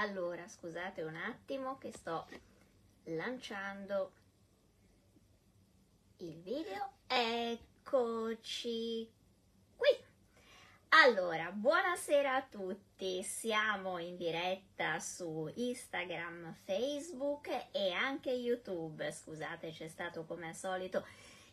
Allora, 0.00 0.46
scusate 0.46 1.02
un 1.02 1.16
attimo 1.16 1.76
che 1.76 1.90
sto 1.90 2.28
lanciando 3.06 4.12
il 6.18 6.40
video. 6.40 6.92
Eccoci 7.08 9.10
qui. 9.74 9.88
Allora, 10.90 11.50
buonasera 11.50 12.32
a 12.32 12.42
tutti. 12.42 13.24
Siamo 13.24 13.98
in 13.98 14.16
diretta 14.16 15.00
su 15.00 15.50
Instagram, 15.52 16.54
Facebook 16.62 17.48
e 17.72 17.90
anche 17.90 18.30
YouTube. 18.30 19.10
Scusate, 19.10 19.72
c'è 19.72 19.88
stato 19.88 20.24
come 20.24 20.50
al 20.50 20.54
solito 20.54 21.04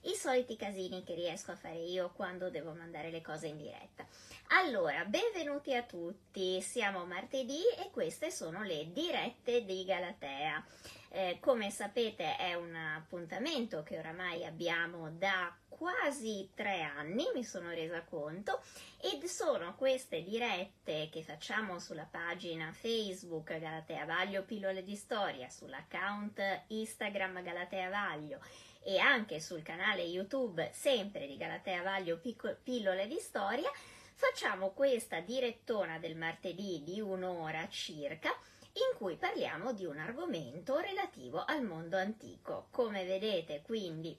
i 0.06 0.14
soliti 0.14 0.56
casini 0.56 1.04
che 1.04 1.16
riesco 1.16 1.52
a 1.52 1.56
fare 1.56 1.78
io 1.78 2.12
quando 2.16 2.50
devo 2.50 2.74
mandare 2.74 3.10
le 3.10 3.22
cose 3.22 3.48
in 3.48 3.58
diretta. 3.58 4.06
Allora, 4.50 5.04
benvenuti 5.06 5.74
a 5.74 5.84
tutti, 5.84 6.62
siamo 6.62 7.06
martedì 7.06 7.62
e 7.80 7.90
queste 7.92 8.30
sono 8.30 8.62
le 8.64 8.92
dirette 8.92 9.66
di 9.66 9.84
Galatea. 9.84 10.64
Eh, 11.10 11.38
come 11.40 11.72
sapete 11.72 12.36
è 12.36 12.54
un 12.54 12.76
appuntamento 12.76 13.82
che 13.84 13.98
oramai 13.98 14.46
abbiamo 14.46 15.10
da 15.10 15.56
quasi 15.70 16.50
tre 16.54 16.82
anni, 16.82 17.26
mi 17.34 17.44
sono 17.44 17.70
resa 17.70 18.04
conto, 18.04 18.62
ed 19.02 19.24
sono 19.24 19.76
queste 19.76 20.24
dirette 20.24 21.10
che 21.12 21.24
facciamo 21.24 21.80
sulla 21.80 22.08
pagina 22.10 22.72
Facebook 22.72 23.58
Galatea 23.58 24.06
Vaglio 24.06 24.44
Pillole 24.44 24.84
di 24.84 24.96
Storia, 24.96 25.50
sull'account 25.50 26.66
Instagram 26.68 27.42
Galatea 27.42 27.90
Vaglio 27.90 28.40
e 28.88 29.00
anche 29.00 29.40
sul 29.40 29.64
canale 29.64 30.04
YouTube 30.04 30.70
sempre 30.72 31.26
di 31.26 31.38
Galatea 31.38 31.82
Vaglio 31.82 32.22
Pillole 32.64 33.08
di 33.08 33.18
Storia, 33.18 33.72
facciamo 34.14 34.74
questa 34.74 35.22
direttona 35.22 35.98
del 35.98 36.16
martedì 36.16 36.84
di 36.84 37.02
un'ora 37.02 37.68
circa 37.68 38.30
in 38.74 38.98
cui 38.98 39.16
parliamo 39.16 39.74
di 39.74 39.86
un 39.86 39.98
argomento 39.98 40.78
relativo 40.78 41.44
al 41.44 41.64
mondo 41.64 41.98
antico. 41.98 42.68
Come 42.70 43.06
vedete, 43.06 43.64
quindi, 43.64 44.16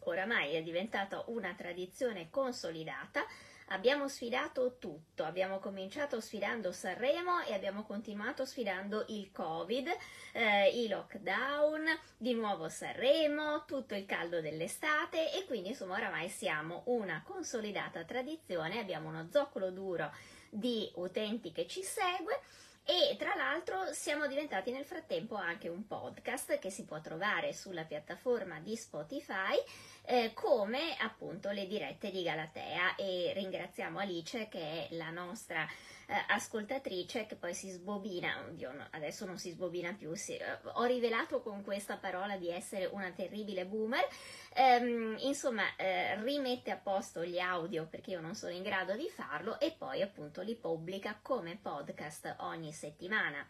oramai 0.00 0.52
è 0.54 0.62
diventata 0.62 1.24
una 1.28 1.54
tradizione 1.54 2.28
consolidata 2.28 3.24
Abbiamo 3.72 4.08
sfidato 4.08 4.78
tutto, 4.80 5.22
abbiamo 5.22 5.60
cominciato 5.60 6.20
sfidando 6.20 6.72
Sanremo 6.72 7.42
e 7.42 7.54
abbiamo 7.54 7.84
continuato 7.84 8.44
sfidando 8.44 9.04
il 9.10 9.30
Covid, 9.30 9.88
eh, 10.32 10.70
i 10.70 10.88
lockdown, 10.88 11.84
di 12.16 12.34
nuovo 12.34 12.68
Sanremo, 12.68 13.64
tutto 13.66 13.94
il 13.94 14.06
caldo 14.06 14.40
dell'estate 14.40 15.32
e 15.32 15.44
quindi 15.46 15.68
insomma 15.68 15.94
oramai 15.94 16.28
siamo 16.28 16.82
una 16.86 17.22
consolidata 17.24 18.02
tradizione, 18.02 18.80
abbiamo 18.80 19.08
uno 19.08 19.28
zoccolo 19.30 19.70
duro 19.70 20.12
di 20.48 20.90
utenti 20.96 21.52
che 21.52 21.68
ci 21.68 21.84
segue 21.84 22.40
e 22.84 23.14
tra 23.16 23.36
l'altro 23.36 23.92
siamo 23.92 24.26
diventati 24.26 24.72
nel 24.72 24.84
frattempo 24.84 25.36
anche 25.36 25.68
un 25.68 25.86
podcast 25.86 26.58
che 26.58 26.70
si 26.70 26.84
può 26.84 27.00
trovare 27.00 27.52
sulla 27.52 27.84
piattaforma 27.84 28.58
di 28.58 28.74
Spotify 28.74 29.54
eh, 30.02 30.32
come 30.34 30.96
appunto 30.98 31.50
le 31.50 31.66
dirette 31.66 32.10
di 32.10 32.22
Galatea. 32.22 32.94
E 32.96 33.32
ringraziamo 33.34 33.98
Alice 33.98 34.48
che 34.48 34.88
è 34.88 34.94
la 34.94 35.10
nostra 35.10 35.66
eh, 36.10 36.24
ascoltatrice 36.28 37.26
che 37.26 37.36
poi 37.36 37.54
si 37.54 37.70
sbobina, 37.70 38.44
oddio 38.48 38.72
no, 38.72 38.86
adesso 38.90 39.24
non 39.24 39.38
si 39.38 39.50
sbobina 39.50 39.92
più, 39.92 40.14
si, 40.14 40.36
eh, 40.36 40.58
ho 40.64 40.84
rivelato 40.84 41.40
con 41.40 41.62
questa 41.62 41.96
parola 41.96 42.36
di 42.36 42.50
essere 42.50 42.86
una 42.86 43.10
terribile 43.12 43.64
boomer, 43.64 44.06
ehm, 44.54 45.18
insomma 45.20 45.76
eh, 45.76 46.20
rimette 46.22 46.72
a 46.72 46.76
posto 46.76 47.24
gli 47.24 47.38
audio 47.38 47.86
perché 47.86 48.10
io 48.10 48.20
non 48.20 48.34
sono 48.34 48.52
in 48.52 48.62
grado 48.62 48.96
di 48.96 49.08
farlo 49.08 49.60
e 49.60 49.70
poi 49.70 50.02
appunto 50.02 50.42
li 50.42 50.56
pubblica 50.56 51.18
come 51.22 51.56
podcast 51.60 52.34
ogni 52.40 52.72
settimana 52.72 53.46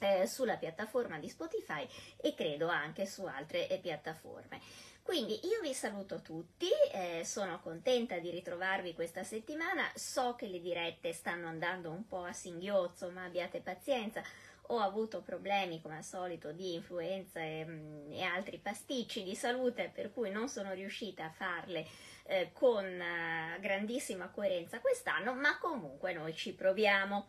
eh, 0.00 0.26
sulla 0.26 0.56
piattaforma 0.56 1.18
di 1.18 1.28
Spotify 1.28 1.86
e 2.16 2.34
credo 2.34 2.68
anche 2.68 3.06
su 3.06 3.24
altre 3.24 3.68
eh, 3.68 3.78
piattaforme. 3.78 4.60
Quindi 5.02 5.40
io 5.46 5.60
vi 5.60 5.74
saluto 5.74 6.22
tutti, 6.22 6.68
eh, 6.92 7.22
sono 7.24 7.60
contenta 7.60 8.18
di 8.18 8.30
ritrovarvi 8.30 8.94
questa 8.94 9.24
settimana, 9.24 9.90
so 9.94 10.36
che 10.36 10.46
le 10.46 10.60
dirette 10.60 11.12
stanno 11.12 11.48
andando 11.48 11.90
un 11.90 12.06
po' 12.06 12.22
a 12.22 12.32
singhiozzo, 12.32 13.10
ma 13.10 13.24
abbiate 13.24 13.60
pazienza, 13.60 14.22
ho 14.66 14.78
avuto 14.78 15.20
problemi 15.20 15.82
come 15.82 15.96
al 15.96 16.04
solito 16.04 16.52
di 16.52 16.74
influenza 16.74 17.40
e, 17.40 17.64
mm, 17.66 18.12
e 18.12 18.22
altri 18.22 18.58
pasticci 18.58 19.24
di 19.24 19.34
salute 19.34 19.90
per 19.92 20.12
cui 20.12 20.30
non 20.30 20.48
sono 20.48 20.72
riuscita 20.72 21.24
a 21.24 21.30
farle 21.30 21.84
eh, 22.24 22.50
con 22.52 22.84
eh, 22.84 23.58
grandissima 23.60 24.28
coerenza 24.28 24.78
quest'anno, 24.80 25.34
ma 25.34 25.58
comunque 25.58 26.12
noi 26.12 26.34
ci 26.34 26.54
proviamo. 26.54 27.28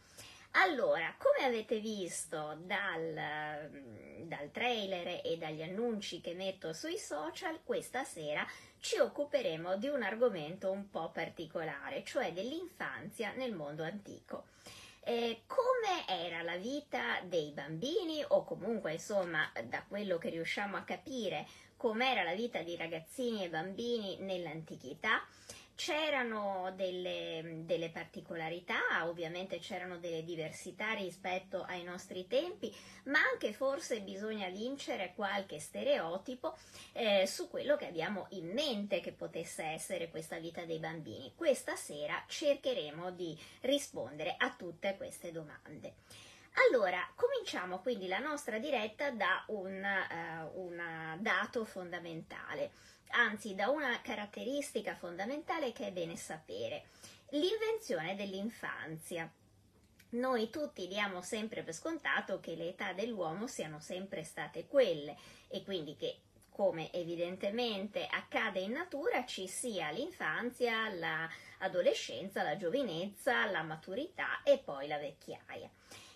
Allora, 0.55 1.15
come 1.17 1.47
avete 1.47 1.79
visto 1.79 2.57
dal, 2.61 3.69
mm, 3.71 4.27
dal, 4.27 4.51
trailer 4.51 5.21
e 5.23 5.35
dagli 5.37 5.63
annunci 5.63 6.21
che 6.21 6.35
metto 6.35 6.73
sui 6.73 6.97
social, 6.97 7.61
questa 7.63 8.03
sera 8.03 8.45
ci 8.79 8.99
occuperemo 8.99 9.77
di 9.77 9.87
un 9.87 10.03
argomento 10.03 10.69
un 10.69 10.91
po' 10.91 11.09
particolare, 11.09 12.03
cioè 12.03 12.33
dell'infanzia 12.33 13.33
nel 13.33 13.53
mondo 13.53 13.83
antico. 13.83 14.45
Eh, 14.99 15.41
come 15.47 16.07
era 16.07 16.43
la 16.43 16.57
vita 16.57 17.19
dei 17.23 17.51
bambini 17.51 18.23
o 18.25 18.43
comunque 18.43 18.93
insomma 18.93 19.51
da 19.65 19.83
quello 19.87 20.17
che 20.17 20.29
riusciamo 20.29 20.77
a 20.77 20.83
capire 20.83 21.47
com'era 21.75 22.23
la 22.23 22.35
vita 22.35 22.61
di 22.61 22.77
ragazzini 22.77 23.43
e 23.43 23.49
bambini 23.49 24.17
nell'antichità 24.19 25.25
C'erano 25.75 26.71
delle, 26.75 27.63
delle, 27.65 27.89
particolarità, 27.89 29.07
ovviamente 29.07 29.57
c'erano 29.59 29.97
delle 29.97 30.23
diversità 30.23 30.93
rispetto 30.93 31.63
ai 31.63 31.83
nostri 31.83 32.27
tempi, 32.27 32.73
ma 33.05 33.19
anche 33.19 33.53
forse 33.53 34.01
bisogna 34.01 34.49
vincere 34.49 35.13
qualche 35.15 35.59
stereotipo 35.59 36.55
eh, 36.93 37.25
su 37.25 37.49
quello 37.49 37.75
che 37.75 37.87
abbiamo 37.87 38.27
in 38.29 38.51
mente 38.51 38.99
che 39.01 39.13
potesse 39.13 39.63
essere 39.63 40.09
questa 40.09 40.37
vita 40.37 40.63
dei 40.63 40.79
bambini. 40.79 41.33
Questa 41.35 41.75
sera 41.75 42.23
cercheremo 42.27 43.11
di 43.11 43.37
rispondere 43.61 44.35
a 44.37 44.53
tutte 44.55 44.95
queste 44.95 45.31
domande. 45.31 45.95
Allora, 46.69 46.99
cominciamo 47.15 47.79
quindi 47.79 48.07
la 48.07 48.19
nostra 48.19 48.59
diretta 48.59 49.09
da 49.09 49.43
un, 49.47 49.83
uh, 50.53 51.17
dato 51.19 51.65
fondamentale 51.65 52.71
anzi 53.13 53.55
da 53.55 53.69
una 53.69 54.01
caratteristica 54.01 54.95
fondamentale 54.95 55.71
che 55.71 55.87
è 55.87 55.91
bene 55.91 56.15
sapere, 56.15 56.85
l'invenzione 57.29 58.15
dell'infanzia. 58.15 59.31
Noi 60.09 60.49
tutti 60.49 60.87
diamo 60.87 61.21
sempre 61.21 61.63
per 61.63 61.73
scontato 61.73 62.39
che 62.39 62.55
le 62.55 62.69
età 62.69 62.93
dell'uomo 62.93 63.47
siano 63.47 63.79
sempre 63.79 64.23
state 64.23 64.67
quelle 64.67 65.15
e 65.47 65.63
quindi 65.63 65.95
che 65.95 66.17
come 66.53 66.91
evidentemente 66.93 68.05
accade 68.05 68.59
in 68.59 68.73
natura, 68.73 69.25
ci 69.25 69.47
sia 69.47 69.89
l'infanzia, 69.89 70.87
l'adolescenza, 70.89 72.43
la 72.43 72.55
giovinezza, 72.55 73.49
la 73.49 73.63
maturità 73.63 74.43
e 74.43 74.59
poi 74.59 74.87
la 74.87 74.99
vecchiaia. 74.99 75.69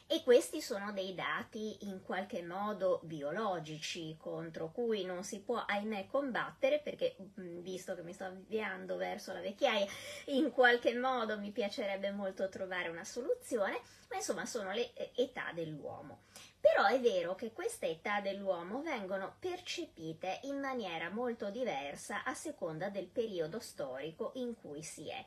E 0.09 0.23
questi 0.23 0.61
sono 0.61 0.93
dei 0.93 1.13
dati 1.13 1.85
in 1.85 2.01
qualche 2.01 2.41
modo 2.41 3.01
biologici 3.03 4.15
contro 4.17 4.71
cui 4.71 5.03
non 5.03 5.25
si 5.25 5.41
può, 5.41 5.57
ahimè, 5.57 6.07
combattere 6.07 6.79
perché, 6.79 7.17
mm, 7.37 7.59
visto 7.59 7.93
che 7.93 8.03
mi 8.03 8.13
sto 8.13 8.23
avviando 8.23 8.95
verso 8.95 9.33
la 9.33 9.41
vecchiaia, 9.41 9.85
in 10.27 10.51
qualche 10.51 10.93
modo 10.93 11.37
mi 11.37 11.51
piacerebbe 11.51 12.11
molto 12.11 12.47
trovare 12.47 12.87
una 12.87 13.03
soluzione, 13.03 13.81
ma 14.09 14.15
insomma 14.15 14.45
sono 14.45 14.71
le 14.71 14.93
eh, 14.93 15.11
età 15.17 15.51
dell'uomo. 15.53 16.21
Però 16.57 16.85
è 16.85 17.01
vero 17.01 17.35
che 17.35 17.51
queste 17.51 17.89
età 17.89 18.21
dell'uomo 18.21 18.81
vengono 18.81 19.35
percepite 19.39 20.39
in 20.43 20.57
maniera 20.57 21.09
molto 21.09 21.49
diversa 21.49 22.23
a 22.23 22.33
seconda 22.33 22.87
del 22.87 23.07
periodo 23.07 23.59
storico 23.59 24.31
in 24.35 24.55
cui 24.55 24.83
si 24.83 25.09
è. 25.09 25.25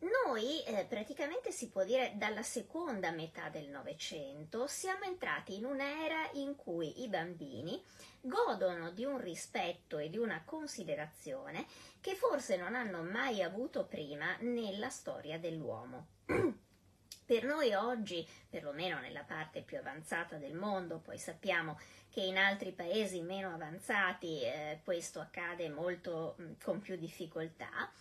Noi 0.00 0.62
eh, 0.62 0.84
praticamente 0.84 1.50
si 1.50 1.68
può 1.68 1.82
dire 1.82 2.12
dalla 2.14 2.44
seconda 2.44 3.10
metà 3.10 3.48
del 3.48 3.68
Novecento 3.68 4.68
siamo 4.68 5.04
entrati 5.04 5.56
in 5.56 5.64
un'era 5.64 6.30
in 6.34 6.54
cui 6.54 7.02
i 7.02 7.08
bambini 7.08 7.82
godono 8.20 8.92
di 8.92 9.04
un 9.04 9.18
rispetto 9.18 9.98
e 9.98 10.08
di 10.08 10.16
una 10.16 10.42
considerazione 10.44 11.66
che 12.00 12.14
forse 12.14 12.56
non 12.56 12.76
hanno 12.76 13.02
mai 13.02 13.42
avuto 13.42 13.86
prima 13.86 14.36
nella 14.40 14.88
storia 14.88 15.36
dell'uomo. 15.36 16.06
Per 17.28 17.44
noi 17.44 17.74
oggi, 17.74 18.26
perlomeno 18.48 19.00
nella 19.00 19.24
parte 19.24 19.62
più 19.62 19.78
avanzata 19.78 20.36
del 20.36 20.54
mondo, 20.54 20.98
poi 20.98 21.18
sappiamo 21.18 21.78
che 22.08 22.20
in 22.20 22.38
altri 22.38 22.72
paesi 22.72 23.20
meno 23.20 23.52
avanzati 23.52 24.42
eh, 24.42 24.80
questo 24.82 25.20
accade 25.20 25.68
molto 25.68 26.36
mh, 26.38 26.52
con 26.62 26.80
più 26.80 26.96
difficoltà, 26.96 27.92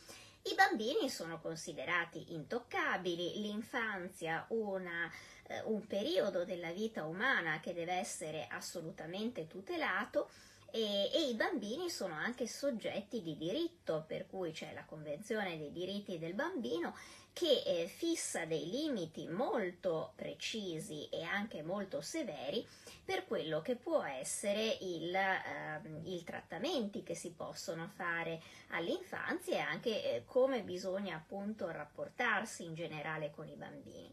i 0.52 0.56
bambini 0.56 1.10
sono 1.10 1.40
considerati 1.40 2.34
intoccabili, 2.34 3.42
l'infanzia 3.42 4.46
una, 4.50 5.12
eh, 5.48 5.62
un 5.66 5.86
periodo 5.86 6.46
della 6.46 6.72
vita 6.72 7.06
umana 7.06 7.60
che 7.60 7.74
deve 7.74 7.94
essere 7.94 8.48
assolutamente 8.50 9.48
tutelato 9.48 10.30
e, 10.72 11.10
e, 11.14 11.30
i 11.30 11.34
bambini 11.34 11.90
sono 11.90 12.14
anche 12.14 12.48
soggetti 12.48 13.22
di 13.22 13.38
diritto, 13.38 14.04
per 14.06 14.28
cui 14.28 14.52
c'è 14.52 14.74
la 14.74 14.86
Convenzione 14.86 15.58
dei 15.58 15.72
diritti 15.72 16.20
del 16.20 16.34
bambino 16.34 16.96
che 17.38 17.62
eh, 17.64 17.88
fissa 17.88 18.46
dei 18.46 18.68
limiti 18.68 19.28
molto 19.28 20.14
precisi 20.16 21.08
e 21.10 21.22
anche 21.22 21.62
molto 21.62 22.02
severi 22.02 22.68
per 23.06 23.28
quello 23.28 23.62
che 23.62 23.76
può 23.76 24.02
essere 24.02 24.76
il, 24.82 25.14
eh, 25.14 25.82
il 26.06 26.24
trattamenti 26.24 27.04
che 27.04 27.14
si 27.14 27.34
possono 27.34 27.92
fare 27.94 28.42
all'infanzia 28.70 29.58
e 29.58 29.60
anche 29.60 29.90
eh, 30.16 30.24
come 30.26 30.64
bisogna 30.64 31.16
appunto 31.16 31.70
rapportarsi 31.70 32.64
in 32.64 32.74
generale 32.74 33.30
con 33.30 33.48
i 33.48 33.56
bambini. 33.56 34.12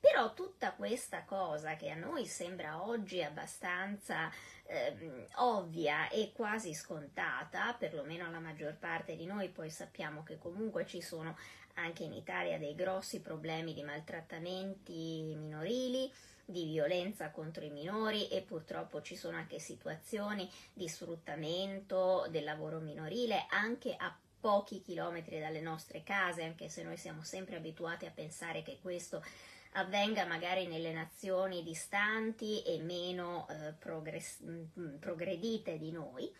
Però 0.00 0.34
tutta 0.34 0.72
questa 0.72 1.22
cosa 1.22 1.76
che 1.76 1.90
a 1.90 1.94
noi 1.94 2.26
sembra 2.26 2.82
oggi 2.82 3.22
abbastanza 3.22 4.28
eh, 4.64 5.28
ovvia 5.36 6.08
e 6.08 6.32
quasi 6.34 6.74
scontata, 6.74 7.74
perlomeno 7.74 8.26
alla 8.26 8.40
maggior 8.40 8.74
parte 8.74 9.14
di 9.14 9.24
noi, 9.24 9.50
poi 9.50 9.70
sappiamo 9.70 10.24
che 10.24 10.36
comunque 10.36 10.84
ci 10.84 11.00
sono 11.00 11.36
anche 11.76 12.04
in 12.04 12.12
Italia 12.12 12.58
dei 12.58 12.74
grossi 12.74 13.20
problemi 13.20 13.72
di 13.74 13.82
maltrattamenti 13.82 15.34
minorili, 15.36 16.10
di 16.44 16.64
violenza 16.64 17.30
contro 17.30 17.64
i 17.64 17.70
minori 17.70 18.28
e 18.28 18.42
purtroppo 18.42 19.02
ci 19.02 19.16
sono 19.16 19.36
anche 19.36 19.58
situazioni 19.58 20.48
di 20.72 20.88
sfruttamento 20.88 22.26
del 22.30 22.44
lavoro 22.44 22.78
minorile 22.78 23.46
anche 23.50 23.96
a 23.96 24.16
pochi 24.38 24.80
chilometri 24.80 25.40
dalle 25.40 25.60
nostre 25.60 26.04
case, 26.04 26.44
anche 26.44 26.68
se 26.68 26.84
noi 26.84 26.96
siamo 26.96 27.24
sempre 27.24 27.56
abituati 27.56 28.06
a 28.06 28.12
pensare 28.14 28.62
che 28.62 28.78
questo 28.80 29.24
avvenga 29.72 30.24
magari 30.24 30.66
nelle 30.66 30.92
nazioni 30.92 31.62
distanti 31.62 32.62
e 32.62 32.80
meno 32.80 33.48
eh, 33.48 33.72
progress- 33.72 34.42
mm, 34.44 34.96
progredite 34.98 35.78
di 35.78 35.90
noi. 35.90 36.32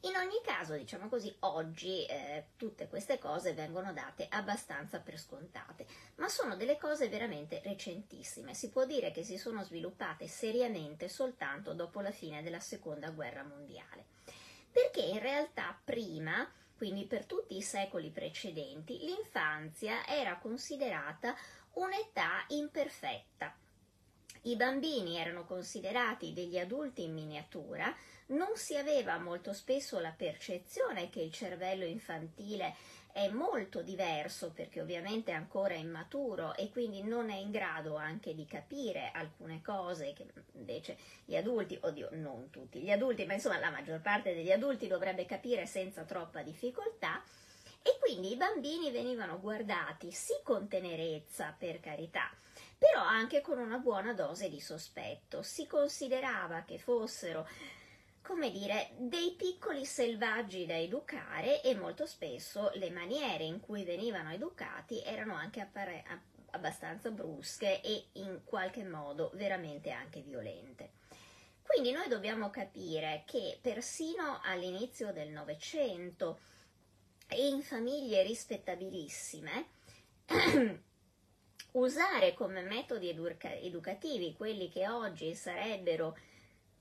In 0.00 0.14
ogni 0.14 0.40
caso, 0.44 0.76
diciamo 0.76 1.08
così, 1.08 1.34
oggi 1.40 2.04
eh, 2.06 2.48
tutte 2.56 2.86
queste 2.86 3.18
cose 3.18 3.54
vengono 3.54 3.92
date 3.92 4.26
abbastanza 4.30 5.00
per 5.00 5.18
scontate, 5.18 5.86
ma 6.16 6.28
sono 6.28 6.54
delle 6.54 6.78
cose 6.78 7.08
veramente 7.08 7.60
recentissime. 7.64 8.54
Si 8.54 8.68
può 8.68 8.84
dire 8.84 9.10
che 9.10 9.24
si 9.24 9.36
sono 9.36 9.64
sviluppate 9.64 10.28
seriamente 10.28 11.08
soltanto 11.08 11.72
dopo 11.72 12.00
la 12.00 12.12
fine 12.12 12.42
della 12.42 12.60
seconda 12.60 13.10
guerra 13.10 13.42
mondiale. 13.42 14.04
Perché 14.70 15.00
in 15.00 15.18
realtà 15.18 15.76
prima, 15.82 16.48
quindi 16.76 17.04
per 17.06 17.24
tutti 17.24 17.56
i 17.56 17.62
secoli 17.62 18.10
precedenti, 18.10 18.98
l'infanzia 18.98 20.06
era 20.06 20.36
considerata 20.36 21.34
un'età 21.72 22.44
imperfetta. 22.48 23.65
I 24.46 24.54
bambini 24.54 25.18
erano 25.18 25.44
considerati 25.44 26.32
degli 26.32 26.56
adulti 26.56 27.02
in 27.02 27.14
miniatura, 27.14 27.92
non 28.26 28.50
si 28.54 28.76
aveva 28.76 29.18
molto 29.18 29.52
spesso 29.52 29.98
la 29.98 30.14
percezione 30.16 31.10
che 31.10 31.20
il 31.20 31.32
cervello 31.32 31.84
infantile 31.84 32.76
è 33.10 33.28
molto 33.28 33.82
diverso 33.82 34.52
perché 34.52 34.80
ovviamente 34.80 35.32
è 35.32 35.34
ancora 35.34 35.74
immaturo 35.74 36.54
e 36.54 36.70
quindi 36.70 37.02
non 37.02 37.30
è 37.30 37.34
in 37.34 37.50
grado 37.50 37.96
anche 37.96 38.36
di 38.36 38.44
capire 38.46 39.10
alcune 39.12 39.60
cose 39.62 40.12
che 40.12 40.28
invece 40.52 40.96
gli 41.24 41.34
adulti, 41.34 41.76
oddio 41.80 42.10
non 42.12 42.48
tutti 42.50 42.78
gli 42.78 42.92
adulti, 42.92 43.26
ma 43.26 43.32
insomma 43.32 43.58
la 43.58 43.70
maggior 43.70 44.00
parte 44.00 44.32
degli 44.32 44.52
adulti 44.52 44.86
dovrebbe 44.86 45.26
capire 45.26 45.66
senza 45.66 46.04
troppa 46.04 46.42
difficoltà. 46.42 47.20
E 47.82 47.98
quindi 47.98 48.30
i 48.30 48.36
bambini 48.36 48.92
venivano 48.92 49.40
guardati 49.40 50.12
sì 50.12 50.34
con 50.44 50.68
tenerezza, 50.68 51.54
per 51.58 51.80
carità, 51.80 52.30
però 52.78 53.02
anche 53.02 53.40
con 53.40 53.58
una 53.58 53.78
buona 53.78 54.12
dose 54.12 54.48
di 54.48 54.60
sospetto. 54.60 55.42
Si 55.42 55.66
considerava 55.66 56.62
che 56.62 56.78
fossero 56.78 57.46
come 58.26 58.50
dire, 58.50 58.90
dei 58.96 59.34
piccoli 59.38 59.84
selvaggi 59.84 60.66
da 60.66 60.76
educare 60.76 61.62
e 61.62 61.76
molto 61.76 62.06
spesso 62.06 62.72
le 62.74 62.90
maniere 62.90 63.44
in 63.44 63.60
cui 63.60 63.84
venivano 63.84 64.32
educati 64.32 65.00
erano 65.00 65.34
anche 65.34 65.60
appare- 65.60 66.02
abbastanza 66.50 67.10
brusche 67.12 67.80
e 67.80 68.06
in 68.14 68.40
qualche 68.44 68.82
modo 68.82 69.30
veramente 69.34 69.90
anche 69.90 70.22
violente. 70.22 70.90
Quindi 71.62 71.92
noi 71.92 72.08
dobbiamo 72.08 72.50
capire 72.50 73.22
che 73.26 73.58
persino 73.60 74.40
all'inizio 74.42 75.12
del 75.12 75.30
Novecento 75.30 76.40
e 77.28 77.46
in 77.46 77.62
famiglie 77.62 78.22
rispettabilissime, 78.22 79.66
usare 81.76 82.34
come 82.34 82.62
metodi 82.62 83.08
educa- 83.10 83.54
educativi 83.54 84.34
quelli 84.34 84.68
che 84.68 84.88
oggi 84.88 85.34
sarebbero 85.34 86.16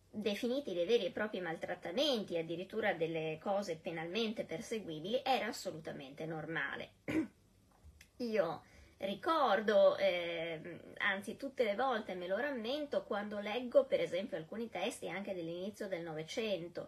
definiti 0.10 0.74
dei 0.74 0.86
veri 0.86 1.06
e 1.06 1.12
propri 1.12 1.42
maltrattamenti, 1.42 2.38
addirittura 2.38 2.94
delle 2.94 3.38
cose 3.42 3.76
penalmente 3.76 4.46
perseguibili, 4.46 5.22
era 5.24 5.48
assolutamente 5.48 6.26
normale. 6.26 6.90
Io 8.18 8.64
ricordo, 8.98 9.98
eh, 9.98 10.80
anzi 11.00 11.36
tutte 11.36 11.66
le 11.66 11.76
volte 11.76 12.16
me 12.16 12.28
lo 12.28 12.38
rammento, 12.38 13.04
quando 13.04 13.40
leggo 13.40 13.84
per 13.84 14.00
esempio 14.00 14.38
alcuni 14.38 14.70
testi 14.70 15.10
anche 15.10 15.34
dell'inizio 15.34 15.90
del 15.90 16.02
Novecento, 16.02 16.88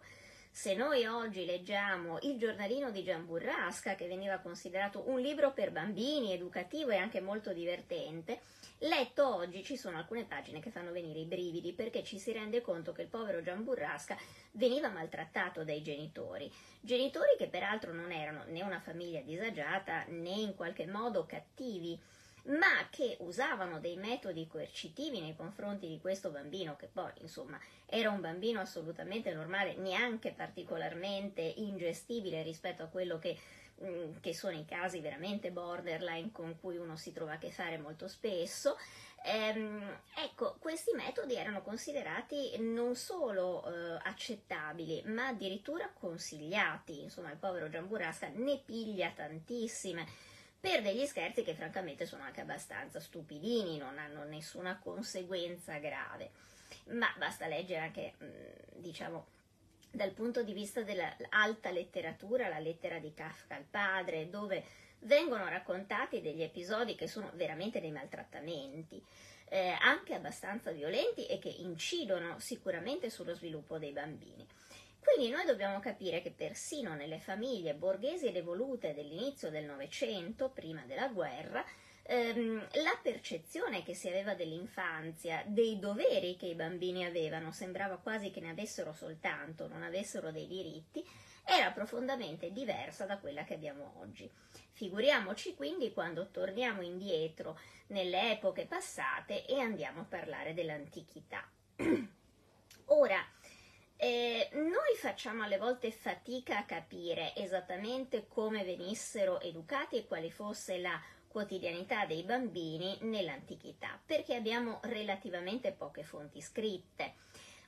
se 0.58 0.74
noi 0.74 1.06
oggi 1.06 1.46
leggiamo 1.46 2.18
il 2.24 2.40
giornalino 2.40 2.90
di 2.90 3.04
Gian 3.04 3.28
Burrasca, 3.28 3.94
che 3.94 4.08
veniva 4.08 4.40
considerato 4.40 5.04
un 5.08 5.20
libro 5.20 5.54
per 5.54 5.72
bambini, 5.72 6.34
educativo 6.34 6.90
e 6.90 6.96
anche 6.96 7.22
molto 7.22 7.54
divertente, 7.54 8.42
letto 8.80 9.36
oggi 9.36 9.64
ci 9.64 9.78
sono 9.78 9.98
alcune 9.98 10.26
pagine 10.26 10.60
che 10.60 10.72
fanno 10.72 10.92
venire 10.92 11.20
i 11.20 11.26
brividi 11.26 11.74
perché 11.74 12.04
ci 12.04 12.18
si 12.18 12.32
rende 12.32 12.62
conto 12.62 12.92
che 12.92 13.04
il 13.04 13.08
povero 13.08 13.44
Gian 13.44 13.64
Burrasca 13.64 14.18
veniva 14.54 14.90
maltrattato 14.90 15.64
dai 15.64 15.84
genitori. 15.84 16.52
Genitori 16.82 17.36
che 17.38 17.46
peraltro 17.46 17.94
non 17.94 18.12
erano 18.12 18.44
né 18.48 18.64
una 18.64 18.80
famiglia 18.80 19.22
disagiata 19.22 20.06
né 20.08 20.32
in 20.32 20.56
qualche 20.56 20.88
modo 20.88 21.28
cattivi 21.28 22.02
ma 22.48 22.88
che 22.90 23.18
usavano 23.20 23.80
dei 23.80 23.98
metodi 23.98 24.48
coercitivi 24.48 25.20
nei 25.20 25.36
confronti 25.36 25.88
di 25.88 26.00
questo 26.00 26.30
bambino, 26.30 26.76
che 26.76 26.88
poi 26.88 27.12
insomma 27.22 27.60
era 27.86 28.10
un 28.10 28.22
bambino 28.22 28.60
assolutamente 28.60 29.34
normale, 29.34 29.76
neanche 29.76 30.32
particolarmente 30.32 31.42
ingestibile 31.42 32.44
rispetto 32.44 32.84
a 32.84 32.88
quello 32.88 33.20
che, 33.20 33.38
mm, 33.84 34.18
che 34.22 34.34
sono 34.34 34.58
i 34.58 34.66
casi 34.66 35.00
veramente 35.00 35.52
borderline 35.52 36.32
con 36.32 36.58
cui 36.60 36.78
uno 36.78 36.96
si 36.96 37.12
trova 37.12 37.34
a 37.34 37.38
che 37.38 37.52
fare 37.52 37.78
molto 37.78 38.08
spesso. 38.08 38.78
Ehm, 39.24 40.00
ecco, 40.16 40.56
questi 40.60 40.92
metodi 40.94 41.36
erano 41.36 41.62
considerati 41.62 42.56
non 42.60 42.96
solo 42.96 43.66
eh, 43.66 44.00
accettabili, 44.04 45.04
ma 45.08 45.28
addirittura 45.28 45.90
consigliati. 45.92 47.02
Insomma, 47.02 47.32
il 47.32 47.38
povero 47.38 47.68
Giamburasca 47.68 48.30
ne 48.34 48.62
piglia 48.64 49.12
tantissime 49.14 50.08
per 50.60 50.82
degli 50.82 51.06
scherzi 51.06 51.44
che 51.44 51.54
francamente 51.54 52.06
sono 52.06 52.24
anche 52.24 52.42
abbastanza 52.42 53.00
stupidini, 53.00 53.78
non 53.78 53.98
hanno 53.98 54.24
nessuna 54.24 54.80
conseguenza 54.80 55.78
grave. 55.78 56.32
Ma 56.90 57.14
basta 57.18 57.48
leggere 57.48 57.80
anche, 57.80 58.14
mm, 58.24 58.82
diciamo, 58.82 59.28
dal 59.92 60.12
punto 60.12 60.44
di 60.44 60.54
vista 60.54 60.84
dell'alta 60.84 61.72
letteratura, 61.72 62.50
la 62.50 62.60
lettera 62.60 63.00
di 63.00 63.14
Kafka 63.14 63.56
al 63.56 63.66
padre, 63.70 64.30
dove 64.30 64.64
vengono 65.00 65.48
raccontati 65.48 66.22
degli 66.22 66.42
episodi 66.42 66.96
che 66.96 67.08
sono 67.08 67.32
veramente 67.34 67.80
dei 67.80 67.92
maltrattamenti, 67.92 69.02
eh, 69.50 69.76
anche 69.80 70.14
abbastanza 70.14 70.72
violenti 70.72 71.26
e 71.26 71.40
che 71.40 71.50
incidono 71.50 72.40
sicuramente 72.40 73.10
sullo 73.10 73.34
sviluppo 73.34 73.78
dei 73.78 73.92
bambini. 73.92 74.46
Quindi 75.14 75.34
noi 75.34 75.46
dobbiamo 75.46 75.80
capire 75.80 76.22
che 76.22 76.32
persino 76.32 76.94
nelle 76.94 77.20
famiglie 77.20 77.74
borghesi 77.74 78.26
ed 78.28 78.36
evolute 78.36 78.94
dell'inizio 78.94 79.50
del 79.50 79.64
Novecento, 79.64 80.50
prima 80.50 80.84
della 80.86 81.08
guerra, 81.08 81.64
ehm, 82.04 82.68
la 82.84 83.00
percezione 83.02 83.84
che 83.84 83.96
si 83.96 84.10
aveva 84.10 84.36
dell'infanzia, 84.36 85.44
dei 85.48 85.80
doveri 85.80 86.36
che 86.36 86.48
i 86.48 86.56
bambini 86.56 87.06
avevano, 87.06 87.54
sembrava 87.54 87.98
quasi 87.98 88.32
che 88.32 88.42
ne 88.42 88.50
avessero 88.50 88.92
soltanto, 88.92 89.70
non 89.70 89.82
avessero 89.82 90.30
dei 90.30 90.46
diritti, 90.46 91.04
era 91.46 91.72
profondamente 91.72 92.52
diversa 92.52 93.06
da 93.06 93.18
quella 93.18 93.46
che 93.46 93.54
abbiamo 93.54 93.94
oggi. 94.00 94.30
Figuriamoci 94.74 95.56
quindi 95.56 95.94
quando 95.94 96.28
torniamo 96.32 96.82
indietro 96.82 97.58
nelle 97.88 98.34
epoche 98.34 98.66
passate 98.66 99.46
e 99.46 99.58
andiamo 99.58 100.02
a 100.02 100.06
parlare 100.06 100.54
dell'antichità. 100.54 101.50
Ora, 102.90 103.20
eh, 103.98 104.50
noi 104.54 104.96
facciamo 104.96 105.44
alle 105.44 105.58
volte 105.58 105.92
fatica 105.92 106.60
a 106.60 106.66
capire 106.66 107.36
esattamente 107.36 108.28
come 108.28 108.64
venissero 108.64 109.42
educati 109.42 109.98
e 109.98 110.06
quale 110.06 110.30
fosse 110.30 110.78
la 110.78 111.02
quotidianità 111.28 112.06
dei 112.06 112.24
bambini 112.24 112.98
nell'antichità, 113.02 114.00
perché 114.06 114.36
abbiamo 114.36 114.80
relativamente 114.84 115.72
poche 115.72 116.04
fonti 116.04 116.42
scritte. 116.42 117.16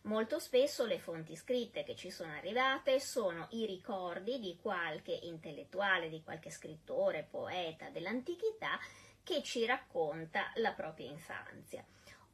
Molto 0.03 0.39
spesso 0.39 0.85
le 0.85 0.99
fonti 0.99 1.35
scritte 1.35 1.83
che 1.83 1.95
ci 1.95 2.09
sono 2.09 2.31
arrivate 2.31 2.99
sono 2.99 3.47
i 3.51 3.65
ricordi 3.65 4.39
di 4.39 4.57
qualche 4.61 5.11
intellettuale, 5.23 6.09
di 6.09 6.23
qualche 6.23 6.51
scrittore, 6.51 7.27
poeta 7.29 7.89
dell'antichità 7.89 8.79
che 9.23 9.43
ci 9.43 9.65
racconta 9.65 10.51
la 10.55 10.71
propria 10.71 11.09
infanzia 11.09 11.83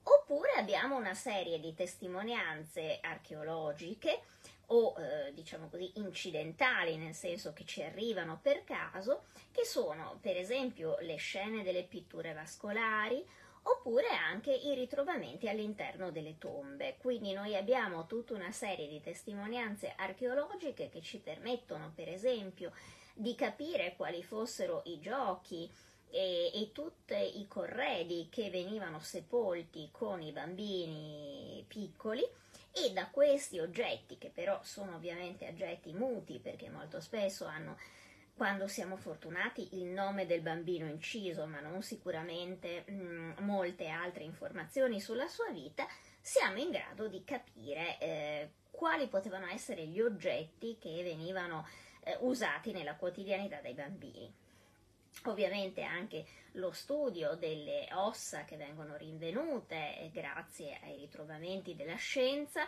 Oppure 0.08 0.52
abbiamo 0.58 0.96
una 0.96 1.16
serie 1.16 1.60
di 1.60 1.74
testimonianze 1.74 3.00
archeologiche 3.02 4.22
o 4.68 4.96
eh, 4.98 5.34
diciamo 5.34 5.68
così 5.68 5.94
incidentali, 5.96 6.96
nel 6.98 7.16
senso 7.16 7.54
che 7.54 7.66
ci 7.66 7.82
arrivano 7.82 8.40
per 8.42 8.64
caso, 8.64 9.24
che 9.52 9.66
sono 9.66 10.20
per 10.22 10.38
esempio 10.38 10.98
le 11.00 11.16
scene 11.16 11.64
delle 11.64 11.84
pitture 11.84 12.34
vascolari 12.34 13.26
oppure 13.64 14.10
anche 14.10 14.54
i 14.54 14.76
ritrovamenti 14.76 15.50
all'interno 15.50 16.12
delle 16.12 16.38
tombe. 16.38 16.98
Quindi 17.00 17.34
noi 17.34 17.56
abbiamo 17.56 18.06
tutta 18.06 18.36
una 18.36 18.52
serie 18.52 18.88
di 18.88 19.02
testimonianze 19.02 19.94
archeologiche 19.96 20.90
che 20.90 21.02
ci 21.02 21.18
permettono 21.18 21.92
per 21.96 22.10
esempio 22.10 22.72
di 23.14 23.34
capire 23.34 23.96
quali 23.96 24.22
fossero 24.24 24.82
i 24.86 25.00
giochi, 25.00 25.72
e, 26.16 26.50
e 26.54 26.72
tutti 26.72 27.42
i 27.42 27.46
corredi 27.46 28.30
che 28.32 28.50
venivano 28.50 29.00
sepolti 29.02 29.90
con 29.92 30.22
i 30.22 30.32
bambini 30.32 31.66
piccoli 31.68 32.26
e 32.72 32.92
da 32.94 33.08
questi 33.08 33.60
oggetti, 33.60 34.18
che 34.18 34.30
però 34.34 34.58
sono 34.64 34.96
ovviamente 34.96 35.46
oggetti 35.46 35.92
muti 35.92 36.40
perché 36.40 36.70
molto 36.70 37.02
spesso 37.02 37.44
hanno, 37.44 37.78
quando 38.34 38.68
siamo 38.68 38.96
fortunati, 38.96 39.76
il 39.76 39.88
nome 39.88 40.26
del 40.26 40.40
bambino 40.40 40.88
inciso, 40.88 41.46
ma 41.48 41.60
non 41.60 41.82
sicuramente 41.82 42.86
mh, 42.88 42.94
mm, 42.94 43.32
molte 43.40 43.90
altre 43.90 44.24
informazioni 44.24 45.02
sulla 45.02 45.28
sua 45.28 45.50
vita, 45.52 45.86
siamo 46.22 46.60
in 46.60 46.72
grado 46.72 47.10
di 47.10 47.26
capire 47.26 47.98
eh, 48.00 48.50
quali 48.72 49.08
potevano 49.08 49.48
essere 49.48 49.86
gli 49.86 50.00
oggetti 50.00 50.78
che 50.80 51.04
venivano 51.04 51.68
eh, 52.04 52.18
usati 52.22 52.72
nella 52.72 52.96
quotidianità 52.96 53.60
dei 53.60 53.74
bambini. 53.74 54.44
Ovviamente 55.24 55.82
anche 55.82 56.26
lo 56.54 56.72
studio 56.72 57.36
delle 57.36 57.88
ossa 57.94 58.46
che 58.46 58.58
vengono 58.58 58.96
rinvenute 58.96 60.00
eh, 60.00 60.12
grazie 60.12 60.80
ai 60.84 60.98
ritrovamenti 60.98 61.76
della 61.76 61.96
scienza 61.96 62.68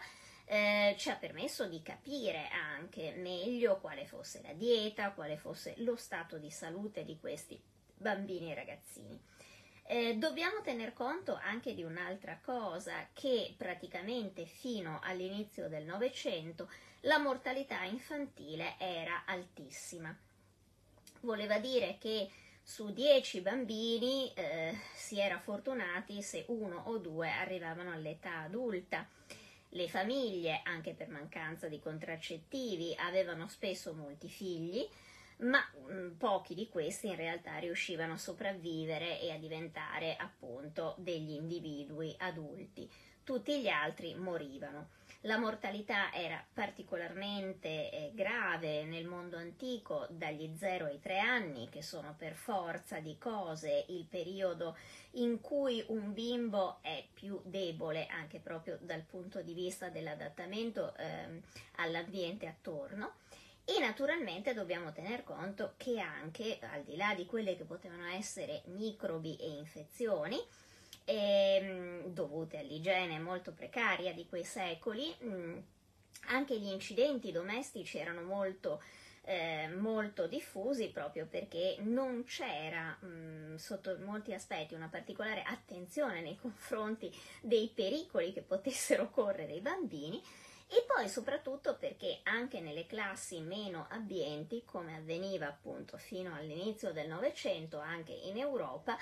eh, 0.50 0.96
ci 0.98 1.10
ha 1.10 1.16
permesso 1.16 1.68
di 1.68 1.82
capire 1.82 2.48
anche 2.48 3.14
meglio 3.18 3.80
quale 3.80 4.06
fosse 4.06 4.42
la 4.42 4.54
dieta, 4.54 5.12
quale 5.12 5.36
fosse 5.36 5.74
lo 5.78 5.98
stato 5.98 6.38
di 6.38 6.50
salute 6.50 7.04
di 7.04 7.20
questi 7.20 7.62
bambini 7.94 8.52
e 8.52 8.56
ragazzini. 8.56 9.22
Eh, 9.90 10.16
dobbiamo 10.16 10.62
tener 10.62 10.94
conto 10.94 11.36
anche 11.36 11.74
di 11.74 11.84
un'altra 11.84 12.40
cosa, 12.42 13.10
che 13.14 13.56
praticamente 13.58 14.46
fino 14.46 15.00
all'inizio 15.02 15.68
del 15.68 15.86
Novecento 15.86 16.70
la 17.02 17.20
mortalità 17.20 17.84
infantile 17.84 18.76
era 18.80 19.24
altissima. 19.26 20.18
Voleva 21.22 21.60
dire 21.60 21.98
che 22.00 22.30
su 22.62 22.92
10 22.92 23.42
bambini 23.42 24.32
eh, 24.34 24.78
si 24.94 25.20
era 25.20 25.40
fortunati 25.40 26.22
se 26.22 26.44
uno 26.50 26.84
o 26.88 26.98
due 26.98 27.30
arrivavano 27.30 27.92
all'età 27.92 28.40
adulta. 28.40 29.08
Le 29.70 29.88
famiglie, 29.88 30.62
anche 30.64 30.94
per 30.94 31.10
mancanza 31.10 31.68
di 31.68 31.80
contraccettivi, 31.80 32.94
avevano 33.00 33.48
spesso 33.48 33.94
molti 33.94 34.28
figli, 34.28 34.86
ma 35.38 35.60
mh, 35.60 35.94
mm, 35.94 36.12
pochi 36.18 36.56
di 36.56 36.68
questi 36.68 37.08
in 37.08 37.16
realtà 37.16 37.58
riuscivano 37.58 38.14
a 38.14 38.18
sopravvivere 38.18 39.22
e 39.22 39.32
a 39.32 39.38
diventare 39.38 40.16
appunto 40.16 40.96
degli 40.98 41.32
individui 41.32 42.14
adulti. 42.18 42.90
Tutti 43.28 43.60
gli 43.60 43.68
altri 43.68 44.16
morivano. 44.16 44.88
La 45.24 45.38
mortalità 45.38 46.14
era 46.14 46.42
particolarmente 46.54 47.92
eh, 47.92 48.12
grave 48.14 48.86
nel 48.86 49.04
mondo 49.04 49.36
antico 49.36 50.08
dagli 50.10 50.50
0 50.56 50.86
ai 50.86 51.02
3 51.02 51.20
anni, 51.20 51.68
che 51.68 51.82
sono 51.82 52.16
per 52.18 52.36
forza 52.36 53.02
di 53.02 53.18
cose 53.18 53.84
il 53.90 54.06
periodo 54.06 54.78
in 55.16 55.42
cui 55.42 55.84
un 55.88 56.14
bimbo 56.14 56.78
è 56.80 57.04
più 57.14 57.42
debole 57.44 58.06
anche 58.06 58.40
proprio 58.40 58.78
dal 58.80 59.02
punto 59.02 59.42
di 59.42 59.54
vista 59.54 59.90
dell'adattamento 59.90 60.96
eh, 60.96 61.42
all'ambiente 61.80 62.48
attorno. 62.48 63.16
E 63.66 63.78
naturalmente 63.82 64.54
dobbiamo 64.54 64.94
tener 64.94 65.26
conto 65.26 65.74
che 65.76 66.00
anche, 66.00 66.60
al 66.62 66.84
di 66.84 66.96
là 66.96 67.14
di 67.14 67.26
quelle 67.26 67.58
che 67.58 67.66
potevano 67.66 68.06
essere 68.06 68.62
microbi 68.68 69.36
e 69.36 69.50
infezioni, 69.50 70.42
ehm, 71.08 72.08
dovute 72.08 72.58
all'igiene 72.60 73.20
molto 73.20 73.54
precaria 73.54 74.14
di 74.14 74.28
quei 74.28 74.44
secoli. 74.44 75.16
Mm, 75.24 75.58
anche 76.28 76.60
gli 76.60 76.68
incidenti 76.68 77.32
domestici 77.32 77.98
erano 77.98 78.22
molto, 78.22 78.82
eh, 79.24 79.70
molto 79.70 80.28
diffusi 80.28 80.90
proprio 80.90 81.26
perché 81.26 81.78
non 81.80 82.26
c'era 82.26 82.98
mh, 83.00 83.08
mm, 83.08 83.56
sotto 83.56 83.98
molti 84.04 84.34
aspetti 84.34 84.74
una 84.74 84.90
particolare 84.90 85.44
attenzione 85.44 86.22
nei 86.22 86.36
confronti 86.36 87.10
dei 87.42 87.72
pericoli 87.74 88.34
che 88.34 88.42
potessero 88.42 89.10
correre 89.10 89.54
i 89.54 89.62
bambini 89.62 90.22
e 90.70 90.84
poi 90.86 91.08
soprattutto 91.08 91.78
perché 91.78 92.20
anche 92.24 92.60
nelle 92.60 92.86
classi 92.86 93.40
meno 93.40 93.88
abbienti, 93.90 94.64
come 94.66 94.98
avveniva 94.98 95.48
appunto 95.48 95.98
fino 95.98 96.36
all'inizio 96.36 96.92
del 96.92 97.08
Novecento 97.08 97.80
anche 97.80 98.12
in 98.12 98.38
Europa, 98.38 98.98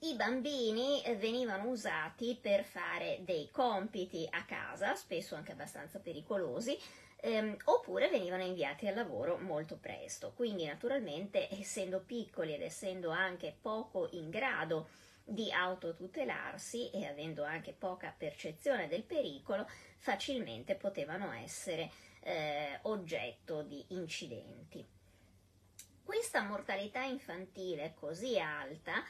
i 0.00 0.14
bambini 0.14 1.02
venivano 1.16 1.68
usati 1.68 2.38
per 2.40 2.64
fare 2.64 3.20
dei 3.22 3.48
compiti 3.50 4.26
a 4.30 4.44
casa, 4.44 4.94
spesso 4.94 5.34
anche 5.34 5.52
abbastanza 5.52 5.98
pericolosi, 6.00 6.78
ehm, 7.20 7.56
oppure 7.64 8.10
venivano 8.10 8.42
inviati 8.42 8.86
al 8.86 8.94
lavoro 8.94 9.38
molto 9.38 9.78
presto. 9.78 10.32
Quindi 10.34 10.66
naturalmente 10.66 11.48
essendo 11.50 12.00
piccoli 12.00 12.54
ed 12.54 12.62
essendo 12.62 13.10
anche 13.10 13.56
poco 13.58 14.08
in 14.12 14.28
grado 14.28 14.88
di 15.24 15.50
autotutelarsi 15.50 16.90
e 16.90 17.06
avendo 17.06 17.42
anche 17.42 17.72
poca 17.72 18.14
percezione 18.16 18.88
del 18.88 19.02
pericolo, 19.02 19.66
facilmente 19.96 20.74
potevano 20.76 21.32
essere 21.32 21.90
eh, 22.20 22.78
oggetto 22.82 23.62
di 23.62 23.82
incidenti. 23.88 24.86
Questa 26.04 26.42
mortalità 26.42 27.02
infantile 27.02 27.94
così 27.98 28.38
alta 28.38 29.02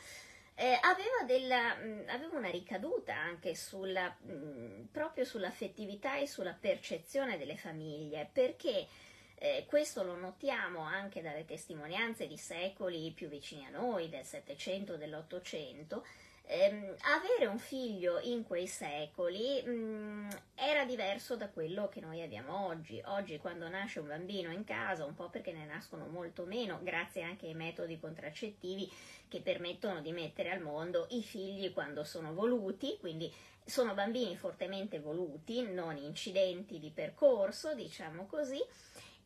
eh, 0.58 0.78
aveva, 0.80 1.22
della, 1.26 1.74
mh, 1.74 2.04
aveva, 2.08 2.38
una 2.38 2.50
ricaduta 2.50 3.14
anche 3.14 3.54
sulla, 3.54 4.08
mh, 4.08 4.88
proprio 4.90 5.24
sull'affettività 5.24 6.16
e 6.16 6.26
sulla 6.26 6.56
percezione 6.58 7.36
delle 7.36 7.56
famiglie, 7.56 8.28
perché 8.32 8.86
eh, 9.34 9.66
questo 9.68 10.02
lo 10.02 10.16
notiamo 10.16 10.80
anche 10.80 11.20
dalle 11.20 11.44
testimonianze 11.44 12.26
di 12.26 12.38
secoli 12.38 13.12
più 13.12 13.28
vicini 13.28 13.66
a 13.66 13.70
noi, 13.70 14.08
del 14.08 14.24
Settecento, 14.24 14.96
dell'Ottocento, 14.96 16.06
ehm, 16.46 16.94
avere 17.02 17.46
un 17.46 17.58
figlio 17.58 18.18
in 18.20 18.44
quei 18.44 18.66
secoli 18.66 19.62
mh, 19.62 19.70
mm, 19.70 20.28
era 20.54 20.84
diverso 20.84 21.36
da 21.36 21.48
quello 21.48 21.88
che 21.88 22.00
noi 22.00 22.22
abbiamo 22.22 22.66
oggi. 22.66 23.02
Oggi 23.06 23.38
quando 23.38 23.68
nasce 23.68 24.00
un 24.00 24.08
bambino 24.08 24.50
in 24.50 24.64
casa, 24.64 25.04
un 25.04 25.14
po' 25.14 25.28
perché 25.28 25.52
ne 25.52 25.66
nascono 25.66 26.06
molto 26.06 26.44
meno, 26.44 26.80
grazie 26.82 27.22
anche 27.22 27.46
ai 27.46 27.54
metodi 27.54 27.98
contraccettivi 27.98 28.90
che 29.28 29.40
permettono 29.40 30.00
di 30.00 30.12
mettere 30.12 30.50
al 30.50 30.60
mondo 30.60 31.06
i 31.10 31.22
figli 31.22 31.72
quando 31.72 32.04
sono 32.04 32.32
voluti, 32.32 32.96
quindi 33.00 33.32
sono 33.64 33.94
bambini 33.94 34.36
fortemente 34.36 35.00
voluti, 35.00 35.62
non 35.62 35.96
incidenti 35.96 36.78
di 36.78 36.90
percorso, 36.90 37.74
diciamo 37.74 38.26
così, 38.26 38.62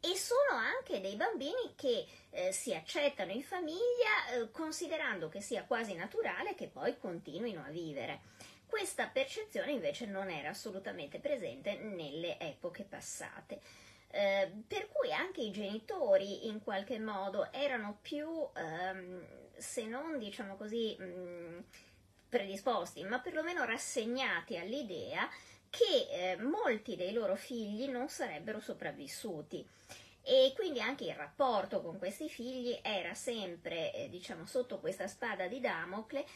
e 0.01 0.17
sono 0.17 0.57
anche 0.57 1.01
dei 1.01 1.15
bambini 1.15 1.75
che 1.77 2.07
eh, 2.31 2.53
si 2.53 2.75
accettano 2.75 3.33
in 3.33 3.43
famiglia 3.43 4.31
eh, 4.33 4.51
considerando 4.51 5.29
che 5.29 5.41
sia 5.41 5.65
quasi 5.65 5.95
naturale 5.95 6.55
che 6.55 6.69
poi 6.69 6.99
continuino 6.99 7.63
a 7.63 7.71
vivere. 7.71 8.21
Questa 8.67 9.09
percezione 9.09 9.73
invece 9.73 10.07
non 10.07 10.31
era 10.31 10.51
assolutamente 10.51 11.19
presente 11.19 11.77
nelle 11.77 12.39
epoche 12.39 12.85
passate. 12.85 13.61
Eh, 14.13 14.51
per 14.67 14.89
cui 14.91 15.13
anche 15.13 15.41
i 15.41 15.51
genitori 15.51 16.47
in 16.47 16.63
qualche 16.63 16.99
modo 16.99 17.53
erano 17.53 17.99
più, 18.01 18.29
ehm, 18.57 19.25
se 19.57 19.85
non 19.87 20.19
diciamo 20.19 20.57
così, 20.57 20.97
mh, 20.99 21.05
mm, 21.05 21.59
predisposti, 22.29 23.03
ma 23.05 23.19
perlomeno 23.19 23.65
rassegnati 23.65 24.57
all'idea 24.57 25.29
che 25.71 26.09
eh, 26.11 26.37
molti 26.37 26.97
dei 26.97 27.13
loro 27.13 27.37
figli 27.37 27.89
non 27.89 28.09
sarebbero 28.09 28.61
sopravvissuti 28.61 29.67
e 30.23 30.53
quindi 30.55 30.81
anche 30.81 31.05
il 31.05 31.15
rapporto 31.15 31.81
con 31.81 31.99
questi 31.99 32.29
figli 32.29 32.79
era 32.83 33.15
sempre, 33.15 33.93
eh, 33.95 34.09
diciamo, 34.11 34.47
sotto 34.47 34.79
questa 34.79 35.07
spada 35.07 35.47
di 35.47 35.61
Damocle 35.61 36.27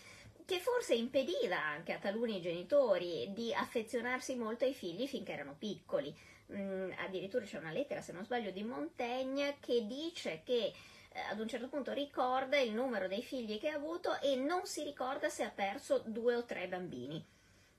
che 0.46 0.58
forse 0.58 0.94
impediva 0.94 1.62
anche 1.62 1.92
a 1.92 1.98
taluni 1.98 2.40
genitori 2.40 3.32
di 3.32 3.52
affezionarsi 3.52 4.36
molto 4.36 4.64
ai 4.64 4.74
figli 4.74 5.06
finché 5.06 5.32
erano 5.32 5.56
piccoli. 5.58 6.14
Mm, 6.52 6.92
addirittura 6.98 7.44
c'è 7.44 7.58
una 7.58 7.72
lettera, 7.72 8.02
se 8.02 8.12
non 8.12 8.24
sbaglio, 8.24 8.50
di 8.50 8.62
Montaigne 8.62 9.56
che 9.60 9.86
dice 9.86 10.42
che 10.44 10.72
eh, 11.08 11.20
ad 11.30 11.40
un 11.40 11.48
certo 11.48 11.68
punto 11.68 11.92
ricorda 11.92 12.58
il 12.58 12.72
numero 12.72 13.08
dei 13.08 13.22
figli 13.22 13.58
che 13.58 13.70
ha 13.70 13.76
avuto 13.76 14.20
e 14.20 14.36
non 14.36 14.66
si 14.66 14.82
ricorda 14.82 15.28
se 15.28 15.44
ha 15.44 15.50
perso 15.50 16.02
due 16.04 16.34
o 16.34 16.44
tre 16.44 16.68
bambini 16.68 17.24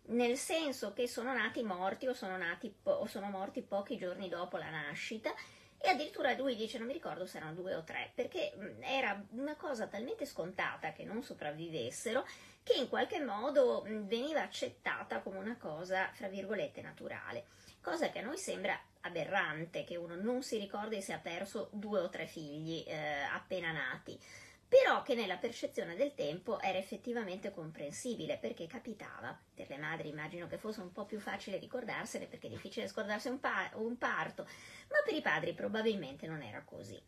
nel 0.08 0.38
senso 0.38 0.94
che 0.94 1.08
sono 1.08 1.34
nati 1.34 1.64
morti 1.64 2.08
o 2.08 2.14
sono, 2.14 2.38
nati 2.38 2.74
po- 2.82 2.92
o 2.92 3.06
sono 3.06 3.30
morti 3.30 3.62
pochi 3.62 3.98
giorni 3.98 4.30
dopo 4.30 4.58
la 4.58 4.70
nascita 4.70 5.34
e 5.78 5.90
addirittura 5.90 6.34
lui 6.34 6.56
dice 6.56 6.78
non 6.78 6.88
mi 6.88 6.94
ricordo 6.94 7.26
se 7.26 7.38
erano 7.38 7.54
due 7.54 7.76
o 7.76 7.84
tre, 7.84 8.12
perché 8.16 8.54
era 8.82 9.24
una 9.32 9.56
cosa 9.56 9.88
talmente 9.88 10.26
scontata 10.26 10.92
che 10.94 11.04
non 11.04 11.22
sopravvivessero 11.22 12.26
che 12.64 12.74
in 12.74 12.90
qualche 12.90 13.20
modo 13.20 13.84
veniva 13.86 14.42
accettata 14.42 15.22
come 15.22 15.38
una 15.38 15.58
cosa, 15.58 16.10
fra 16.14 16.28
virgolette, 16.28 16.82
naturale. 16.82 17.46
Cosa 17.80 18.10
che 18.10 18.18
a 18.18 18.24
noi 18.24 18.40
sembra 18.40 18.76
aberrante, 19.02 19.84
che 19.84 19.96
uno 19.96 20.16
non 20.16 20.42
si 20.42 20.58
ricordi 20.58 21.00
se 21.04 21.14
ha 21.14 21.20
perso 21.20 21.70
due 21.72 22.00
o 22.00 22.10
tre 22.10 22.26
figli 22.26 22.84
eh, 22.88 23.22
appena 23.32 23.72
nati 23.72 24.20
però 24.68 25.04
che 25.04 25.16
nella 25.16 25.38
percezione 25.38 25.96
del 25.96 26.16
tempo 26.16 26.60
era 26.60 26.78
effettivamente 26.78 27.52
comprensibile 27.52 28.38
perché 28.38 28.68
capitava. 28.68 29.38
Per 29.54 29.70
le 29.70 29.78
madri 29.78 30.10
immagino 30.10 30.48
che 30.48 30.58
fosse 30.58 30.82
un 30.82 30.92
po' 30.92 31.06
più 31.06 31.20
facile 31.20 31.58
ricordarsene 31.58 32.26
perché 32.26 32.48
è 32.48 32.50
difficile 32.50 32.88
scordarsi 32.88 33.28
un, 33.28 33.40
pa- 33.40 33.72
un 33.76 33.98
parto, 33.98 34.44
ma 34.44 34.98
per 35.04 35.14
i 35.14 35.22
padri 35.22 35.54
probabilmente 35.54 36.28
non 36.28 36.42
era 36.42 36.64
così. 36.64 37.00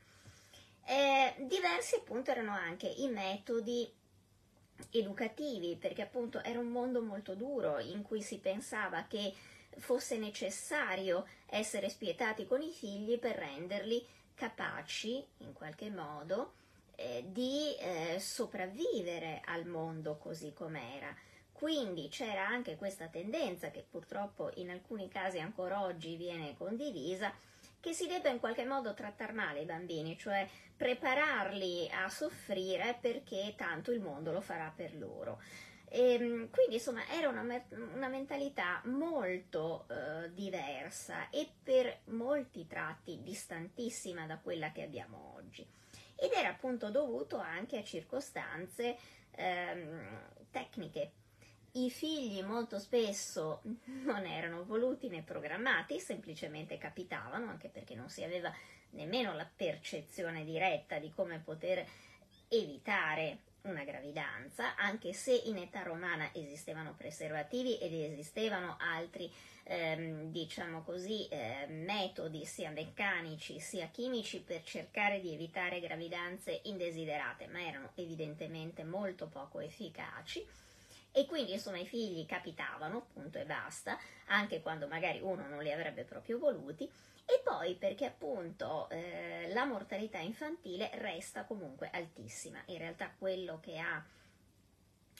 Eh, 0.85 1.35
diversi 1.39 1.95
appunto 1.95 2.31
erano 2.31 2.51
anche 2.51 2.87
i 2.87 3.09
metodi 3.09 3.91
educativi 4.91 5.75
perché 5.75 6.03
appunto 6.03 6.41
era 6.43 6.59
un 6.59 6.67
mondo 6.67 7.01
molto 7.01 7.33
duro 7.33 7.79
in 7.79 8.03
cui 8.03 8.21
si 8.21 8.37
pensava 8.37 9.05
che 9.07 9.33
fosse 9.77 10.17
necessario 10.17 11.27
essere 11.47 11.89
spietati 11.89 12.45
con 12.45 12.61
i 12.61 12.71
figli 12.71 13.19
per 13.19 13.35
renderli 13.35 14.05
capaci 14.33 15.25
in 15.39 15.53
qualche 15.53 15.89
modo 15.89 16.53
eh, 16.97 17.25
di 17.27 17.75
eh, 17.75 18.19
sopravvivere 18.19 19.41
al 19.45 19.65
mondo 19.65 20.17
così 20.17 20.51
com'era. 20.53 21.15
Quindi 21.51 22.07
c'era 22.09 22.45
anche 22.45 22.75
questa 22.75 23.07
tendenza, 23.07 23.71
che 23.71 23.85
purtroppo 23.87 24.51
in 24.55 24.69
alcuni 24.69 25.07
casi 25.07 25.39
ancora 25.39 25.83
oggi 25.83 26.15
viene 26.15 26.55
condivisa, 26.57 27.33
che 27.79 27.93
si 27.93 28.07
debba 28.07 28.29
in 28.29 28.39
qualche 28.39 28.65
modo 28.65 28.93
trattare 28.93 29.33
male 29.33 29.61
i 29.61 29.65
bambini, 29.65 30.17
cioè 30.17 30.47
prepararli 30.75 31.89
a 31.89 32.09
soffrire 32.09 32.97
perché 32.99 33.53
tanto 33.55 33.91
il 33.91 34.01
mondo 34.01 34.31
lo 34.31 34.41
farà 34.41 34.71
per 34.75 34.95
loro. 34.95 35.41
E, 35.89 36.13
ehm, 36.13 36.49
quindi 36.49 36.75
insomma 36.75 37.07
era 37.09 37.29
una, 37.29 37.41
una 37.93 38.07
mentalità 38.07 38.81
molto 38.85 39.85
eh, 39.89 40.33
diversa 40.33 41.29
e 41.29 41.47
per 41.63 42.01
molti 42.05 42.67
tratti 42.67 43.21
distantissima 43.23 44.25
da 44.25 44.37
quella 44.37 44.71
che 44.71 44.83
abbiamo 44.83 45.33
oggi 45.35 45.65
ed 46.19 46.31
era 46.33 46.49
appunto 46.49 46.89
dovuto 46.89 47.37
anche 47.37 47.77
a 47.77 47.83
circostanze 47.83 48.97
ehm, 49.31 50.21
tecniche. 50.51 51.11
I 51.73 51.91
figli 51.91 52.41
molto 52.43 52.79
spesso 52.79 53.61
non 54.03 54.25
erano 54.25 54.65
voluti 54.65 55.07
né 55.09 55.21
programmati, 55.21 55.99
semplicemente 55.99 56.77
capitavano, 56.77 57.49
anche 57.49 57.69
perché 57.69 57.93
non 57.93 58.09
si 58.09 58.23
aveva 58.23 58.53
nemmeno 58.91 59.33
la 59.33 59.47
percezione 59.53 60.43
diretta 60.43 60.97
di 60.97 61.11
come 61.11 61.39
poter 61.39 61.85
evitare 62.47 63.39
una 63.63 63.83
gravidanza, 63.83 64.75
anche 64.75 65.13
se 65.13 65.33
in 65.33 65.57
età 65.57 65.83
romana 65.83 66.29
esistevano 66.33 66.95
preservativi 66.95 67.77
ed 67.77 67.93
esistevano 67.93 68.77
altri, 68.79 69.31
ehm, 69.67 70.31
diciamo 70.31 70.81
così, 70.83 71.27
eh, 71.27 71.67
metodi 71.67 72.45
sia 72.45 72.71
meccanici 72.71 73.59
sia 73.59 73.87
chimici 73.87 74.41
per 74.41 74.63
cercare 74.63 75.19
di 75.19 75.33
evitare 75.33 75.79
gravidanze 75.79 76.61
indesiderate, 76.63 77.47
ma 77.47 77.61
erano 77.61 77.91
evidentemente 77.95 78.83
molto 78.83 79.27
poco 79.27 79.59
efficaci. 79.59 80.45
E 81.11 81.25
quindi 81.25 81.53
insomma 81.53 81.79
i 81.79 81.85
figli 81.85 82.25
capitavano, 82.25 83.07
punto 83.13 83.39
e 83.39 83.45
basta, 83.45 83.97
anche 84.27 84.61
quando 84.61 84.87
magari 84.87 85.19
uno 85.21 85.47
non 85.47 85.63
li 85.63 85.71
avrebbe 85.71 86.03
proprio 86.03 86.37
voluti, 86.37 86.89
e 87.29 87.41
poi 87.43 87.75
perché 87.75 88.05
appunto 88.05 88.89
eh, 88.89 89.49
la 89.51 89.65
mortalità 89.65 90.19
infantile 90.19 90.89
resta 90.93 91.43
comunque 91.43 91.89
altissima. 91.91 92.61
In 92.67 92.77
realtà 92.77 93.11
quello 93.17 93.59
che 93.59 93.77
ha 93.79 94.01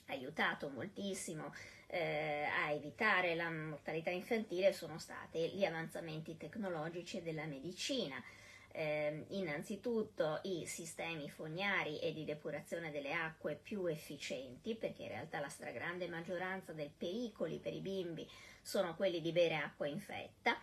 aiutato 0.08 0.70
moltissimo 0.70 1.54
eh, 1.88 2.46
a 2.65 2.72
evitare 2.72 3.36
la 3.36 3.50
mortalità 3.50 4.10
infantile 4.10 4.74
sono 4.74 5.00
stati 5.00 5.50
gli 5.50 5.63
avanzamenti 5.63 6.38
tecnologici 6.38 7.22
della 7.22 7.46
medicina. 7.46 8.22
Eh, 8.70 9.25
innanzitutto 9.29 10.39
i 10.44 10.65
sistemi 10.67 11.29
fognari 11.32 12.00
e 12.00 12.13
di 12.13 12.25
depurazione 12.25 12.91
delle 12.91 13.13
acque 13.13 13.56
più 13.56 13.88
efficienti, 13.88 14.75
perché 14.75 15.03
in 15.03 15.10
realtà 15.10 15.39
la 15.39 15.50
stragrande 15.50 16.08
maggioranza 16.08 16.74
dei 16.74 16.91
pericoli 16.96 17.58
per 17.58 17.74
i 17.74 17.79
bimbi 17.79 18.29
sono 18.62 18.96
quelli 18.96 19.22
di 19.22 19.32
bere 19.32 19.56
acqua 19.56 19.88
infetta 19.88 20.60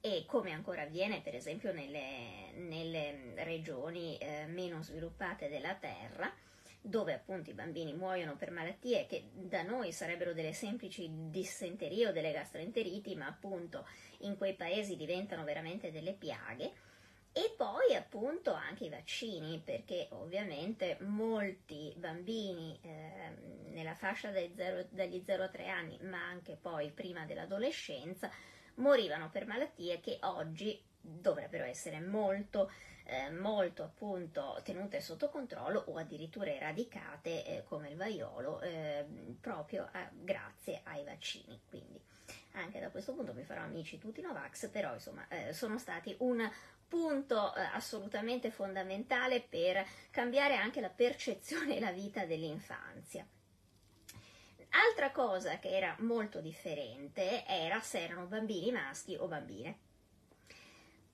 e 0.00 0.24
come 0.26 0.52
ancora 0.52 0.82
avviene 0.82 1.20
per 1.20 1.34
esempio 1.34 1.72
nelle, 1.72 2.52
nelle 2.54 3.32
regioni 3.42 4.16
eh, 4.18 4.46
meno 4.46 4.82
sviluppate 4.82 5.48
della 5.48 5.74
Terra, 5.74 6.32
dove 6.88 7.12
appunto 7.12 7.50
i 7.50 7.54
bambini 7.54 7.92
muoiono 7.92 8.34
per 8.36 8.50
malattie 8.50 9.06
che 9.06 9.28
da 9.32 9.62
noi 9.62 9.92
sarebbero 9.92 10.32
delle 10.32 10.54
semplici 10.54 11.06
dissenterie 11.28 12.08
o 12.08 12.12
delle 12.12 12.32
gastroenteriti, 12.32 13.14
ma 13.14 13.26
appunto 13.26 13.86
in 14.20 14.38
quei 14.38 14.54
paesi 14.54 14.96
diventano 14.96 15.44
veramente 15.44 15.92
delle 15.92 16.14
piaghe. 16.14 16.72
E 17.30 17.54
poi 17.54 17.94
appunto 17.94 18.54
anche 18.54 18.86
i 18.86 18.88
vaccini, 18.88 19.60
perché 19.62 20.08
ovviamente 20.12 20.96
molti 21.00 21.92
bambini 21.96 22.78
eh, 22.82 23.70
nella 23.70 23.94
fascia 23.94 24.32
zero, 24.32 24.86
dagli 24.88 25.22
0 25.24 25.44
a 25.44 25.48
3 25.48 25.68
anni, 25.68 25.98
ma 26.02 26.26
anche 26.26 26.56
poi 26.60 26.90
prima 26.90 27.26
dell'adolescenza, 27.26 28.30
morivano 28.76 29.28
per 29.28 29.46
malattie 29.46 30.00
che 30.00 30.18
oggi 30.22 30.82
dovrebbero 31.00 31.64
essere 31.64 32.00
molto, 32.00 32.70
eh, 33.08 33.30
molto 33.30 33.82
appunto 33.82 34.60
tenute 34.62 35.00
sotto 35.00 35.30
controllo 35.30 35.82
o 35.86 35.96
addirittura 35.96 36.52
eradicate 36.52 37.44
eh, 37.44 37.64
come 37.64 37.88
il 37.88 37.96
vaiolo 37.96 38.60
eh, 38.60 39.04
proprio 39.40 39.88
a, 39.90 40.10
grazie 40.12 40.82
ai 40.84 41.04
vaccini. 41.04 41.58
Quindi 41.68 41.98
anche 42.52 42.80
da 42.80 42.90
questo 42.90 43.14
punto 43.14 43.32
mi 43.32 43.44
farò 43.44 43.62
amici 43.62 43.98
tutti 43.98 44.20
Novax, 44.20 44.68
però 44.68 44.92
insomma 44.92 45.26
eh, 45.28 45.54
sono 45.54 45.78
stati 45.78 46.14
un 46.18 46.48
punto 46.86 47.54
eh, 47.54 47.60
assolutamente 47.72 48.50
fondamentale 48.50 49.40
per 49.40 49.86
cambiare 50.10 50.56
anche 50.56 50.82
la 50.82 50.90
percezione 50.90 51.76
e 51.76 51.80
la 51.80 51.92
vita 51.92 52.26
dell'infanzia. 52.26 53.26
Altra 54.70 55.10
cosa 55.12 55.58
che 55.58 55.70
era 55.70 55.96
molto 56.00 56.40
differente 56.40 57.46
era 57.46 57.80
se 57.80 58.02
erano 58.02 58.26
bambini 58.26 58.70
maschi 58.70 59.16
o 59.16 59.26
bambine. 59.26 59.86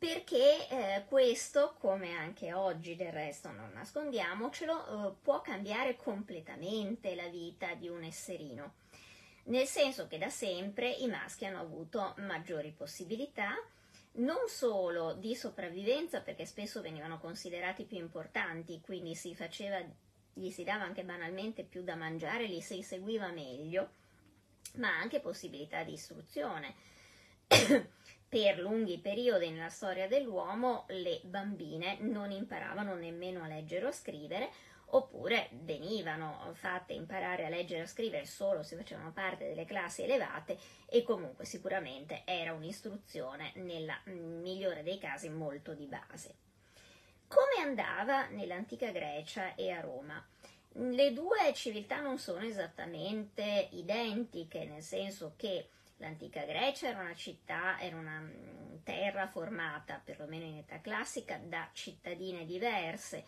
Perché 0.04 0.68
eh, 0.68 1.04
questo, 1.06 1.76
come 1.78 2.12
anche 2.12 2.52
oggi 2.52 2.94
del 2.94 3.10
resto 3.10 3.50
non 3.50 3.70
nascondiamocelo, 3.72 5.08
eh, 5.08 5.14
può 5.22 5.40
cambiare 5.40 5.96
completamente 5.96 7.14
la 7.14 7.26
vita 7.28 7.72
di 7.72 7.88
un 7.88 8.02
esserino. 8.02 8.74
Nel 9.44 9.66
senso 9.66 10.06
che 10.06 10.18
da 10.18 10.28
sempre 10.28 10.90
i 10.90 11.06
maschi 11.06 11.46
hanno 11.46 11.60
avuto 11.60 12.12
maggiori 12.18 12.70
possibilità, 12.76 13.54
non 14.16 14.46
solo 14.46 15.14
di 15.14 15.34
sopravvivenza, 15.34 16.20
perché 16.20 16.44
spesso 16.44 16.82
venivano 16.82 17.18
considerati 17.18 17.84
più 17.84 17.96
importanti, 17.96 18.82
quindi 18.84 19.14
si 19.14 19.34
faceva 19.34 19.82
gli 20.34 20.50
si 20.50 20.64
dava 20.64 20.84
anche 20.84 21.02
banalmente 21.02 21.62
più 21.62 21.82
da 21.82 21.94
mangiare, 21.94 22.44
li 22.44 22.60
si 22.60 22.82
seguiva 22.82 23.28
meglio, 23.28 23.88
ma 24.74 24.98
anche 24.98 25.20
possibilità 25.20 25.82
di 25.82 25.94
istruzione. 25.94 26.74
per 28.34 28.58
lunghi 28.58 28.98
periodi 28.98 29.48
nella 29.48 29.68
storia 29.68 30.08
dell'uomo 30.08 30.86
le 30.88 31.20
bambine 31.22 31.98
non 32.00 32.32
imparavano 32.32 32.96
nemmeno 32.96 33.44
a 33.44 33.46
leggere 33.46 33.86
o 33.86 33.92
scrivere, 33.92 34.50
oppure 34.86 35.50
venivano 35.52 36.50
fatte 36.54 36.94
imparare 36.94 37.46
a 37.46 37.48
leggere 37.48 37.78
e 37.78 37.82
a 37.84 37.86
scrivere 37.86 38.24
solo 38.26 38.64
se 38.64 38.74
facevano 38.74 39.12
parte 39.12 39.46
delle 39.46 39.64
classi 39.64 40.02
elevate 40.02 40.58
e 40.86 41.04
comunque 41.04 41.44
sicuramente 41.44 42.22
era 42.24 42.52
un'istruzione 42.54 43.52
nella 43.54 44.00
migliore 44.06 44.82
dei 44.82 44.98
casi 44.98 45.28
molto 45.28 45.72
di 45.72 45.86
base. 45.86 46.34
Come 47.28 47.62
andava 47.64 48.26
nell'antica 48.30 48.90
Grecia 48.90 49.54
e 49.54 49.70
a 49.70 49.78
Roma? 49.78 50.20
Le 50.72 51.12
due 51.12 51.52
civiltà 51.54 52.00
non 52.00 52.18
sono 52.18 52.44
esattamente 52.44 53.68
identiche, 53.70 54.64
nel 54.64 54.82
senso 54.82 55.34
che 55.36 55.68
l'antica 55.96 56.44
Grecia 56.44 56.88
era 56.88 57.00
una 57.00 57.14
città, 57.14 57.78
era 57.80 57.96
una 57.96 58.20
mm, 58.20 58.76
terra 58.82 59.28
formata, 59.28 60.00
perlomeno 60.02 60.44
in 60.44 60.58
età 60.58 60.80
classica, 60.80 61.38
da 61.38 61.68
cittadine 61.72 62.44
diverse, 62.44 63.24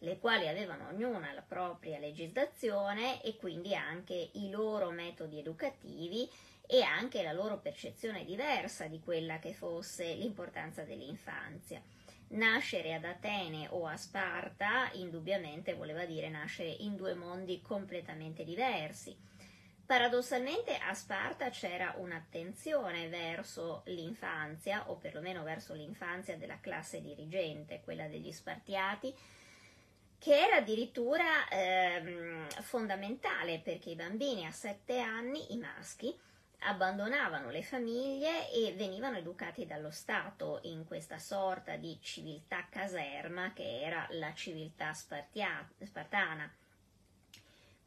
le 0.00 0.18
quali 0.18 0.46
avevano 0.46 0.88
ognuna 0.88 1.32
la 1.32 1.42
propria 1.42 1.98
legislazione 1.98 3.22
e 3.22 3.36
quindi 3.36 3.74
anche 3.74 4.30
i 4.34 4.50
loro 4.50 4.90
metodi 4.90 5.38
educativi 5.38 6.28
e 6.66 6.82
anche 6.82 7.22
la 7.22 7.32
loro 7.32 7.58
percezione 7.58 8.24
diversa 8.24 8.86
di 8.86 9.00
quella 9.00 9.38
che 9.38 9.54
fosse 9.54 10.14
l'importanza 10.14 10.82
dell'infanzia. 10.82 11.82
Nascere 12.30 12.92
ad 12.92 13.04
Atene 13.04 13.68
o 13.70 13.86
a 13.86 13.96
Sparta 13.96 14.90
indubbiamente 14.92 15.72
voleva 15.72 16.04
dire 16.04 16.28
nascere 16.28 16.68
in 16.68 16.94
due 16.94 17.14
mondi 17.14 17.62
completamente 17.62 18.44
diversi. 18.44 19.16
Paradossalmente 19.88 20.76
a 20.76 20.92
Sparta 20.92 21.48
c'era 21.48 21.94
un'attenzione 21.96 23.08
verso 23.08 23.80
l'infanzia, 23.86 24.90
o 24.90 24.96
perlomeno 24.96 25.42
verso 25.44 25.72
l'infanzia 25.72 26.36
della 26.36 26.60
classe 26.60 27.00
dirigente, 27.00 27.80
quella 27.82 28.06
degli 28.06 28.30
Spartiati, 28.30 29.14
che 30.18 30.38
era 30.38 30.56
addirittura 30.56 31.48
ehm, 31.48 32.50
fondamentale 32.60 33.60
perché 33.60 33.88
i 33.88 33.94
bambini 33.94 34.44
a 34.44 34.50
sette 34.50 35.00
anni, 35.00 35.54
i 35.54 35.56
maschi, 35.56 36.14
abbandonavano 36.64 37.48
le 37.48 37.62
famiglie 37.62 38.50
e 38.50 38.74
venivano 38.76 39.16
educati 39.16 39.64
dallo 39.64 39.90
Stato 39.90 40.58
in 40.64 40.84
questa 40.84 41.18
sorta 41.18 41.76
di 41.76 41.96
civiltà 42.02 42.66
caserma 42.68 43.54
che 43.54 43.80
era 43.80 44.06
la 44.10 44.34
civiltà 44.34 44.92
spartana. 44.92 46.54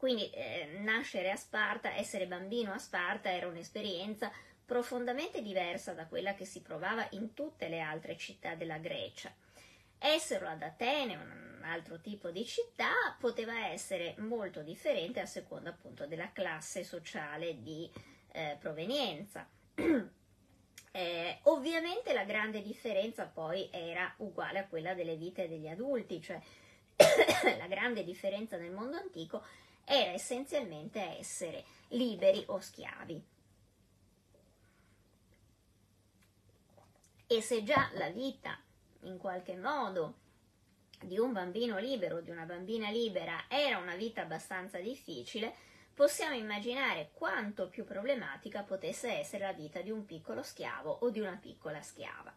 Quindi 0.02 0.28
eh, 0.30 0.80
nascere 0.80 1.30
a 1.30 1.36
Sparta, 1.36 1.94
essere 1.94 2.26
bambino 2.26 2.72
a 2.72 2.78
Sparta 2.78 3.30
era 3.30 3.46
un'esperienza 3.46 4.32
profondamente 4.66 5.40
diversa 5.42 5.92
da 5.92 6.08
quella 6.08 6.34
che 6.34 6.44
si 6.44 6.60
provava 6.60 7.06
in 7.10 7.34
tutte 7.34 7.68
le 7.68 7.78
altre 7.78 8.16
città 8.16 8.56
della 8.56 8.78
Grecia. 8.78 9.32
Essere 9.98 10.48
ad 10.48 10.60
Atene, 10.60 11.14
un 11.14 11.60
altro 11.62 12.00
tipo 12.00 12.32
di 12.32 12.44
città, 12.44 12.90
poteva 13.16 13.68
essere 13.68 14.16
molto 14.18 14.62
differente 14.62 15.20
a 15.20 15.26
seconda 15.26 15.70
appunto 15.70 16.04
della 16.08 16.32
classe 16.32 16.82
sociale 16.82 17.62
di 17.62 17.88
eh, 18.32 18.56
provenienza. 18.58 19.48
Eh, 20.94 21.38
ovviamente 21.44 22.12
la 22.12 22.24
grande 22.24 22.60
differenza 22.60 23.24
poi 23.24 23.66
era 23.72 24.12
uguale 24.18 24.58
a 24.58 24.66
quella 24.66 24.92
delle 24.92 25.16
vite 25.16 25.48
degli 25.48 25.66
adulti, 25.66 26.20
cioè 26.20 26.38
la 27.56 27.66
grande 27.66 28.04
differenza 28.04 28.58
nel 28.58 28.72
mondo 28.72 28.98
antico 28.98 29.42
era 29.84 30.12
essenzialmente 30.12 31.18
essere 31.18 31.64
liberi 31.88 32.44
o 32.48 32.60
schiavi. 32.60 33.22
E 37.26 37.40
se 37.40 37.62
già 37.62 37.90
la 37.94 38.10
vita, 38.10 38.60
in 39.02 39.16
qualche 39.16 39.56
modo, 39.56 40.20
di 41.00 41.18
un 41.18 41.32
bambino 41.32 41.78
libero 41.78 42.16
o 42.16 42.20
di 42.20 42.30
una 42.30 42.44
bambina 42.44 42.90
libera 42.90 43.46
era 43.48 43.78
una 43.78 43.96
vita 43.96 44.22
abbastanza 44.22 44.78
difficile, 44.78 45.54
possiamo 45.94 46.34
immaginare 46.34 47.10
quanto 47.12 47.68
più 47.68 47.84
problematica 47.84 48.62
potesse 48.62 49.12
essere 49.12 49.44
la 49.44 49.52
vita 49.52 49.80
di 49.80 49.90
un 49.90 50.04
piccolo 50.04 50.42
schiavo 50.42 50.90
o 51.00 51.10
di 51.10 51.20
una 51.20 51.38
piccola 51.40 51.82
schiava. 51.82 52.34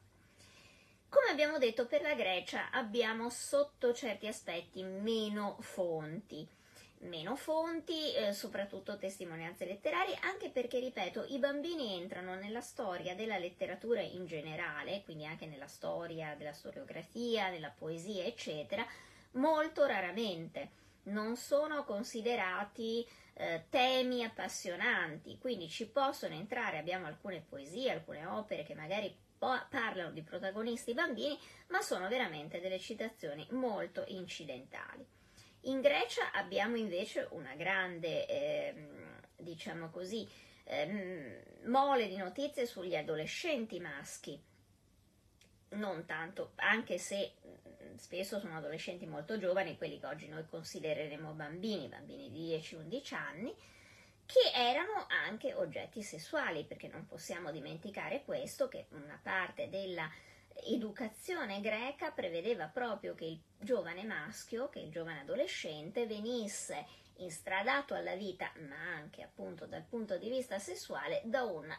Come 1.09 1.29
abbiamo 1.29 1.57
detto 1.57 1.87
per 1.87 2.01
la 2.01 2.13
Grecia 2.13 2.71
abbiamo 2.71 3.29
sotto 3.29 3.93
certi 3.93 4.27
aspetti 4.27 4.83
meno 4.83 5.57
fonti, 5.61 6.47
meno 6.99 7.35
fonti, 7.35 8.13
eh, 8.13 8.33
soprattutto 8.33 8.97
testimonianze 8.97 9.65
letterarie, 9.65 10.17
anche 10.21 10.49
perché, 10.49 10.79
ripeto, 10.79 11.25
i 11.29 11.39
bambini 11.39 11.99
entrano 11.99 12.35
nella 12.35 12.61
storia 12.61 13.15
della 13.15 13.37
letteratura 13.37 14.01
in 14.01 14.25
generale, 14.25 15.03
quindi 15.03 15.25
anche 15.25 15.45
nella 15.45 15.67
storia 15.67 16.35
della 16.35 16.53
storiografia, 16.53 17.49
della 17.49 17.69
poesia, 17.69 18.23
eccetera, 18.23 18.85
molto 19.31 19.85
raramente. 19.85 20.83
Non 21.03 21.35
sono 21.35 21.83
considerati 21.83 23.05
eh, 23.33 23.65
temi 23.69 24.23
appassionanti, 24.23 25.37
quindi 25.37 25.69
ci 25.69 25.87
possono 25.87 26.33
entrare, 26.33 26.79
abbiamo 26.79 27.05
alcune 27.05 27.43
poesie, 27.47 27.91
alcune 27.91 28.25
opere 28.25 28.63
che 28.63 28.73
magari 28.73 29.15
parlano 29.37 30.11
di 30.11 30.23
protagonisti 30.23 30.93
bambini, 30.93 31.37
ma 31.67 31.81
sono 31.81 32.07
veramente 32.07 32.59
delle 32.59 32.79
citazioni 32.79 33.45
molto 33.51 34.03
incidentali. 34.07 35.14
In 35.65 35.81
Grecia 35.81 36.31
abbiamo 36.31 36.75
invece 36.75 37.27
una 37.31 37.55
grande, 37.55 38.27
eh, 38.27 38.87
diciamo 39.35 39.89
così, 39.89 40.27
eh, 40.63 41.43
mole 41.65 42.07
di 42.07 42.17
notizie 42.17 42.67
sugli 42.67 42.95
adolescenti 42.95 43.79
maschi. 43.79 44.39
Non 45.69 46.05
tanto, 46.05 46.51
anche 46.57 46.99
se 46.99 47.33
mm, 47.47 47.95
spesso 47.95 48.39
sono 48.39 48.57
adolescenti 48.57 49.07
molto 49.07 49.39
giovani, 49.39 49.77
quelli 49.77 49.99
che 49.99 50.05
oggi 50.05 50.27
noi 50.27 50.45
considereremo 50.47 51.31
bambini, 51.31 51.87
bambini 51.87 52.29
di 52.29 52.55
10-11 52.55 53.15
anni, 53.15 53.55
che 54.27 54.51
erano 54.53 55.07
anche 55.07 55.55
oggetti 55.55 56.03
sessuali, 56.03 56.63
perché 56.63 56.87
non 56.87 57.07
possiamo 57.07 57.49
dimenticare 57.51 58.23
questo, 58.23 58.67
che 58.67 58.85
una 58.89 59.19
parte 59.21 59.67
della 59.69 60.07
educazione 60.63 61.61
greca 61.61 62.11
prevedeva 62.11 62.67
proprio 62.67 63.13
che 63.13 63.25
il 63.25 63.41
giovane 63.59 64.03
maschio, 64.03 64.69
che 64.69 64.79
il 64.79 64.91
giovane 64.91 65.21
adolescente, 65.21 66.07
venisse 66.07 66.85
instradato 67.17 67.93
alla 67.93 68.15
vita, 68.15 68.51
ma 68.67 68.95
anche 68.95 69.21
appunto 69.21 69.65
dal 69.65 69.83
punto 69.83 70.17
di 70.17 70.29
vista 70.29 70.59
sessuale, 70.59 71.21
da 71.25 71.43
un 71.43 71.73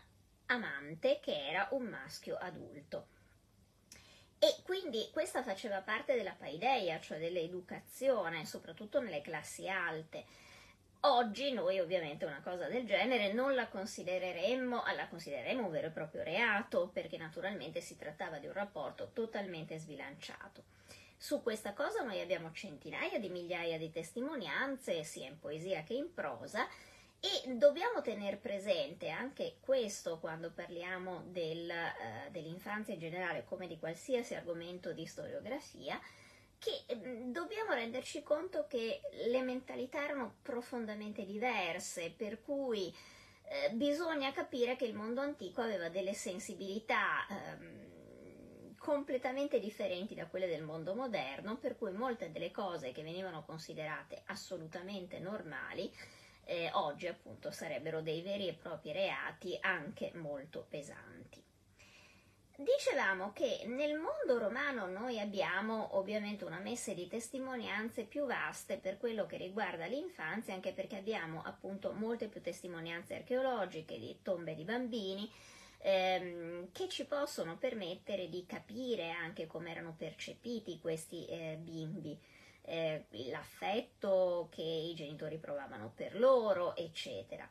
amante 0.47 1.21
che 1.21 1.49
era 1.49 1.69
un 1.73 1.87
maschio 1.87 2.37
adulto. 2.37 3.09
E 4.39 4.63
quindi 4.63 5.09
questa 5.13 5.43
faceva 5.43 5.81
parte 5.81 6.15
della 6.15 6.35
paideia, 6.35 7.01
cioè 7.01 7.19
dell'educazione, 7.19 8.45
soprattutto 8.45 9.01
nelle 9.01 9.23
classi 9.23 9.69
alte 9.69 10.27
Oggi 11.01 11.53
noi 11.53 11.79
ovviamente 11.79 12.25
una 12.25 12.41
cosa 12.43 12.67
del 12.67 12.85
genere 12.85 13.33
non 13.33 13.55
la 13.55 13.69
considereremmo, 13.69 14.83
la 14.95 15.07
considereremo 15.09 15.67
un 15.67 15.71
vero 15.71 15.87
e 15.89 15.91
proprio 15.91 16.23
reato 16.23 16.89
perché 16.93 17.17
naturalmente 17.17 17.81
si 17.81 17.97
trattava 17.97 18.39
di 18.39 18.47
un 18.47 18.53
rapporto 18.53 19.11
totalmente 19.13 19.79
sbilanciato. 19.79 20.65
Su 21.17 21.43
questa 21.43 21.73
cosa 21.73 22.03
noi 22.03 22.21
abbiamo 22.21 22.53
centinaia 22.53 23.19
di 23.19 23.29
migliaia 23.29 23.79
di 23.79 23.91
testimonianze, 23.91 25.03
sia 25.05 25.27
in 25.27 25.39
poesia 25.39 25.83
che 25.83 25.95
in 25.95 26.13
prosa, 26.13 26.67
e 27.21 27.55
dobbiamo 27.55 28.03
tenere 28.03 28.37
presente 28.37 29.09
anche 29.09 29.57
questo 29.61 30.19
quando 30.19 30.51
parliamo 30.51 31.23
del, 31.29 31.69
uh, 31.69 32.31
dell'infanzia 32.31 32.95
in 32.95 33.01
generale, 33.01 33.45
come 33.45 33.67
di 33.67 33.79
qualsiasi 33.79 34.35
argomento 34.35 34.93
di 34.93 35.07
storiografia, 35.07 35.99
che 36.67 36.83
ehm, 36.93 37.31
dobbiamo 37.31 37.73
renderci 37.73 38.25
conto 38.25 38.67
che 38.67 39.01
le 39.29 39.43
mentalità 39.43 40.03
erano 40.03 40.39
profondamente 40.43 41.25
diverse, 41.25 42.13
per 42.17 42.43
cui 42.43 42.93
eh, 43.45 43.71
bisogna 43.71 44.33
capire 44.33 44.75
che 44.75 44.85
il 44.85 44.95
mondo 44.95 45.21
antico 45.21 45.61
aveva 45.61 45.89
delle 45.89 46.13
sensibilità 46.13 47.25
ehm, 47.29 48.75
completamente 48.79 49.61
differenti 49.61 50.17
da 50.17 50.27
quelle 50.27 50.49
del 50.49 50.65
mondo 50.65 50.95
moderno, 50.95 51.57
per 51.57 51.77
cui 51.77 51.93
molte 51.93 52.33
delle 52.33 52.51
cose 52.51 52.91
che 52.91 53.03
venivano 53.03 53.45
considerate 53.45 54.23
assolutamente 54.27 55.21
normali 55.21 55.93
eh, 56.45 56.71
oggi 56.73 57.07
appunto 57.07 57.51
sarebbero 57.51 58.01
dei 58.01 58.23
veri 58.23 58.49
e 58.49 58.55
propri 58.55 58.93
reati 58.93 59.57
anche 59.61 60.11
molto 60.15 60.67
pesanti. 60.69 61.46
Dicevamo 62.59 63.35
che 63.35 63.65
nel 63.67 63.99
mondo 63.99 64.39
romano 64.43 64.87
noi 64.87 65.21
abbiamo 65.21 65.99
ovviamente 65.99 66.47
una 66.47 66.59
messa 66.59 66.95
di 66.95 67.07
testimonianze 67.07 68.05
più 68.05 68.25
vaste 68.25 68.79
per 68.79 68.97
quello 68.97 69.27
che 69.27 69.37
riguarda 69.37 69.85
l'infanzia, 69.85 70.55
anche 70.55 70.73
perché 70.73 70.97
abbiamo 70.97 71.43
appunto 71.45 71.93
molte 71.93 72.29
più 72.29 72.41
testimonianze 72.41 73.15
archeologiche 73.15 73.99
di 73.99 74.21
tombe 74.23 74.55
di 74.55 74.65
bambini 74.65 75.31
ehm, 75.81 76.73
che 76.73 76.89
ci 76.89 77.05
possono 77.05 77.59
permettere 77.59 78.31
di 78.31 78.47
capire 78.47 79.11
anche 79.11 79.47
come 79.47 79.71
erano 79.71 79.95
percepiti 79.95 80.79
questi 80.81 81.27
eh, 81.27 81.59
bimbi. 81.61 82.19
Eh, 82.63 83.05
l'affetto 83.31 84.49
che 84.51 84.63
i 84.63 84.95
genitori 84.95 85.37
provavano 85.37 85.93
per 85.95 86.19
loro, 86.19 86.75
eccetera 86.75 87.47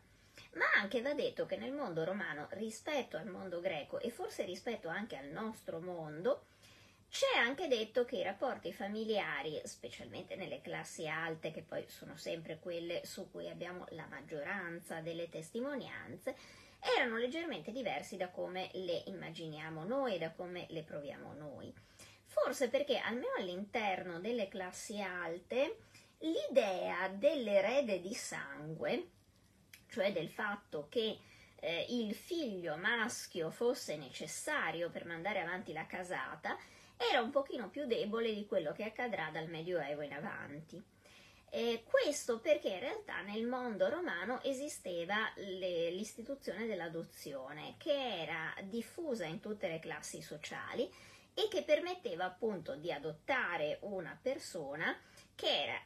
ma 0.55 0.65
anche 0.75 1.01
va 1.01 1.13
detto 1.13 1.45
che 1.45 1.57
nel 1.57 1.71
mondo 1.71 2.03
romano 2.03 2.47
rispetto 2.51 3.17
al 3.17 3.27
mondo 3.27 3.59
greco 3.59 3.99
e 3.99 4.09
forse 4.09 4.43
rispetto 4.43 4.87
anche 4.87 5.17
al 5.17 5.27
nostro 5.27 5.79
mondo, 5.79 6.45
c'è 7.09 7.37
anche 7.37 7.67
detto 7.67 8.03
che 8.03 8.17
i 8.17 8.23
rapporti 8.23 8.73
familiari, 8.73 9.61
specialmente 9.63 10.35
nelle 10.35 10.61
classi 10.61 11.07
alte, 11.07 11.51
che 11.51 11.61
poi 11.61 11.85
sono 11.87 12.17
sempre 12.17 12.59
quelle 12.59 13.05
su 13.05 13.31
cui 13.31 13.49
abbiamo 13.49 13.85
la 13.89 14.05
maggioranza 14.07 14.99
delle 14.99 15.29
testimonianze, 15.29 16.35
erano 16.97 17.17
leggermente 17.17 17.71
diversi 17.71 18.17
da 18.17 18.29
come 18.29 18.69
le 18.73 19.03
immaginiamo 19.05 19.85
noi, 19.85 20.17
da 20.17 20.31
come 20.31 20.65
le 20.69 20.83
proviamo 20.83 21.33
noi. 21.33 21.73
Forse 22.25 22.69
perché 22.69 22.97
almeno 22.97 23.35
all'interno 23.37 24.19
delle 24.19 24.49
classi 24.49 25.01
alte 25.01 25.77
l'idea 26.19 27.07
dell'erede 27.07 28.01
di 28.01 28.13
sangue 28.13 29.09
cioè 29.95 30.12
del 30.12 30.27
fatto 30.27 30.88
che 30.89 31.17
eh, 31.55 31.86
il 31.88 32.13
figlio 32.13 32.75
maschio 32.75 33.49
fosse 33.49 33.95
necessario 33.95 34.89
per 34.89 35.05
mandare 35.05 35.39
avanti 35.39 35.71
la 35.71 35.88
casata, 35.88 36.58
era 36.97 37.21
un 37.21 37.29
pochino 37.29 37.69
più 37.69 37.86
debole 37.86 38.34
di 38.34 38.45
quello 38.45 38.73
che 38.73 38.84
accadrà 38.84 39.29
dal 39.31 39.47
Medioevo 39.47 40.01
in 40.01 40.12
avanti. 40.12 40.84
Eh, 41.49 41.86
questo 41.89 42.41
perché 42.41 42.71
in 42.71 42.81
realtà 42.81 43.21
nel 43.21 43.45
mondo 43.45 43.88
romano 43.88 44.43
esisteva 44.43 45.31
le, 45.36 45.91
l'istituzione 45.91 46.65
dell'adozione 46.65 47.75
che 47.77 48.21
era 48.21 48.53
diffusa 48.63 49.23
in 49.23 49.39
tutte 49.39 49.69
le 49.69 49.79
classi 49.79 50.21
sociali 50.21 50.91
e 51.34 51.47
che 51.49 51.63
permetteva 51.63 52.25
appunto 52.25 52.75
di 52.75 52.91
adottare 52.91 53.77
una 53.84 54.19
persona 54.21 54.93
che 55.36 55.63
era 55.63 55.81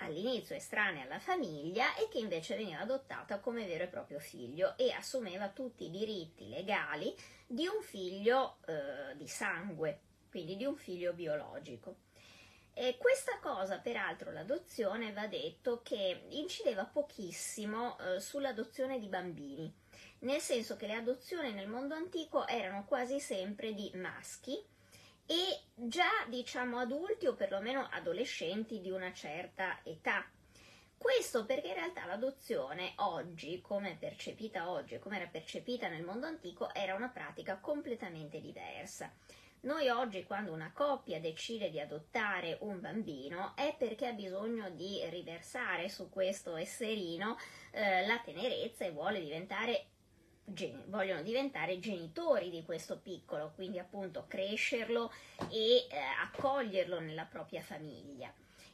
all'inizio 0.00 0.54
estranea 0.54 1.04
alla 1.04 1.18
famiglia 1.18 1.94
e 1.96 2.08
che 2.08 2.18
invece 2.18 2.56
veniva 2.56 2.80
adottata 2.80 3.38
come 3.38 3.66
vero 3.66 3.84
e 3.84 3.88
proprio 3.88 4.18
figlio 4.18 4.76
e 4.76 4.92
assumeva 4.92 5.48
tutti 5.48 5.84
i 5.84 5.90
diritti 5.90 6.48
legali 6.48 7.14
di 7.46 7.66
un 7.66 7.82
figlio 7.82 8.58
eh, 8.66 9.16
di 9.16 9.26
sangue, 9.26 10.00
quindi 10.30 10.56
di 10.56 10.64
un 10.64 10.76
figlio 10.76 11.12
biologico. 11.12 11.96
E 12.72 12.96
questa 12.98 13.38
cosa, 13.40 13.78
peraltro, 13.78 14.30
l'adozione 14.30 15.12
va 15.12 15.26
detto 15.26 15.82
che 15.82 16.26
incideva 16.30 16.84
pochissimo 16.84 17.98
eh, 17.98 18.20
sull'adozione 18.20 18.98
di 18.98 19.08
bambini, 19.08 19.72
nel 20.20 20.40
senso 20.40 20.76
che 20.76 20.86
le 20.86 20.94
adozioni 20.94 21.52
nel 21.52 21.68
mondo 21.68 21.94
antico 21.94 22.46
erano 22.46 22.84
quasi 22.86 23.20
sempre 23.20 23.74
di 23.74 23.90
maschi 23.94 24.64
e 25.30 25.60
già 25.76 26.26
diciamo 26.26 26.80
adulti 26.80 27.28
o 27.28 27.34
perlomeno 27.34 27.86
adolescenti 27.88 28.80
di 28.80 28.90
una 28.90 29.12
certa 29.12 29.78
età. 29.84 30.28
Questo 30.98 31.46
perché 31.46 31.68
in 31.68 31.74
realtà 31.74 32.04
l'adozione 32.04 32.94
oggi, 32.96 33.60
come 33.60 33.96
percepita 33.96 34.68
oggi 34.68 34.94
e 34.94 34.98
come 34.98 35.18
era 35.18 35.28
percepita 35.28 35.86
nel 35.86 36.02
mondo 36.02 36.26
antico, 36.26 36.74
era 36.74 36.96
una 36.96 37.10
pratica 37.10 37.58
completamente 37.58 38.40
diversa. 38.40 39.14
Noi 39.60 39.88
oggi 39.88 40.24
quando 40.24 40.50
una 40.52 40.72
coppia 40.74 41.20
decide 41.20 41.70
di 41.70 41.78
adottare 41.78 42.58
un 42.62 42.80
bambino 42.80 43.54
è 43.54 43.76
perché 43.78 44.08
ha 44.08 44.12
bisogno 44.12 44.70
di 44.70 45.00
riversare 45.10 45.88
su 45.88 46.10
questo 46.10 46.56
esserino 46.56 47.36
eh, 47.70 48.04
la 48.04 48.18
tenerezza 48.18 48.84
e 48.84 48.90
vuole 48.90 49.20
diventare 49.20 49.90
vogliono 50.86 51.22
diventare 51.22 51.78
genitori 51.78 52.50
di 52.50 52.62
questo 52.64 52.98
piccolo, 52.98 53.52
quindi 53.54 53.78
appunto 53.78 54.24
crescerlo 54.28 55.12
e 55.50 55.86
eh, 55.88 55.88
accoglierlo 56.22 57.00
nella 57.00 57.24
propria 57.24 57.62
famiglia. 57.62 58.32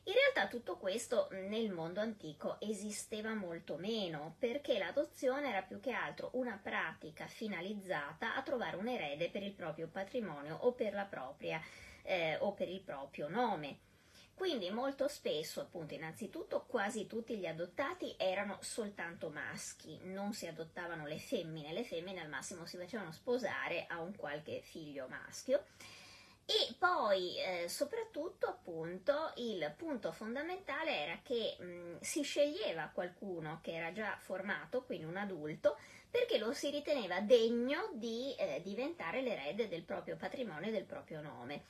In 0.08 0.12
realtà 0.12 0.46
tutto 0.46 0.76
questo 0.76 1.26
nel 1.32 1.72
mondo 1.72 2.00
antico 2.00 2.60
esisteva 2.60 3.34
molto 3.34 3.76
meno 3.76 4.36
perché 4.38 4.78
l'adozione 4.78 5.48
era 5.48 5.62
più 5.62 5.80
che 5.80 5.90
altro 5.90 6.30
una 6.34 6.60
pratica 6.62 7.26
finalizzata 7.26 8.36
a 8.36 8.42
trovare 8.42 8.76
un 8.76 8.86
erede 8.86 9.30
per 9.30 9.42
il 9.42 9.52
proprio 9.52 9.88
patrimonio 9.88 10.58
o 10.60 10.72
per, 10.72 11.08
propria, 11.10 11.60
eh, 12.02 12.36
o 12.38 12.52
per 12.52 12.68
il 12.68 12.82
proprio 12.82 13.26
nome. 13.26 13.78
Quindi 14.36 14.68
molto 14.68 15.08
spesso, 15.08 15.62
appunto, 15.62 15.94
innanzitutto 15.94 16.66
quasi 16.68 17.06
tutti 17.06 17.38
gli 17.38 17.46
adottati 17.46 18.14
erano 18.18 18.58
soltanto 18.60 19.30
maschi, 19.30 19.98
non 20.02 20.34
si 20.34 20.46
adottavano 20.46 21.06
le 21.06 21.18
femmine, 21.18 21.72
le 21.72 21.84
femmine 21.84 22.20
al 22.20 22.28
massimo 22.28 22.66
si 22.66 22.76
facevano 22.76 23.12
sposare 23.12 23.86
a 23.88 23.98
un 24.02 24.14
qualche 24.14 24.60
figlio 24.60 25.06
maschio. 25.08 25.64
E 26.44 26.74
poi, 26.78 27.38
eh, 27.40 27.68
soprattutto, 27.68 28.46
appunto, 28.46 29.32
il 29.36 29.72
punto 29.74 30.12
fondamentale 30.12 30.94
era 30.94 31.18
che 31.22 31.56
mh, 31.58 32.00
si 32.00 32.20
sceglieva 32.20 32.90
qualcuno 32.92 33.60
che 33.62 33.74
era 33.74 33.90
già 33.90 34.18
formato, 34.18 34.82
quindi 34.82 35.06
un 35.06 35.16
adulto, 35.16 35.78
perché 36.10 36.36
lo 36.36 36.52
si 36.52 36.70
riteneva 36.70 37.20
degno 37.20 37.88
di 37.94 38.34
eh, 38.36 38.60
diventare 38.62 39.22
l'erede 39.22 39.66
del 39.66 39.82
proprio 39.82 40.16
patrimonio 40.16 40.68
e 40.68 40.72
del 40.72 40.84
proprio 40.84 41.22
nome. 41.22 41.64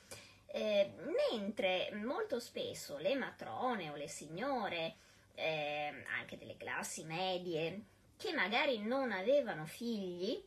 Eh, 0.47 0.91
mentre 1.31 1.91
molto 1.93 2.39
spesso 2.39 2.97
le 2.97 3.15
matrone 3.15 3.89
o 3.89 3.95
le 3.95 4.07
signore, 4.07 4.95
eh, 5.35 6.03
anche 6.17 6.37
delle 6.37 6.57
classi 6.57 7.03
medie, 7.03 7.81
che 8.17 8.33
magari 8.33 8.79
non 8.79 9.11
avevano 9.11 9.65
figli, 9.65 10.43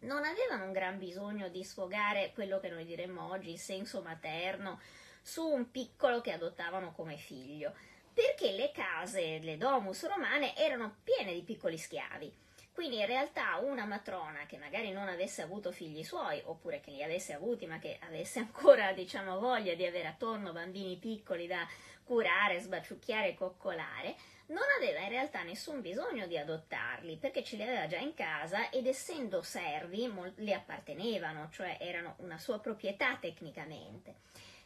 non 0.00 0.24
avevano 0.24 0.64
un 0.64 0.72
gran 0.72 0.98
bisogno 0.98 1.48
di 1.48 1.64
sfogare 1.64 2.32
quello 2.34 2.60
che 2.60 2.68
noi 2.68 2.84
diremmo 2.84 3.30
oggi, 3.30 3.50
il 3.50 3.58
senso 3.58 4.02
materno, 4.02 4.80
su 5.22 5.46
un 5.46 5.70
piccolo 5.70 6.20
che 6.20 6.32
adottavano 6.32 6.92
come 6.92 7.16
figlio, 7.16 7.74
perché 8.12 8.52
le 8.52 8.70
case, 8.72 9.38
le 9.38 9.56
domus 9.56 10.06
romane, 10.06 10.56
erano 10.56 10.96
piene 11.02 11.32
di 11.32 11.42
piccoli 11.42 11.78
schiavi 11.78 12.48
quindi 12.80 12.98
in 12.98 13.04
realtà 13.04 13.58
una 13.58 13.84
matrona 13.84 14.46
che 14.46 14.56
magari 14.56 14.90
non 14.90 15.06
avesse 15.06 15.42
avuto 15.42 15.70
figli 15.70 16.02
suoi, 16.02 16.40
oppure 16.46 16.80
che 16.80 16.90
li 16.90 17.02
avesse 17.02 17.34
avuti 17.34 17.66
ma 17.66 17.78
che 17.78 17.98
avesse 18.00 18.38
ancora 18.40 18.94
diciamo, 18.94 19.38
voglia 19.38 19.74
di 19.74 19.84
avere 19.84 20.08
attorno 20.08 20.54
bambini 20.54 20.96
piccoli 20.96 21.46
da 21.46 21.68
curare, 22.04 22.58
sbaciucchiare 22.58 23.28
e 23.28 23.34
coccolare, 23.34 24.16
non 24.46 24.64
aveva 24.78 25.00
in 25.00 25.10
realtà 25.10 25.42
nessun 25.42 25.82
bisogno 25.82 26.26
di 26.26 26.38
adottarli 26.38 27.18
perché 27.18 27.44
ce 27.44 27.56
li 27.56 27.64
aveva 27.64 27.86
già 27.86 27.98
in 27.98 28.14
casa 28.14 28.70
ed 28.70 28.86
essendo 28.86 29.42
servi 29.42 30.10
li 30.36 30.54
appartenevano, 30.54 31.50
cioè 31.52 31.76
erano 31.80 32.14
una 32.20 32.38
sua 32.38 32.60
proprietà 32.60 33.18
tecnicamente. 33.20 34.20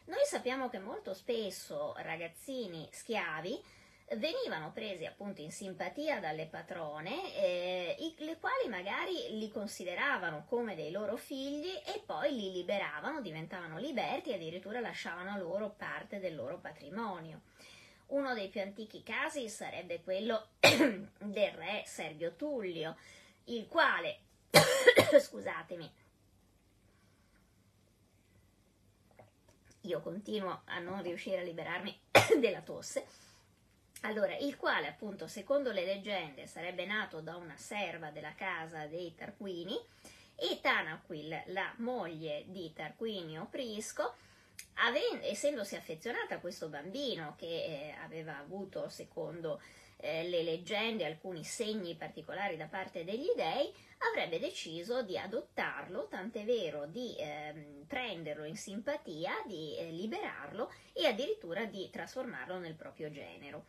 Noi 0.05 0.23
sappiamo 0.23 0.69
che 0.69 0.79
molto 0.79 1.13
spesso 1.13 1.93
ragazzini 1.97 2.87
schiavi 2.93 3.61
venivano 4.13 4.71
presi 4.71 5.05
appunto 5.05 5.41
in 5.41 5.51
simpatia 5.51 6.19
dalle 6.19 6.45
patrone, 6.45 7.35
eh, 7.35 7.95
i, 7.99 8.15
le 8.19 8.37
quali 8.37 8.69
magari 8.69 9.37
li 9.37 9.49
consideravano 9.49 10.45
come 10.47 10.75
dei 10.75 10.91
loro 10.91 11.17
figli 11.17 11.73
e 11.85 12.03
poi 12.05 12.33
li 12.33 12.51
liberavano, 12.51 13.21
diventavano 13.21 13.79
liberti 13.79 14.29
e 14.29 14.35
addirittura 14.35 14.79
lasciavano 14.79 15.37
loro 15.39 15.71
parte 15.71 16.19
del 16.19 16.35
loro 16.35 16.59
patrimonio. 16.59 17.41
Uno 18.07 18.35
dei 18.35 18.49
più 18.49 18.61
antichi 18.61 19.01
casi 19.01 19.49
sarebbe 19.49 20.01
quello 20.01 20.49
del 20.59 21.51
re 21.51 21.83
Servio 21.85 22.35
Tullio, 22.35 22.95
il 23.45 23.67
quale, 23.67 24.19
scusatemi, 25.19 25.91
io 29.81 30.01
continuo 30.01 30.61
a 30.65 30.79
non 30.79 31.01
riuscire 31.01 31.39
a 31.39 31.43
liberarmi 31.43 31.99
della 32.39 32.61
tosse, 32.61 33.05
allora, 34.05 34.35
il 34.37 34.55
quale 34.55 34.87
appunto 34.87 35.27
secondo 35.27 35.71
le 35.71 35.83
leggende 35.83 36.45
sarebbe 36.45 36.85
nato 36.85 37.21
da 37.21 37.35
una 37.35 37.57
serva 37.57 38.11
della 38.11 38.35
casa 38.35 38.85
dei 38.85 39.15
Tarquini 39.15 39.77
e 40.35 40.59
Tanaquil, 40.61 41.43
la 41.47 41.73
moglie 41.77 42.43
di 42.47 42.71
Tarquinio 42.71 43.47
Prisco, 43.49 44.13
avendo, 44.75 45.25
essendosi 45.25 45.75
affezionata 45.75 46.35
a 46.35 46.39
questo 46.39 46.67
bambino 46.67 47.35
che 47.35 47.45
eh, 47.45 47.95
aveva 48.03 48.37
avuto 48.37 48.89
secondo 48.89 49.59
eh, 49.97 50.27
le 50.27 50.43
leggende 50.43 51.05
alcuni 51.05 51.43
segni 51.43 51.95
particolari 51.95 52.57
da 52.57 52.67
parte 52.67 53.03
degli 53.03 53.31
dei, 53.35 53.73
avrebbe 54.11 54.37
deciso 54.37 55.01
di 55.01 55.17
adottarlo, 55.17 56.07
tant'è 56.07 56.43
vero 56.43 56.85
di 56.85 57.15
eh, 57.17 57.83
prenderlo 57.87 58.43
in 58.43 58.57
simpatia, 58.57 59.41
di 59.47 59.75
eh, 59.77 59.89
liberarlo 59.89 60.71
e 60.93 61.07
addirittura 61.07 61.65
di 61.65 61.89
trasformarlo 61.89 62.59
nel 62.59 62.75
proprio 62.75 63.09
genero. 63.09 63.65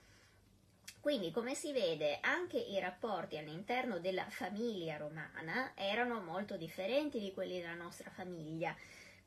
Quindi, 1.01 1.31
come 1.31 1.55
si 1.55 1.73
vede, 1.73 2.19
anche 2.21 2.59
i 2.59 2.81
rapporti 2.81 3.39
all'interno 3.39 3.99
della 4.01 4.29
famiglia 4.29 4.97
romana 4.97 5.73
erano 5.75 6.21
molto 6.21 6.57
differenti 6.57 7.21
di 7.21 7.33
quelli 7.33 7.61
della 7.61 7.75
nostra 7.75 8.11
famiglia. 8.11 8.75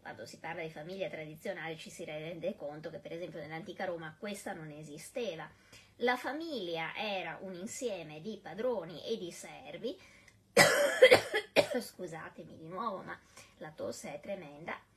Quando 0.02 0.26
si 0.26 0.40
parla 0.40 0.62
di 0.62 0.70
famiglia 0.70 1.10
tradizionale 1.10 1.78
ci 1.78 1.90
si 1.90 2.04
rende 2.06 2.56
conto 2.56 2.90
che, 2.90 3.00
per 3.00 3.14
esempio, 3.14 3.40
nell'antica 3.40 3.86
Roma 3.86 4.16
questa 4.18 4.54
non 4.54 4.72
esisteva. 4.72 5.50
La 5.98 6.16
famiglia 6.16 6.96
era 6.96 7.38
un 7.42 7.54
insieme 7.54 8.22
di 8.22 8.40
padroni 8.42 9.06
e 9.06 9.18
di 9.18 9.32
servi. 9.32 9.98
Scusatemi 11.80 12.58
di 12.58 12.68
nuovo, 12.68 13.04
ma 13.04 13.18
la 13.58 13.72
tosse 13.72 14.16
è 14.16 14.20
tremenda. 14.20 14.89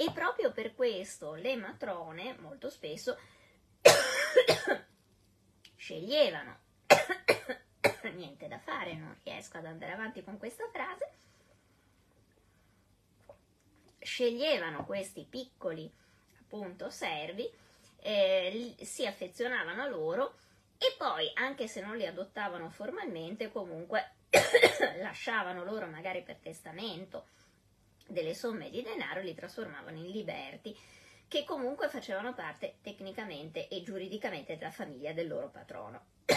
E 0.00 0.12
proprio 0.12 0.52
per 0.52 0.76
questo 0.76 1.34
le 1.34 1.56
matrone 1.56 2.36
molto 2.38 2.70
spesso 2.70 3.18
sceglievano, 5.74 6.58
niente 8.14 8.46
da 8.46 8.60
fare, 8.60 8.94
non 8.94 9.18
riesco 9.24 9.56
ad 9.56 9.64
andare 9.64 9.90
avanti 9.90 10.22
con 10.22 10.38
questa 10.38 10.68
frase, 10.70 11.10
sceglievano 13.98 14.86
questi 14.86 15.26
piccoli 15.28 15.92
appunto 16.42 16.90
servi, 16.90 17.50
eh, 17.96 18.76
si 18.80 19.04
affezionavano 19.04 19.82
a 19.82 19.88
loro 19.88 20.38
e 20.78 20.94
poi 20.96 21.28
anche 21.34 21.66
se 21.66 21.80
non 21.80 21.96
li 21.96 22.06
adottavano 22.06 22.70
formalmente 22.70 23.50
comunque 23.50 24.12
lasciavano 25.00 25.64
loro 25.64 25.88
magari 25.88 26.22
per 26.22 26.36
testamento 26.36 27.30
delle 28.08 28.34
somme 28.34 28.70
di 28.70 28.82
denaro 28.82 29.20
li 29.20 29.34
trasformavano 29.34 29.98
in 29.98 30.10
liberti, 30.10 30.76
che 31.28 31.44
comunque 31.44 31.88
facevano 31.88 32.34
parte 32.34 32.76
tecnicamente 32.80 33.68
e 33.68 33.82
giuridicamente 33.82 34.56
della 34.56 34.70
famiglia 34.70 35.12
del 35.12 35.28
loro 35.28 35.50
patrono. 35.50 36.06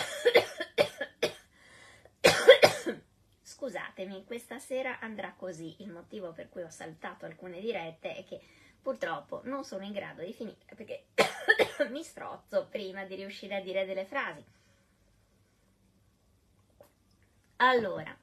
Scusatemi, 3.41 4.25
questa 4.25 4.59
sera 4.59 4.99
andrà 4.99 5.33
così. 5.37 5.75
Il 5.79 5.91
motivo 5.91 6.33
per 6.33 6.49
cui 6.49 6.63
ho 6.63 6.69
saltato 6.69 7.25
alcune 7.25 7.61
dirette 7.61 8.15
è 8.15 8.25
che 8.25 8.41
purtroppo 8.81 9.41
non 9.45 9.63
sono 9.63 9.85
in 9.85 9.93
grado 9.93 10.23
di 10.23 10.33
finire 10.33 10.57
perché 10.75 11.05
mi 11.89 12.03
strozzo 12.03 12.67
prima 12.69 13.05
di 13.05 13.15
riuscire 13.15 13.55
a 13.55 13.61
dire 13.61 13.85
delle 13.85 14.05
frasi. 14.05 14.43
Allora, 17.57 18.17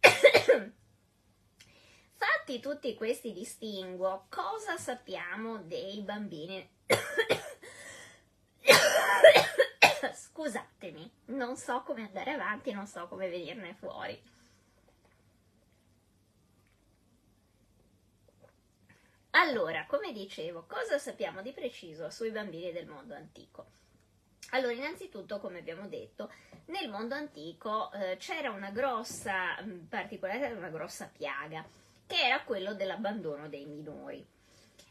Fatti 2.22 2.60
tutti 2.60 2.94
questi 2.94 3.32
distinguo, 3.32 4.26
cosa 4.28 4.76
sappiamo 4.76 5.56
dei 5.62 6.02
bambini 6.02 6.68
Scusatemi, 10.12 11.10
non 11.28 11.56
so 11.56 11.82
come 11.82 12.02
andare 12.02 12.32
avanti, 12.32 12.72
non 12.72 12.86
so 12.86 13.08
come 13.08 13.30
venirne 13.30 13.72
fuori. 13.72 14.22
Allora, 19.30 19.86
come 19.86 20.12
dicevo, 20.12 20.66
cosa 20.68 20.98
sappiamo 20.98 21.40
di 21.40 21.52
preciso 21.52 22.10
sui 22.10 22.30
bambini 22.30 22.70
del 22.70 22.86
mondo 22.86 23.14
antico? 23.14 23.68
Allora, 24.50 24.74
innanzitutto, 24.74 25.40
come 25.40 25.60
abbiamo 25.60 25.88
detto, 25.88 26.30
nel 26.66 26.90
mondo 26.90 27.14
antico 27.14 27.90
eh, 27.92 28.18
c'era 28.18 28.50
una 28.50 28.70
grossa, 28.70 29.58
in 29.60 29.88
particolare 29.88 30.52
una 30.52 30.68
grossa 30.68 31.10
piaga, 31.10 31.64
che 32.10 32.20
era 32.20 32.42
quello 32.42 32.74
dell'abbandono 32.74 33.48
dei 33.48 33.66
minori. 33.66 34.26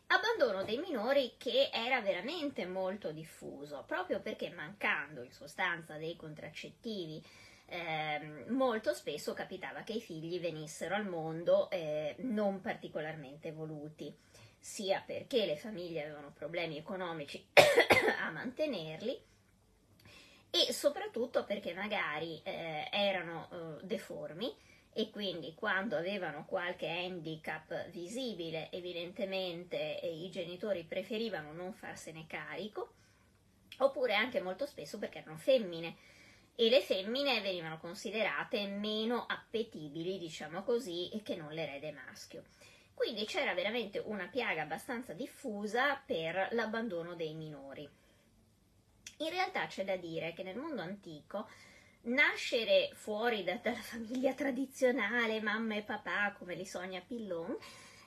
Abbandono 0.07 0.63
dei 0.63 0.77
minori 0.77 1.33
che 1.37 1.69
era 1.69 1.99
veramente 1.99 2.65
molto 2.65 3.11
diffuso, 3.11 3.83
proprio 3.85 4.21
perché 4.21 4.49
mancando 4.51 5.21
in 5.21 5.31
sostanza 5.33 5.97
dei 5.97 6.15
contraccettivi, 6.15 7.21
eh, 7.65 8.45
molto 8.47 8.93
spesso 8.93 9.33
capitava 9.33 9.81
che 9.81 9.93
i 9.93 10.01
figli 10.01 10.39
venissero 10.39 10.95
al 10.95 11.05
mondo 11.05 11.69
eh, 11.69 12.15
non 12.19 12.61
particolarmente 12.61 13.51
voluti, 13.51 14.15
sia 14.57 15.03
perché 15.05 15.45
le 15.45 15.57
famiglie 15.57 16.03
avevano 16.03 16.31
problemi 16.31 16.77
economici 16.77 17.45
a 18.23 18.31
mantenerli, 18.31 19.21
e 20.51 20.71
soprattutto 20.71 21.43
perché 21.43 21.73
magari 21.73 22.39
eh, 22.43 22.87
erano 22.91 23.49
eh, 23.51 23.85
deformi 23.85 24.55
e 24.93 25.09
quindi 25.11 25.53
quando 25.55 25.95
avevano 25.95 26.45
qualche 26.45 26.89
handicap 26.89 27.89
visibile 27.89 28.69
evidentemente 28.71 29.77
i 30.03 30.29
genitori 30.29 30.83
preferivano 30.83 31.53
non 31.53 31.73
farsene 31.73 32.25
carico 32.27 32.93
oppure 33.79 34.15
anche 34.15 34.41
molto 34.41 34.65
spesso 34.65 34.97
perché 34.97 35.19
erano 35.19 35.37
femmine. 35.37 35.95
E 36.55 36.69
le 36.69 36.81
femmine 36.81 37.39
venivano 37.39 37.77
considerate 37.77 38.67
meno 38.67 39.25
appetibili 39.25 40.17
diciamo 40.17 40.63
così 40.63 41.09
che 41.23 41.35
non 41.35 41.53
l'erede 41.53 41.91
maschio. 41.91 42.43
Quindi 42.93 43.23
c'era 43.25 43.53
veramente 43.53 43.99
una 43.99 44.27
piaga 44.27 44.63
abbastanza 44.63 45.13
diffusa 45.13 45.95
per 46.05 46.49
l'abbandono 46.51 47.15
dei 47.15 47.33
minori. 47.33 47.89
In 49.19 49.29
realtà 49.29 49.67
c'è 49.67 49.85
da 49.85 49.95
dire 49.95 50.33
che 50.33 50.43
nel 50.43 50.57
mondo 50.57 50.81
antico 50.81 51.47
nascere 52.03 52.89
fuori 52.93 53.43
da, 53.43 53.55
dalla 53.61 53.75
famiglia 53.77 54.33
tradizionale, 54.33 55.41
mamma 55.41 55.75
e 55.75 55.81
papà, 55.81 56.35
come 56.37 56.55
li 56.55 56.65
sogna 56.65 57.01
Pillon, 57.05 57.57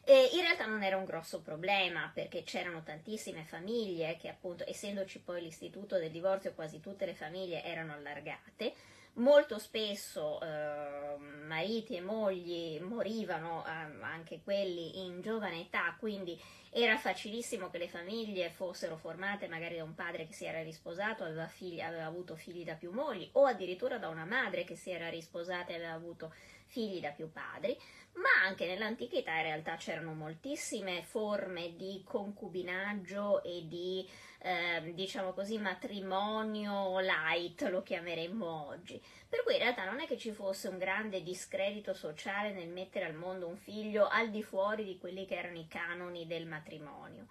eh, 0.05 0.31
in 0.33 0.40
realtà 0.40 0.66
non 0.66 0.83
era 0.83 0.96
un 0.96 1.05
grosso 1.05 1.40
problema 1.40 2.11
perché 2.12 2.42
c'erano 2.42 2.83
tantissime 2.83 3.44
famiglie 3.44 4.16
che 4.16 4.28
appunto, 4.28 4.64
essendoci 4.66 5.20
poi 5.20 5.42
l'istituto 5.42 5.98
del 5.98 6.11
divorzio, 6.11 6.55
quasi 6.55 6.81
tutte 6.81 7.07
le 7.07 7.14
famiglie 7.14 7.62
erano 7.62 7.92
allargate. 7.92 8.74
Molto 9.16 9.59
spesso 9.59 10.40
eh, 10.40 11.18
mariti 11.46 11.96
e 11.96 12.01
mogli 12.01 12.81
morivano, 12.81 13.62
eh, 13.66 13.70
anche 14.03 14.40
quelli 14.42 15.05
in 15.05 15.20
giovane 15.20 15.61
età, 15.61 15.94
quindi 15.98 16.40
era 16.70 16.96
facilissimo 16.96 17.68
che 17.68 17.77
le 17.77 17.88
famiglie 17.88 18.48
fossero 18.48 18.96
formate 18.96 19.48
magari 19.48 19.77
da 19.77 19.85
un 19.85 19.94
padre 19.94 20.27
che 20.27 20.33
si 20.33 20.46
era 20.46 20.62
risposato, 20.62 21.25
aveva, 21.25 21.46
figli, 21.46 21.81
aveva 21.81 22.07
avuto 22.07 22.37
figli 22.37 22.64
da 22.64 22.72
più 22.72 22.90
mogli, 22.90 23.29
o 23.33 23.44
addirittura 23.44 23.98
da 23.98 24.09
una 24.09 24.25
madre 24.25 24.64
che 24.64 24.77
si 24.77 24.90
era 24.90 25.11
risposata 25.11 25.72
e 25.72 25.75
aveva 25.75 25.92
avuto 25.92 26.33
figli 26.64 26.98
da 26.98 27.11
più 27.11 27.31
padri, 27.31 27.79
ma 28.14 28.46
anche 28.46 28.66
nell'antichità 28.66 29.37
in 29.37 29.42
realtà 29.42 29.77
c'erano 29.77 30.14
moltissime 30.14 31.03
forme 31.03 31.77
di 31.77 32.03
concubinaggio 32.03 33.42
e 33.42 33.68
di 33.68 34.09
eh, 34.44 34.92
diciamo 34.94 35.33
così, 35.33 35.57
matrimonio 35.59 36.98
light, 36.98 37.62
lo 37.70 37.83
chiameremmo 37.83 38.66
oggi. 38.66 39.00
Per 39.28 39.44
cui 39.44 39.55
in 39.55 39.61
realtà 39.61 39.85
non 39.85 40.00
è 40.00 40.07
che 40.07 40.18
ci 40.18 40.33
fosse 40.33 40.66
un 40.68 40.78
grande 40.78 41.22
discredito 41.22 41.94
sociale 41.94 42.52
nel 42.52 42.68
mettere 42.68 43.05
al 43.05 43.14
mondo 43.14 43.46
un 43.46 43.57
figlio 43.57 44.09
al 44.09 44.31
di 44.31 44.42
fuori 44.42 44.85
di 44.85 44.98
quelli 44.98 45.26
che 45.26 45.37
erano 45.37 45.59
i 45.59 45.68
canoni 45.68 46.26
del 46.26 46.46
matrimonio. 46.46 47.26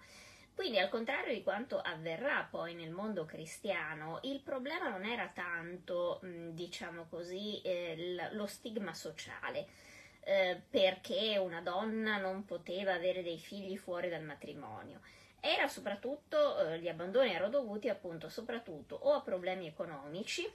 Quindi, 0.54 0.78
al 0.78 0.88
contrario 0.88 1.34
di 1.34 1.42
quanto 1.42 1.80
avverrà 1.80 2.46
poi 2.50 2.74
nel 2.74 2.90
mondo 2.90 3.24
cristiano, 3.24 4.20
il 4.22 4.40
problema 4.40 4.88
non 4.88 5.04
era 5.04 5.30
tanto, 5.34 6.20
diciamo 6.22 7.06
così, 7.08 7.60
eh, 7.62 8.30
lo 8.32 8.46
stigma 8.46 8.94
sociale, 8.94 9.66
eh, 10.20 10.60
perché 10.68 11.36
una 11.38 11.60
donna 11.60 12.18
non 12.18 12.44
poteva 12.44 12.94
avere 12.94 13.22
dei 13.22 13.38
figli 13.38 13.76
fuori 13.76 14.08
dal 14.08 14.22
matrimonio 14.22 15.00
era 15.44 15.66
soprattutto, 15.66 16.56
eh, 16.68 16.78
gli 16.78 16.86
abbandoni 16.86 17.32
erano 17.32 17.50
dovuti 17.50 17.88
appunto 17.88 18.28
soprattutto 18.28 18.94
o 18.94 19.14
a 19.14 19.22
problemi 19.22 19.66
economici, 19.66 20.48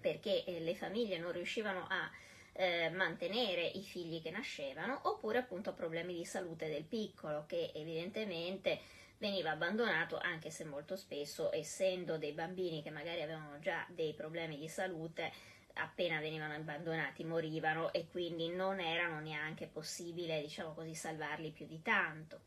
perché 0.00 0.44
eh, 0.44 0.60
le 0.60 0.76
famiglie 0.76 1.18
non 1.18 1.32
riuscivano 1.32 1.84
a 1.88 2.08
eh, 2.52 2.90
mantenere 2.90 3.66
i 3.66 3.82
figli 3.82 4.22
che 4.22 4.30
nascevano, 4.30 5.00
oppure 5.02 5.38
appunto 5.38 5.70
a 5.70 5.72
problemi 5.72 6.14
di 6.14 6.24
salute 6.24 6.68
del 6.68 6.84
piccolo, 6.84 7.44
che 7.46 7.72
evidentemente 7.74 8.78
veniva 9.18 9.50
abbandonato 9.50 10.16
anche 10.16 10.50
se 10.50 10.64
molto 10.64 10.94
spesso, 10.94 11.52
essendo 11.52 12.18
dei 12.18 12.32
bambini 12.32 12.84
che 12.84 12.90
magari 12.90 13.20
avevano 13.20 13.58
già 13.58 13.84
dei 13.88 14.14
problemi 14.14 14.58
di 14.58 14.68
salute, 14.68 15.32
appena 15.74 16.20
venivano 16.20 16.54
abbandonati 16.54 17.24
morivano 17.24 17.92
e 17.92 18.06
quindi 18.06 18.48
non 18.48 18.78
erano 18.78 19.18
neanche 19.18 19.66
possibile, 19.66 20.40
diciamo 20.40 20.72
così, 20.72 20.94
salvarli 20.94 21.50
più 21.50 21.66
di 21.66 21.82
tanto. 21.82 22.42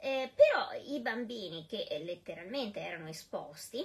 Eh, 0.00 0.30
però 0.34 0.70
i 0.86 1.00
bambini 1.00 1.66
che 1.66 1.86
eh, 1.88 2.02
letteralmente 2.04 2.80
erano 2.80 3.08
esposti, 3.08 3.84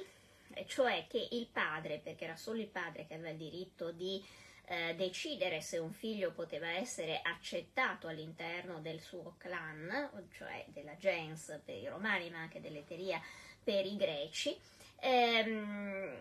eh, 0.54 0.66
cioè 0.68 1.06
che 1.08 1.28
il 1.32 1.48
padre, 1.48 2.00
perché 2.00 2.26
era 2.26 2.36
solo 2.36 2.60
il 2.60 2.68
padre 2.68 3.08
che 3.08 3.16
aveva 3.16 3.30
il 3.30 3.38
diritto 3.38 3.92
di 3.92 4.24
eh, 4.66 4.96
decidere 4.96 5.62
se 5.62 5.78
un 5.78 5.92
figlio 5.92 6.32
poteva 6.32 6.70
essere 6.70 7.20
accettato 7.22 8.08
all'interno 8.08 8.80
del 8.80 9.02
suo 9.02 9.36
clan, 9.38 10.28
cioè 10.32 10.66
della 10.68 10.96
gens 10.98 11.60
per 11.66 11.76
i 11.76 11.88
romani, 11.88 12.30
ma 12.30 12.40
anche 12.40 12.62
dell'eteria 12.62 13.20
per 13.64 13.86
i 13.86 13.96
greci, 13.96 14.58
ehm, 15.00 16.16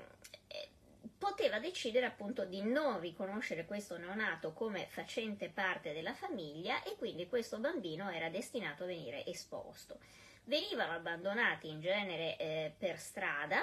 poteva 1.23 1.61
decidere 1.61 2.05
appunto 2.07 2.45
di 2.45 2.65
non 2.65 2.99
riconoscere 2.99 3.65
questo 3.65 3.97
neonato 3.97 4.53
come 4.53 4.87
facente 4.89 5.49
parte 5.51 5.93
della 5.93 6.15
famiglia 6.15 6.83
e 6.83 6.97
quindi 6.97 7.29
questo 7.29 7.61
bambino 7.61 8.11
era 8.11 8.29
destinato 8.29 8.83
a 8.83 8.87
venire 8.87 9.25
esposto. 9.27 10.01
Venivano 10.47 10.95
abbandonati 10.95 11.69
in 11.69 11.81
genere 11.81 12.37
eh, 12.39 12.75
per 12.77 12.99
strada, 12.99 13.61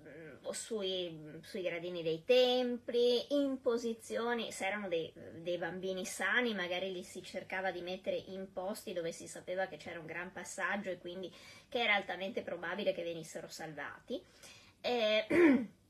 mm, 0.00 0.48
sui, 0.50 1.40
sui, 1.42 1.62
gradini 1.62 2.04
dei 2.04 2.22
templi, 2.24 3.34
in 3.34 3.60
posizioni, 3.60 4.52
se 4.52 4.66
erano 4.68 4.86
dei, 4.86 5.12
dei 5.38 5.58
bambini 5.58 6.06
sani, 6.06 6.54
magari 6.54 6.92
li 6.92 7.02
si 7.02 7.20
cercava 7.20 7.72
di 7.72 7.80
mettere 7.80 8.14
in 8.14 8.52
posti 8.52 8.92
dove 8.92 9.10
si 9.10 9.26
sapeva 9.26 9.66
che 9.66 9.76
c'era 9.76 9.98
un 9.98 10.06
gran 10.06 10.30
passaggio 10.30 10.90
e 10.90 10.98
quindi 10.98 11.34
che 11.68 11.82
era 11.82 11.96
altamente 11.96 12.42
probabile 12.42 12.92
che 12.92 13.02
venissero 13.02 13.48
salvati. 13.48 14.22
Eh, 14.80 15.70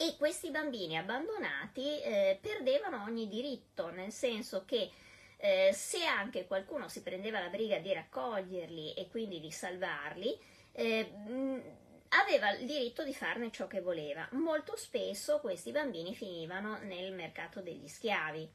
e 0.00 0.16
questi 0.16 0.50
bambini 0.50 0.96
abbandonati 0.96 2.00
eh, 2.00 2.38
perdevano 2.40 3.02
ogni 3.02 3.28
diritto, 3.28 3.90
nel 3.90 4.12
senso 4.12 4.64
che 4.64 4.90
eh, 5.36 5.72
se 5.74 6.06
anche 6.06 6.46
qualcuno 6.46 6.88
si 6.88 7.02
prendeva 7.02 7.38
la 7.38 7.50
briga 7.50 7.76
di 7.76 7.92
raccoglierli 7.92 8.94
e 8.94 9.08
quindi 9.10 9.40
di 9.40 9.50
salvarli, 9.50 10.38
eh, 10.72 11.12
aveva 12.08 12.50
il 12.52 12.64
diritto 12.64 13.04
di 13.04 13.12
farne 13.12 13.50
ciò 13.50 13.66
che 13.66 13.82
voleva. 13.82 14.26
Molto 14.32 14.74
spesso 14.74 15.38
questi 15.40 15.70
bambini 15.70 16.14
finivano 16.14 16.78
nel 16.78 17.12
mercato 17.12 17.60
degli 17.60 17.86
schiavi. 17.86 18.50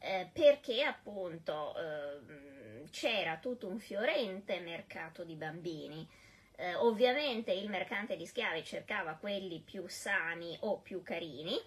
Eh, 0.00 0.28
perché 0.32 0.82
appunto 0.82 1.76
eh, 1.76 2.88
c'era 2.90 3.38
tutto 3.38 3.68
un 3.68 3.78
fiorente 3.78 4.58
mercato 4.58 5.22
di 5.22 5.36
bambini 5.36 6.08
eh, 6.56 6.74
ovviamente 6.74 7.52
il 7.52 7.68
mercante 7.68 8.16
di 8.16 8.26
schiavi 8.26 8.64
cercava 8.64 9.14
quelli 9.14 9.60
più 9.60 9.86
sani 9.88 10.56
o 10.60 10.78
più 10.78 11.02
carini, 11.02 11.58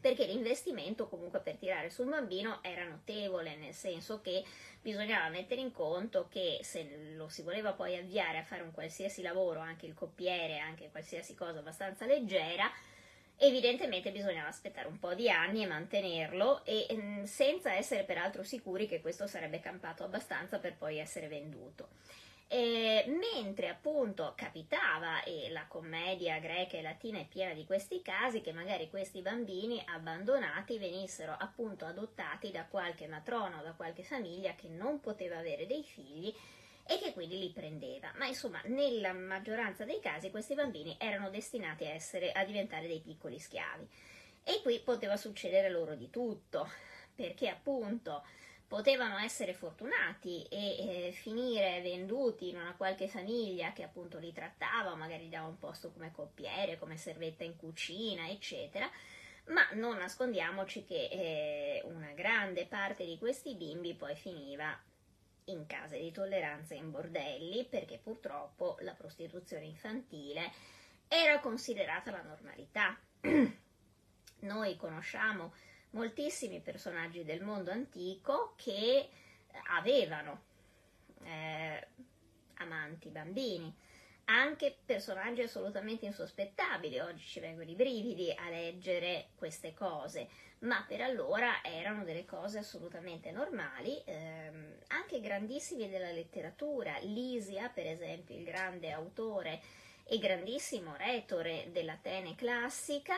perché 0.00 0.26
l'investimento 0.26 1.08
comunque 1.08 1.40
per 1.40 1.56
tirare 1.56 1.88
sul 1.88 2.08
bambino 2.08 2.58
era 2.62 2.84
notevole, 2.84 3.56
nel 3.56 3.72
senso 3.72 4.20
che 4.20 4.44
bisognava 4.80 5.28
mettere 5.28 5.60
in 5.60 5.70
conto 5.70 6.26
che 6.28 6.58
se 6.62 7.14
lo 7.14 7.28
si 7.28 7.42
voleva 7.42 7.72
poi 7.72 7.96
avviare 7.96 8.38
a 8.38 8.44
fare 8.44 8.62
un 8.62 8.72
qualsiasi 8.72 9.22
lavoro, 9.22 9.60
anche 9.60 9.86
il 9.86 9.94
coppiere, 9.94 10.58
anche 10.58 10.90
qualsiasi 10.90 11.36
cosa 11.36 11.60
abbastanza 11.60 12.04
leggera, 12.04 12.68
evidentemente 13.36 14.10
bisognava 14.10 14.48
aspettare 14.48 14.88
un 14.88 14.98
po' 14.98 15.14
di 15.14 15.30
anni 15.30 15.62
e 15.62 15.66
mantenerlo 15.66 16.64
e 16.64 16.86
mm, 16.92 17.22
senza 17.22 17.72
essere 17.72 18.02
peraltro 18.02 18.42
sicuri 18.42 18.88
che 18.88 19.00
questo 19.00 19.28
sarebbe 19.28 19.60
campato 19.60 20.02
abbastanza 20.02 20.58
per 20.58 20.76
poi 20.76 20.98
essere 20.98 21.28
venduto. 21.28 21.90
Eh, 22.54 23.06
mentre 23.06 23.70
appunto 23.70 24.34
capitava, 24.36 25.22
e 25.22 25.48
la 25.48 25.64
commedia 25.68 26.38
greca 26.38 26.76
e 26.76 26.82
latina 26.82 27.18
è 27.18 27.26
piena 27.26 27.54
di 27.54 27.64
questi 27.64 28.02
casi, 28.02 28.42
che 28.42 28.52
magari 28.52 28.90
questi 28.90 29.22
bambini 29.22 29.82
abbandonati 29.86 30.76
venissero 30.76 31.34
appunto 31.34 31.86
adottati 31.86 32.50
da 32.50 32.66
qualche 32.66 33.06
matrona 33.06 33.60
o 33.60 33.62
da 33.62 33.72
qualche 33.72 34.02
famiglia 34.02 34.54
che 34.54 34.68
non 34.68 35.00
poteva 35.00 35.38
avere 35.38 35.64
dei 35.64 35.82
figli 35.82 36.30
e 36.84 36.98
che 36.98 37.14
quindi 37.14 37.38
li 37.38 37.48
prendeva. 37.52 38.12
Ma 38.18 38.26
insomma, 38.26 38.60
nella 38.66 39.14
maggioranza 39.14 39.86
dei 39.86 40.00
casi 40.00 40.30
questi 40.30 40.52
bambini 40.52 40.94
erano 40.98 41.30
destinati 41.30 41.86
a, 41.86 41.88
essere, 41.88 42.32
a 42.32 42.44
diventare 42.44 42.86
dei 42.86 43.00
piccoli 43.00 43.38
schiavi. 43.38 43.88
E 44.44 44.60
qui 44.60 44.78
poteva 44.80 45.16
succedere 45.16 45.70
loro 45.70 45.94
di 45.94 46.10
tutto, 46.10 46.68
perché 47.14 47.48
appunto 47.48 48.22
potevano 48.72 49.18
essere 49.18 49.52
fortunati 49.52 50.44
e 50.44 51.08
eh, 51.08 51.12
finire 51.12 51.82
venduti 51.82 52.48
in 52.48 52.56
una 52.56 52.72
qualche 52.74 53.06
famiglia 53.06 53.74
che 53.74 53.82
appunto 53.82 54.16
li 54.16 54.32
trattava, 54.32 54.94
magari 54.94 55.28
dava 55.28 55.46
un 55.46 55.58
posto 55.58 55.92
come 55.92 56.10
coppiere, 56.10 56.78
come 56.78 56.96
servetta 56.96 57.44
in 57.44 57.54
cucina, 57.56 58.30
eccetera. 58.30 58.90
Ma 59.48 59.60
non 59.74 59.98
nascondiamoci 59.98 60.86
che 60.86 61.08
eh, 61.12 61.82
una 61.84 62.12
grande 62.12 62.64
parte 62.64 63.04
di 63.04 63.18
questi 63.18 63.56
bimbi 63.56 63.92
poi 63.92 64.16
finiva 64.16 64.74
in 65.46 65.66
case 65.66 65.98
di 65.98 66.10
tolleranza 66.10 66.72
in 66.72 66.90
bordelli, 66.90 67.66
perché 67.66 67.98
purtroppo 68.02 68.78
la 68.80 68.94
prostituzione 68.94 69.66
infantile 69.66 70.50
era 71.08 71.40
considerata 71.40 72.10
la 72.10 72.22
normalità. 72.22 72.98
Noi 74.40 74.76
conosciamo 74.76 75.52
moltissimi 75.92 76.60
personaggi 76.60 77.24
del 77.24 77.42
mondo 77.42 77.70
antico 77.70 78.54
che 78.56 79.08
avevano 79.76 80.42
eh, 81.24 81.86
amanti 82.54 83.08
bambini, 83.08 83.74
anche 84.26 84.76
personaggi 84.84 85.42
assolutamente 85.42 86.06
insospettabili. 86.06 86.98
Oggi 87.00 87.24
ci 87.24 87.40
vengono 87.40 87.70
i 87.70 87.74
brividi 87.74 88.32
a 88.32 88.48
leggere 88.48 89.28
queste 89.36 89.74
cose, 89.74 90.28
ma 90.60 90.84
per 90.86 91.00
allora 91.00 91.62
erano 91.62 92.04
delle 92.04 92.24
cose 92.24 92.58
assolutamente 92.58 93.30
normali, 93.30 94.00
ehm, 94.04 94.74
anche 94.88 95.20
grandissimi 95.20 95.88
della 95.88 96.12
letteratura. 96.12 96.98
Lisia, 97.00 97.68
per 97.68 97.86
esempio, 97.86 98.36
il 98.36 98.44
grande 98.44 98.90
autore 98.90 99.60
e 100.04 100.18
grandissimo 100.18 100.96
retore 100.96 101.68
dell'Atene 101.70 102.34
classica, 102.34 103.16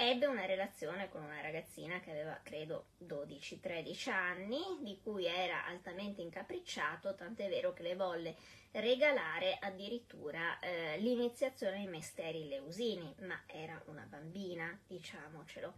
ebbe 0.00 0.26
una 0.26 0.46
relazione 0.46 1.08
con 1.08 1.24
una 1.24 1.40
ragazzina 1.40 1.98
che 1.98 2.12
aveva 2.12 2.38
credo 2.44 2.90
12-13 3.04 4.10
anni, 4.10 4.60
di 4.80 4.96
cui 5.02 5.26
era 5.26 5.66
altamente 5.66 6.22
incapricciato, 6.22 7.16
tant'è 7.16 7.48
vero 7.48 7.72
che 7.72 7.82
le 7.82 7.96
volle 7.96 8.36
regalare 8.70 9.58
addirittura 9.60 10.60
eh, 10.60 10.98
l'iniziazione 10.98 11.78
ai 11.78 11.88
misteri 11.88 12.46
leusini, 12.46 13.12
ma 13.22 13.42
era 13.46 13.82
una 13.86 14.06
bambina, 14.08 14.78
diciamocelo. 14.86 15.74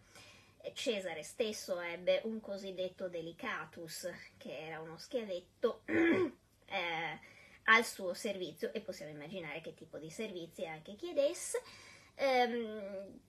Cesare 0.75 1.23
stesso 1.23 1.81
ebbe 1.81 2.21
un 2.25 2.41
cosiddetto 2.41 3.09
delicatus, 3.09 4.07
che 4.37 4.67
era 4.67 4.81
uno 4.81 4.99
schiavetto 4.99 5.81
eh, 5.89 7.19
al 7.65 7.85
suo 7.87 8.13
servizio, 8.13 8.71
e 8.75 8.83
possiamo 8.83 9.13
immaginare 9.13 9.63
che 9.63 9.73
tipo 9.73 9.97
di 9.97 10.11
servizi 10.11 10.67
anche 10.67 10.95
chiedesse. 10.95 11.63
Ehm, 12.17 13.29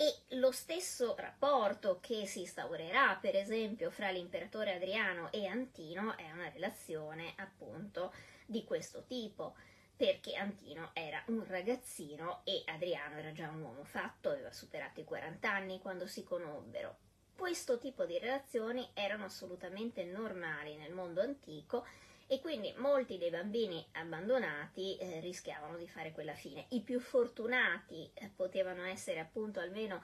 e 0.00 0.36
lo 0.38 0.50
stesso 0.50 1.14
rapporto 1.18 1.98
che 2.00 2.24
si 2.24 2.40
instaurerà, 2.40 3.18
per 3.20 3.36
esempio, 3.36 3.90
fra 3.90 4.08
l'imperatore 4.08 4.76
Adriano 4.76 5.30
e 5.30 5.46
Antino 5.46 6.16
è 6.16 6.32
una 6.32 6.48
relazione 6.48 7.34
appunto 7.36 8.10
di 8.46 8.64
questo 8.64 9.04
tipo, 9.04 9.56
perché 9.94 10.36
Antino 10.36 10.92
era 10.94 11.22
un 11.26 11.44
ragazzino 11.46 12.40
e 12.44 12.62
Adriano 12.64 13.18
era 13.18 13.32
già 13.32 13.50
un 13.50 13.60
uomo 13.60 13.84
fatto, 13.84 14.30
aveva 14.30 14.50
superato 14.52 15.00
i 15.00 15.04
40 15.04 15.52
anni 15.52 15.80
quando 15.80 16.06
si 16.06 16.24
conobbero. 16.24 16.96
Questo 17.36 17.78
tipo 17.78 18.06
di 18.06 18.18
relazioni 18.18 18.88
erano 18.94 19.26
assolutamente 19.26 20.02
normali 20.04 20.76
nel 20.76 20.94
mondo 20.94 21.20
antico 21.20 21.84
e 22.32 22.38
quindi 22.38 22.72
molti 22.76 23.18
dei 23.18 23.30
bambini 23.30 23.84
abbandonati 23.94 24.96
eh, 24.98 25.18
rischiavano 25.18 25.76
di 25.76 25.88
fare 25.88 26.12
quella 26.12 26.32
fine. 26.34 26.66
I 26.68 26.80
più 26.80 27.00
fortunati 27.00 28.08
eh, 28.14 28.28
potevano 28.28 28.84
essere 28.84 29.18
appunto 29.18 29.58
almeno 29.58 30.00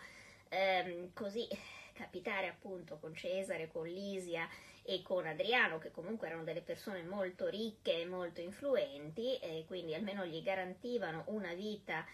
ehm, 0.49 1.13
così 1.13 1.47
capitare 1.93 2.49
appunto 2.49 2.99
con 2.99 3.15
Cesare, 3.15 3.69
con 3.69 3.87
Lisia 3.87 4.49
e 4.83 5.03
con 5.03 5.25
Adriano, 5.25 5.79
che 5.79 5.93
comunque 5.93 6.27
erano 6.27 6.43
delle 6.43 6.63
persone 6.63 7.05
molto 7.05 7.47
ricche 7.47 8.01
e 8.01 8.07
molto 8.07 8.41
influenti, 8.41 9.39
e 9.39 9.63
quindi 9.65 9.95
almeno 9.95 10.27
gli 10.27 10.43
garantivano 10.43 11.23
una 11.27 11.55
vita 11.55 12.05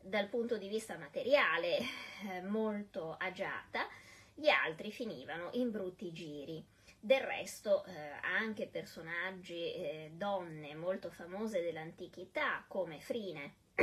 dal 0.00 0.28
punto 0.28 0.56
di 0.56 0.68
vista 0.68 0.96
materiale 0.96 1.76
eh, 1.76 2.40
molto 2.40 3.16
agiata, 3.18 3.86
gli 4.34 4.48
altri 4.48 4.90
finivano 4.90 5.50
in 5.52 5.70
brutti 5.70 6.10
giri. 6.10 6.76
Del 7.00 7.20
resto 7.20 7.84
eh, 7.84 7.92
anche 8.22 8.66
personaggi, 8.66 9.72
eh, 9.72 10.10
donne 10.12 10.74
molto 10.74 11.10
famose 11.10 11.62
dell'antichità 11.62 12.64
come 12.66 12.98
Frine 12.98 13.54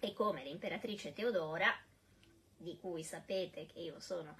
e 0.00 0.12
come 0.12 0.42
l'imperatrice 0.42 1.12
Teodora, 1.12 1.72
di 2.56 2.76
cui 2.76 3.04
sapete 3.04 3.66
che 3.66 3.78
io 3.78 4.00
sono 4.00 4.36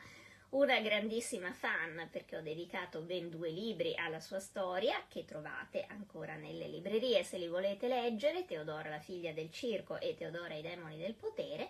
una 0.50 0.80
grandissima 0.80 1.52
fan 1.52 2.08
perché 2.10 2.36
ho 2.36 2.40
dedicato 2.40 3.00
ben 3.02 3.28
due 3.28 3.50
libri 3.50 3.94
alla 3.96 4.18
sua 4.18 4.40
storia 4.40 5.04
che 5.06 5.24
trovate 5.24 5.84
ancora 5.88 6.36
nelle 6.36 6.66
librerie 6.68 7.22
se 7.22 7.36
li 7.38 7.48
volete 7.48 7.86
leggere, 7.86 8.44
Teodora 8.44 8.88
la 8.88 9.00
figlia 9.00 9.32
del 9.32 9.50
circo 9.50 10.00
e 10.00 10.14
Teodora 10.16 10.54
i 10.54 10.62
demoni 10.62 10.96
del 10.96 11.14
potere. 11.14 11.68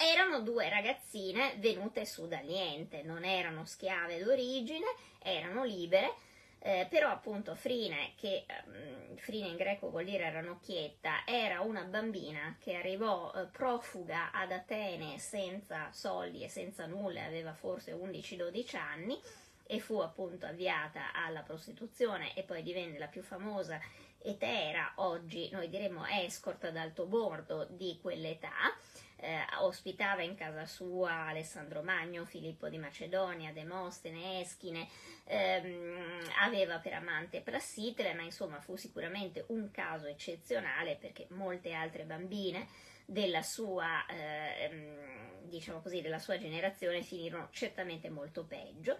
Erano 0.00 0.42
due 0.42 0.68
ragazzine 0.68 1.56
venute 1.58 2.06
su 2.06 2.28
dal 2.28 2.44
niente, 2.44 3.02
non 3.02 3.24
erano 3.24 3.64
schiave 3.64 4.22
d'origine, 4.22 4.86
erano 5.18 5.64
libere, 5.64 6.14
eh, 6.60 6.86
però 6.88 7.10
appunto 7.10 7.56
Frine, 7.56 8.12
che 8.14 8.46
um, 8.66 9.16
Frine 9.16 9.48
in 9.48 9.56
greco 9.56 9.90
vuol 9.90 10.04
dire 10.04 10.30
ranocchietta, 10.30 11.26
era 11.26 11.62
una 11.62 11.82
bambina 11.82 12.56
che 12.60 12.76
arrivò 12.76 13.32
eh, 13.34 13.46
profuga 13.46 14.30
ad 14.30 14.52
Atene 14.52 15.18
senza 15.18 15.90
soldi 15.90 16.44
e 16.44 16.48
senza 16.48 16.86
nulla, 16.86 17.24
aveva 17.24 17.52
forse 17.52 17.92
11-12 17.92 18.76
anni 18.76 19.20
e 19.66 19.80
fu 19.80 19.98
appunto 19.98 20.46
avviata 20.46 21.12
alla 21.12 21.42
prostituzione 21.42 22.34
e 22.34 22.44
poi 22.44 22.62
divenne 22.62 22.98
la 22.98 23.08
più 23.08 23.22
famosa 23.22 23.80
etera, 24.22 24.92
oggi 24.96 25.48
noi 25.50 25.68
diremmo 25.68 26.06
escort 26.06 26.64
ad 26.64 26.76
alto 26.76 27.06
bordo 27.06 27.66
di 27.70 27.98
quell'età 28.00 28.76
eh, 29.20 29.44
ospitava 29.60 30.22
in 30.22 30.34
casa 30.34 30.64
sua 30.64 31.26
Alessandro 31.26 31.82
Magno, 31.82 32.24
Filippo 32.24 32.68
di 32.68 32.78
Macedonia, 32.78 33.52
Demostene, 33.52 34.40
Eschine, 34.40 34.88
ehm, 35.24 36.20
aveva 36.40 36.78
per 36.78 36.94
amante 36.94 37.40
Plassitere, 37.40 38.14
ma 38.14 38.22
insomma 38.22 38.60
fu 38.60 38.76
sicuramente 38.76 39.44
un 39.48 39.70
caso 39.70 40.06
eccezionale 40.06 40.96
perché 40.96 41.26
molte 41.30 41.72
altre 41.72 42.04
bambine 42.04 42.68
della 43.04 43.42
sua, 43.42 44.06
eh, 44.06 44.96
diciamo 45.42 45.80
così, 45.80 46.00
della 46.00 46.18
sua 46.18 46.38
generazione 46.38 47.02
finirono 47.02 47.48
certamente 47.50 48.10
molto 48.10 48.44
peggio. 48.44 48.98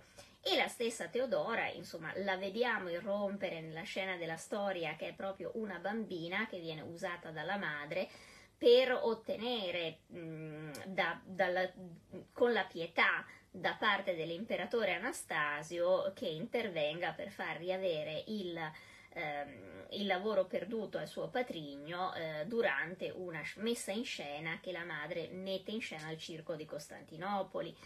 E 0.50 0.56
la 0.56 0.66
stessa 0.66 1.08
Teodora, 1.08 1.68
insomma, 1.68 2.10
la 2.16 2.38
vediamo 2.38 2.88
irrompere 2.88 3.60
nella 3.60 3.82
scena 3.82 4.16
della 4.16 4.38
storia 4.38 4.96
che 4.96 5.08
è 5.08 5.12
proprio 5.12 5.50
una 5.56 5.78
bambina 5.78 6.46
che 6.46 6.58
viene 6.58 6.80
usata 6.80 7.30
dalla 7.30 7.58
madre 7.58 8.08
per 8.56 8.92
ottenere 8.92 9.98
mh, 10.06 10.70
da, 10.86 11.20
dalla, 11.22 11.70
con 12.32 12.54
la 12.54 12.64
pietà 12.64 13.26
da 13.50 13.74
parte 13.74 14.16
dell'imperatore 14.16 14.94
Anastasio 14.94 16.12
che 16.14 16.28
intervenga 16.28 17.12
per 17.12 17.28
far 17.28 17.58
riavere 17.58 18.24
il, 18.28 18.58
ehm, 19.12 19.86
il 19.90 20.06
lavoro 20.06 20.46
perduto 20.46 20.96
al 20.96 21.08
suo 21.08 21.28
patrigno 21.28 22.14
eh, 22.14 22.46
durante 22.46 23.10
una 23.10 23.42
messa 23.56 23.92
in 23.92 24.04
scena 24.04 24.60
che 24.62 24.72
la 24.72 24.84
madre 24.84 25.28
mette 25.28 25.72
in 25.72 25.80
scena 25.82 26.06
al 26.06 26.16
circo 26.16 26.54
di 26.54 26.64
Costantinopoli. 26.64 27.76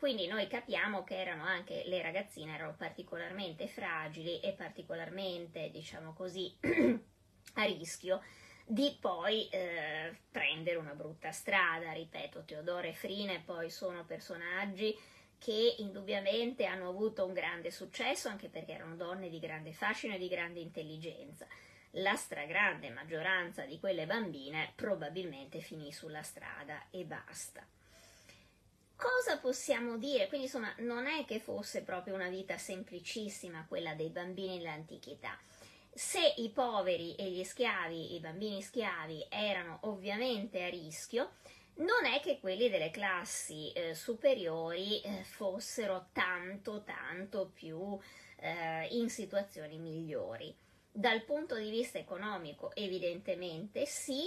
Quindi 0.00 0.26
noi 0.26 0.46
capiamo 0.46 1.04
che 1.04 1.20
erano 1.20 1.44
anche 1.44 1.82
le 1.84 2.00
ragazzine 2.00 2.54
erano 2.54 2.74
particolarmente 2.74 3.68
fragili 3.68 4.40
e 4.40 4.54
particolarmente, 4.54 5.68
diciamo 5.70 6.14
così, 6.14 6.56
a 7.56 7.64
rischio 7.64 8.22
di 8.64 8.96
poi 8.98 9.46
eh, 9.50 10.16
prendere 10.30 10.78
una 10.78 10.94
brutta 10.94 11.32
strada. 11.32 11.92
Ripeto, 11.92 12.44
Teodoro 12.46 12.86
e 12.86 12.94
Frine 12.94 13.42
poi 13.44 13.68
sono 13.68 14.06
personaggi 14.06 14.98
che 15.36 15.74
indubbiamente 15.80 16.64
hanno 16.64 16.88
avuto 16.88 17.26
un 17.26 17.34
grande 17.34 17.70
successo 17.70 18.28
anche 18.28 18.48
perché 18.48 18.72
erano 18.72 18.96
donne 18.96 19.28
di 19.28 19.38
grande 19.38 19.74
fascino 19.74 20.14
e 20.14 20.18
di 20.18 20.28
grande 20.28 20.60
intelligenza. 20.60 21.46
La 21.90 22.16
stragrande 22.16 22.88
maggioranza 22.88 23.66
di 23.66 23.78
quelle 23.78 24.06
bambine 24.06 24.72
probabilmente 24.74 25.60
finì 25.60 25.92
sulla 25.92 26.22
strada 26.22 26.86
e 26.88 27.04
basta. 27.04 27.62
Cosa 29.00 29.38
possiamo 29.38 29.96
dire? 29.96 30.28
Quindi 30.28 30.46
insomma 30.46 30.74
non 30.78 31.06
è 31.06 31.24
che 31.24 31.40
fosse 31.40 31.82
proprio 31.82 32.14
una 32.14 32.28
vita 32.28 32.58
semplicissima 32.58 33.64
quella 33.66 33.94
dei 33.94 34.10
bambini 34.10 34.58
nell'antichità 34.58 35.38
se 35.92 36.34
i 36.36 36.50
poveri 36.50 37.14
e 37.14 37.30
gli 37.30 37.44
schiavi, 37.44 38.14
i 38.14 38.20
bambini 38.20 38.62
schiavi, 38.62 39.26
erano 39.28 39.80
ovviamente 39.82 40.62
a 40.62 40.68
rischio, 40.68 41.32
non 41.74 42.04
è 42.04 42.20
che 42.20 42.38
quelli 42.40 42.68
delle 42.68 42.90
classi 42.90 43.72
eh, 43.72 43.94
superiori 43.94 45.00
eh, 45.00 45.24
fossero 45.24 46.08
tanto 46.12 46.82
tanto 46.84 47.50
più 47.52 47.98
eh, 48.36 48.86
in 48.90 49.08
situazioni 49.10 49.78
migliori. 49.78 50.54
Dal 50.92 51.22
punto 51.22 51.54
di 51.56 51.70
vista 51.70 51.98
economico 51.98 52.74
evidentemente 52.74 53.86
sì, 53.86 54.22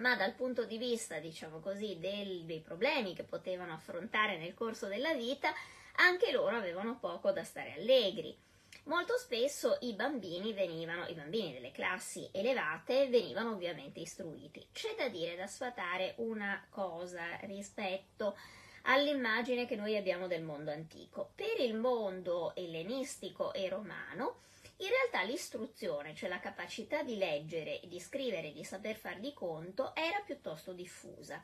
ma 0.00 0.16
dal 0.16 0.32
punto 0.32 0.64
di 0.64 0.78
vista, 0.78 1.18
diciamo 1.18 1.60
così, 1.60 1.98
del, 1.98 2.44
dei 2.44 2.60
problemi 2.60 3.14
che 3.14 3.22
potevano 3.22 3.72
affrontare 3.72 4.38
nel 4.38 4.54
corso 4.54 4.86
della 4.86 5.14
vita, 5.14 5.52
anche 5.96 6.32
loro 6.32 6.56
avevano 6.56 6.98
poco 6.98 7.30
da 7.32 7.44
stare 7.44 7.74
allegri. 7.74 8.36
Molto 8.84 9.16
spesso 9.18 9.76
i 9.80 9.92
bambini 9.92 10.52
venivano, 10.52 11.06
i 11.06 11.14
bambini 11.14 11.52
delle 11.52 11.70
classi 11.70 12.28
elevate 12.32 13.08
venivano 13.08 13.52
ovviamente 13.52 14.00
istruiti. 14.00 14.66
C'è 14.72 14.94
da 14.96 15.08
dire, 15.08 15.36
da 15.36 15.46
sfatare 15.46 16.14
una 16.16 16.66
cosa 16.70 17.36
rispetto 17.42 18.36
all'immagine 18.84 19.66
che 19.66 19.76
noi 19.76 19.96
abbiamo 19.96 20.26
del 20.26 20.42
mondo 20.42 20.70
antico. 20.70 21.32
Per 21.34 21.60
il 21.60 21.74
mondo 21.74 22.54
ellenistico 22.54 23.52
e 23.52 23.68
romano, 23.68 24.40
in 24.80 24.88
realtà 24.88 25.22
l'istruzione, 25.22 26.14
cioè 26.14 26.28
la 26.28 26.40
capacità 26.40 27.02
di 27.02 27.16
leggere, 27.16 27.80
di 27.84 28.00
scrivere, 28.00 28.52
di 28.52 28.64
saper 28.64 28.96
far 28.96 29.18
di 29.18 29.32
conto, 29.32 29.94
era 29.94 30.20
piuttosto 30.24 30.72
diffusa, 30.72 31.42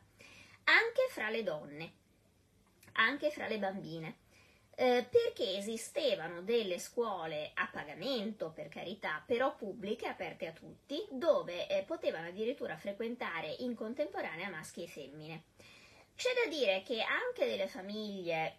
anche 0.64 1.07
fra 1.11 1.30
le 1.30 1.43
donne, 1.43 1.93
anche 2.93 3.30
fra 3.30 3.47
le 3.47 3.59
bambine. 3.59 4.16
Eh, 4.78 5.07
perché 5.11 5.57
esistevano 5.57 6.43
delle 6.43 6.78
scuole 6.78 7.53
a 7.55 7.66
pagamento, 7.72 8.51
per 8.51 8.68
carità, 8.68 9.22
però 9.26 9.55
pubbliche, 9.55 10.07
aperte 10.07 10.47
a 10.47 10.53
tutti, 10.53 11.03
dove 11.11 11.66
eh, 11.66 11.82
potevano 11.82 12.28
addirittura 12.28 12.76
frequentare 12.76 13.55
in 13.61 13.74
contemporanea 13.74 14.51
maschi 14.51 14.82
e 14.82 14.87
femmine. 14.87 15.45
C'è 16.14 16.28
da 16.45 16.51
dire 16.51 16.82
che 16.82 17.01
anche 17.01 17.47
delle 17.47 17.68
famiglie 17.68 18.59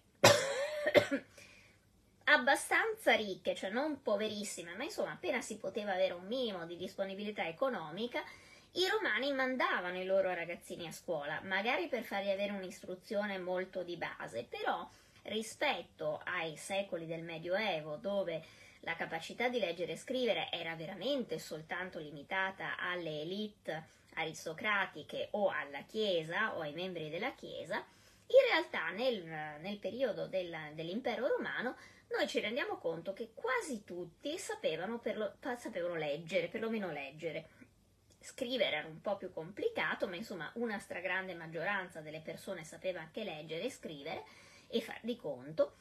abbastanza 2.30 3.16
ricche, 3.16 3.56
cioè 3.56 3.70
non 3.70 4.02
poverissime, 4.02 4.76
ma 4.76 4.84
insomma 4.84 5.12
appena 5.12 5.42
si 5.42 5.58
poteva 5.58 5.94
avere 5.94 6.14
un 6.14 6.26
minimo 6.26 6.66
di 6.66 6.76
disponibilità 6.76 7.48
economica, 7.48 8.24
i 8.74 8.88
romani 8.88 9.32
mandavano 9.32 10.00
i 10.00 10.06
loro 10.06 10.34
ragazzini 10.34 10.88
a 10.88 10.92
scuola, 10.92 11.40
magari 11.44 11.88
per 11.88 12.04
fargli 12.04 12.30
avere 12.30 12.52
un'istruzione 12.52 13.38
molto 13.40 13.82
di 13.82 13.96
base, 13.96 14.46
però 14.48 14.88
rispetto 15.24 16.22
ai 16.26 16.58
secoli 16.58 17.06
del 17.08 17.24
Medioevo, 17.24 17.96
dove 17.96 18.44
la 18.82 18.96
capacità 18.96 19.50
di 19.50 19.60
leggere 19.60 19.94
e 19.94 19.98
scrivere 19.98 20.50
era 20.52 20.76
veramente 20.76 21.40
soltanto 21.40 22.00
limitata 22.00 22.78
alle 22.78 23.22
elite 23.22 23.96
aristocratiche 24.16 25.30
o 25.32 25.50
alla 25.50 25.82
Chiesa 25.88 26.56
o 26.56 26.62
ai 26.62 26.74
membri 26.74 27.10
della 27.10 27.34
Chiesa, 27.34 27.78
in 28.28 28.52
realtà 28.52 28.90
nel, 28.90 29.24
nel 29.62 29.78
periodo 29.78 30.28
del, 30.28 30.56
dell'impero 30.74 31.28
romano 31.28 31.76
noi 32.10 32.28
ci 32.28 32.40
rendiamo 32.40 32.78
conto 32.78 33.14
che 33.14 33.32
quasi 33.34 33.84
tutti 33.84 34.38
sapevano, 34.38 35.02
lo, 35.14 35.36
sapevano 35.58 35.96
leggere, 35.96 36.48
perlomeno 36.48 36.92
leggere. 36.92 37.50
Scrivere 38.20 38.76
era 38.76 38.88
un 38.88 39.02
po' 39.02 39.18
più 39.18 39.32
complicato, 39.32 40.08
ma 40.08 40.16
insomma 40.16 40.52
una 40.56 40.80
stragrande 40.80 41.34
maggioranza 41.34 42.02
delle 42.02 42.22
persone 42.22 42.64
sapeva 42.64 43.02
anche 43.02 43.24
leggere 43.24 43.64
e 43.64 43.72
scrivere 43.72 44.24
e 44.68 44.82
far 44.82 45.00
di 45.02 45.16
conto 45.16 45.76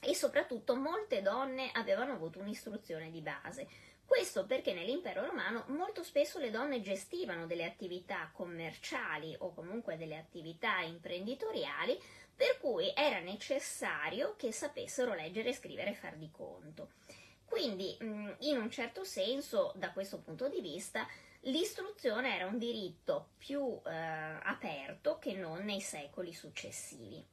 e 0.00 0.14
soprattutto 0.14 0.76
molte 0.76 1.22
donne 1.22 1.70
avevano 1.72 2.12
avuto 2.12 2.38
un'istruzione 2.38 3.10
di 3.10 3.20
base. 3.20 3.66
Questo 4.04 4.46
perché 4.46 4.72
nell'impero 4.72 5.26
romano 5.26 5.64
molto 5.68 6.02
spesso 6.02 6.38
le 6.38 6.50
donne 6.50 6.80
gestivano 6.80 7.46
delle 7.46 7.64
attività 7.64 8.30
commerciali 8.32 9.36
o 9.40 9.52
comunque 9.52 9.98
delle 9.98 10.16
attività 10.16 10.80
imprenditoriali, 10.80 12.00
per 12.38 12.60
cui 12.60 12.92
era 12.94 13.18
necessario 13.18 14.36
che 14.36 14.52
sapessero 14.52 15.12
leggere, 15.12 15.52
scrivere 15.52 15.90
e 15.90 15.94
far 15.94 16.14
di 16.14 16.30
conto. 16.30 16.92
Quindi, 17.44 17.96
in 18.00 18.56
un 18.56 18.70
certo 18.70 19.02
senso, 19.02 19.72
da 19.74 19.90
questo 19.90 20.20
punto 20.20 20.48
di 20.48 20.60
vista, 20.60 21.04
l'istruzione 21.40 22.36
era 22.36 22.46
un 22.46 22.56
diritto 22.56 23.30
più 23.38 23.80
eh, 23.84 23.90
aperto 23.90 25.18
che 25.18 25.32
non 25.32 25.64
nei 25.64 25.80
secoli 25.80 26.32
successivi. 26.32 27.26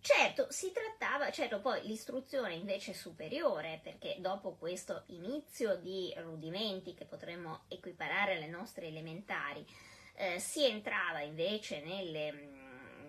Certo, 0.00 0.48
si 0.50 0.72
trattava, 0.72 1.30
certo 1.30 1.60
poi 1.60 1.86
l'istruzione 1.86 2.54
invece 2.54 2.94
superiore, 2.94 3.78
perché 3.80 4.16
dopo 4.18 4.56
questo 4.56 5.04
inizio 5.06 5.76
di 5.76 6.12
rudimenti 6.16 6.94
che 6.94 7.04
potremmo 7.04 7.66
equiparare 7.68 8.34
alle 8.34 8.48
nostre 8.48 8.88
elementari, 8.88 9.64
eh, 10.14 10.40
si 10.40 10.64
entrava 10.64 11.20
invece 11.20 11.80
nelle, 11.82 12.32
mm, 12.32 12.61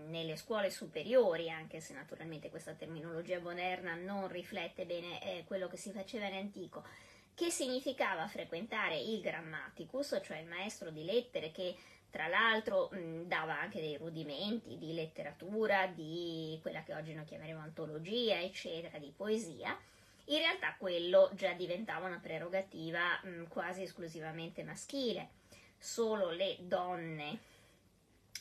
nelle, 0.07 0.35
scuole 0.35 0.69
superiori, 0.69 1.49
anche 1.49 1.79
se 1.79 1.93
naturalmente 1.93 2.49
questa 2.49 2.73
terminologia 2.73 3.39
moderna 3.39 3.95
non 3.95 4.27
riflette 4.27 4.85
bene 4.85 5.21
eh, 5.21 5.43
quello 5.45 5.67
che 5.67 5.77
si 5.77 5.91
faceva 5.91 6.27
in 6.27 6.35
antico, 6.35 6.83
che 7.35 7.49
significava 7.49 8.27
frequentare 8.27 8.99
il 8.99 9.21
grammaticus, 9.21 10.19
cioè 10.23 10.37
il 10.37 10.47
maestro 10.47 10.89
di 10.89 11.03
lettere 11.03 11.51
che 11.51 11.75
tra 12.13 12.27
l'altro 12.27 12.89
mh, 12.91 13.23
dava 13.23 13.59
anche 13.59 13.79
dei 13.79 13.97
rudimenti 13.97 14.77
di 14.77 14.93
letteratura, 14.93 15.87
di 15.87 16.59
quella 16.61 16.83
che 16.83 16.93
oggi 16.93 17.13
noi 17.13 17.25
chiameremo 17.25 17.59
antologia, 17.59 18.39
eccetera, 18.39 18.99
di 18.99 19.11
poesia. 19.15 19.75
In 20.25 20.37
realtà 20.37 20.75
quello 20.77 21.31
già 21.33 21.53
diventava 21.53 22.05
una 22.05 22.19
prerogativa 22.21 23.19
mh, 23.23 23.47
quasi 23.47 23.81
esclusivamente 23.81 24.63
maschile. 24.63 25.29
Solo 25.79 26.29
le 26.29 26.57
donne 26.59 27.39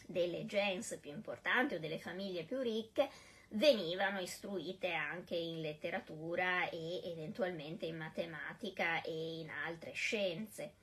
delle 0.07 0.47
gens 0.47 0.99
più 1.01 1.11
importanti 1.11 1.75
o 1.75 1.79
delle 1.81 1.99
famiglie 1.99 2.45
più 2.45 2.61
ricche 2.61 3.09
venivano 3.53 4.21
istruite 4.21 4.93
anche 4.93 5.37
in 5.37 5.61
letteratura 5.61 6.69
e 6.71 7.03
eventualmente 7.05 7.87
in 7.87 7.97
matematica 7.97 9.03
e 9.03 9.41
in 9.41 9.51
altre 9.51 9.93
scienze. 9.93 10.75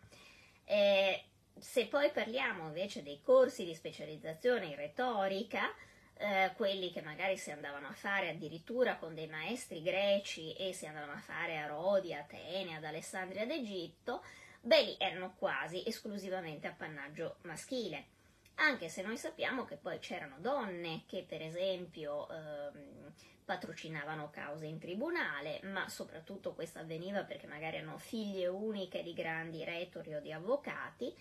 Eh, 0.66 1.24
se 1.58 1.88
poi 1.88 2.12
parliamo 2.12 2.68
invece 2.68 3.04
dei 3.04 3.22
corsi 3.22 3.66
di 3.66 3.74
specializzazione 3.74 4.68
in 4.68 4.76
retorica, 4.76 5.74
eh, 6.22 6.52
quelli 6.56 6.92
che 6.92 7.02
magari 7.02 7.38
si 7.38 7.50
andavano 7.50 7.88
a 7.88 7.94
fare 7.94 8.30
addirittura 8.30 8.98
con 8.98 9.16
dei 9.16 9.28
maestri 9.28 9.82
greci 9.82 10.54
e 10.54 10.74
si 10.74 10.86
andavano 10.86 11.14
a 11.14 11.20
fare 11.20 11.58
a 11.58 11.68
Rodi, 11.68 12.14
Atene, 12.14 12.76
ad 12.76 12.84
Alessandria 12.84 13.46
d'Egitto, 13.46 14.24
beh 14.62 14.82
lì 14.82 14.96
erano 15.00 15.34
quasi 15.38 15.84
esclusivamente 15.88 16.68
appannaggio 16.68 17.38
maschile. 17.44 18.18
Anche 18.62 18.90
se 18.90 19.02
noi 19.02 19.18
sappiamo 19.18 19.64
che 19.64 19.78
poi 19.78 20.00
c'erano 20.00 20.36
donne 20.40 21.04
che 21.06 21.24
per 21.26 21.42
esempio 21.42 22.30
ehm, 22.30 23.14
patrocinavano 23.46 24.30
cause 24.30 24.66
in 24.66 24.80
tribunale, 24.80 25.62
ma 25.64 25.88
soprattutto 25.88 26.54
questo 26.54 26.80
avveniva 26.80 27.24
perché 27.24 27.48
magari 27.48 27.78
erano 27.78 27.98
figlie 27.98 28.48
uniche 28.48 29.02
di 29.02 29.14
grandi 29.14 29.64
retori 29.64 30.14
o 30.14 30.20
di 30.20 30.34
avvocati, 30.34 31.16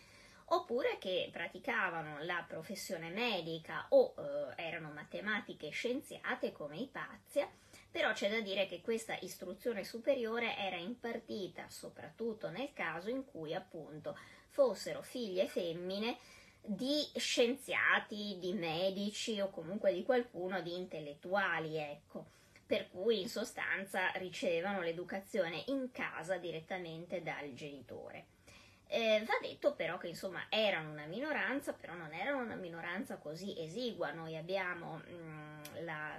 oppure 0.47 0.99
che 0.99 1.29
praticavano 1.31 2.25
la 2.25 2.45
professione 2.47 3.09
medica 3.09 3.87
o 3.91 4.15
eh, 4.19 4.63
erano 4.63 4.91
matematiche 4.91 5.71
scienziate 5.71 6.51
come 6.51 6.77
Ipazia, 6.79 7.49
però 7.89 8.13
c'è 8.13 8.29
da 8.31 8.41
dire 8.41 8.67
che 8.67 8.81
questa 8.81 9.17
istruzione 9.21 9.85
superiore 9.85 10.57
era 10.57 10.77
impartita 10.77 11.69
soprattutto 11.69 12.51
nel 12.51 12.73
caso 12.73 13.11
in 13.11 13.25
cui 13.25 13.55
appunto 13.55 14.19
fossero 14.49 15.03
figlie 15.03 15.47
femmine 15.47 16.19
di 16.65 17.07
scienziati, 17.17 18.37
di 18.39 18.53
medici 18.53 19.41
o 19.41 19.51
comunque 19.51 19.93
di 19.93 20.03
qualcuno 20.03 20.61
di 20.61 20.75
intellettuali, 20.77 21.77
ecco. 21.77 22.27
Per 22.67 22.91
cui 22.91 23.23
in 23.23 23.29
sostanza 23.29 24.11
ricevevano 24.17 24.83
l'educazione 24.83 25.65
in 25.69 25.91
casa 25.91 26.37
direttamente 26.37 27.23
dal 27.23 27.55
genitore. 27.55 28.27
Eh, 28.91 29.23
va 29.27 29.35
detto 29.41 29.75
però 29.75 29.99
che 29.99 30.09
insomma 30.09 30.47
erano 30.49 30.91
una 30.91 31.05
minoranza, 31.07 31.73
però 31.73 31.95
non 31.95 32.13
erano 32.13 32.43
una 32.43 32.57
minoranza 32.57 33.17
così 33.17 33.55
esigua. 33.59 34.13
Noi 34.13 34.37
abbiamo 34.37 35.03
mh, 35.07 35.13
mm, 35.13 35.85
la, 35.85 36.19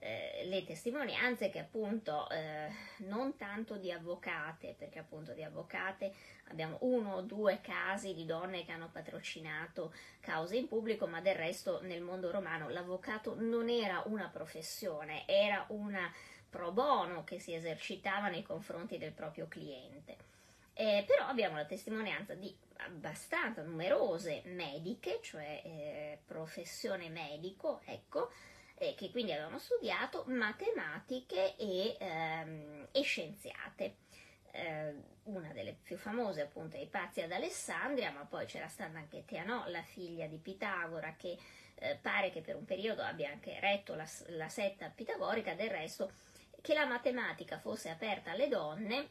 eh, 0.00 0.42
le 0.46 0.64
testimonianze 0.64 1.50
che 1.50 1.58
appunto 1.58 2.28
eh, 2.30 2.68
non 2.98 3.36
tanto 3.36 3.76
di 3.76 3.92
avvocate, 3.92 4.74
perché 4.76 4.98
appunto 4.98 5.32
di 5.32 5.42
avvocate 5.42 6.12
abbiamo 6.48 6.78
uno 6.80 7.16
o 7.16 7.20
due 7.20 7.60
casi 7.60 8.14
di 8.14 8.24
donne 8.24 8.64
che 8.64 8.72
hanno 8.72 8.88
patrocinato 8.90 9.92
cause 10.20 10.56
in 10.56 10.68
pubblico, 10.68 11.06
ma 11.06 11.20
del 11.20 11.36
resto 11.36 11.80
nel 11.82 12.00
mondo 12.00 12.30
romano 12.30 12.68
l'avvocato 12.68 13.34
non 13.38 13.68
era 13.68 14.02
una 14.06 14.28
professione, 14.28 15.26
era 15.26 15.66
una 15.68 16.12
pro 16.48 16.72
bono 16.72 17.22
che 17.22 17.38
si 17.38 17.54
esercitava 17.54 18.28
nei 18.28 18.42
confronti 18.42 18.98
del 18.98 19.12
proprio 19.12 19.46
cliente. 19.48 20.16
Eh, 20.72 21.04
però 21.06 21.26
abbiamo 21.26 21.56
la 21.56 21.66
testimonianza 21.66 22.34
di 22.34 22.52
abbastanza 22.78 23.62
numerose 23.62 24.42
mediche, 24.46 25.20
cioè 25.22 25.60
eh, 25.62 26.18
professione 26.24 27.10
medico, 27.10 27.82
ecco, 27.84 28.30
eh, 28.80 28.94
che 28.94 29.10
quindi 29.10 29.32
avevano 29.32 29.58
studiato 29.58 30.24
matematiche 30.28 31.54
e, 31.56 31.96
ehm, 32.00 32.88
e 32.90 33.02
scienziate. 33.02 33.96
eh, 34.52 34.94
una 35.24 35.52
delle 35.52 35.76
più 35.80 35.96
famose 35.96 36.40
appunto 36.40 36.76
è 36.76 36.80
Ipazia 36.80 37.24
ad 37.24 37.32
Alessandria, 37.32 38.10
ma 38.10 38.24
poi 38.24 38.46
c'era 38.46 38.68
stata 38.68 38.96
anche 38.98 39.24
Teanò, 39.26 39.68
la 39.68 39.82
figlia 39.82 40.26
di 40.26 40.38
Pitagora, 40.38 41.14
che 41.14 41.36
eh, 41.74 41.98
pare 42.00 42.30
che 42.30 42.40
per 42.40 42.56
un 42.56 42.64
periodo 42.64 43.02
abbia 43.02 43.30
anche 43.30 43.60
retto 43.60 43.94
la, 43.94 44.08
la 44.28 44.48
setta 44.48 44.88
pitagorica, 44.88 45.54
del 45.54 45.70
resto 45.70 46.10
che 46.62 46.72
la 46.72 46.86
matematica 46.86 47.58
fosse 47.58 47.90
aperta 47.90 48.30
alle 48.30 48.48
donne 48.48 49.08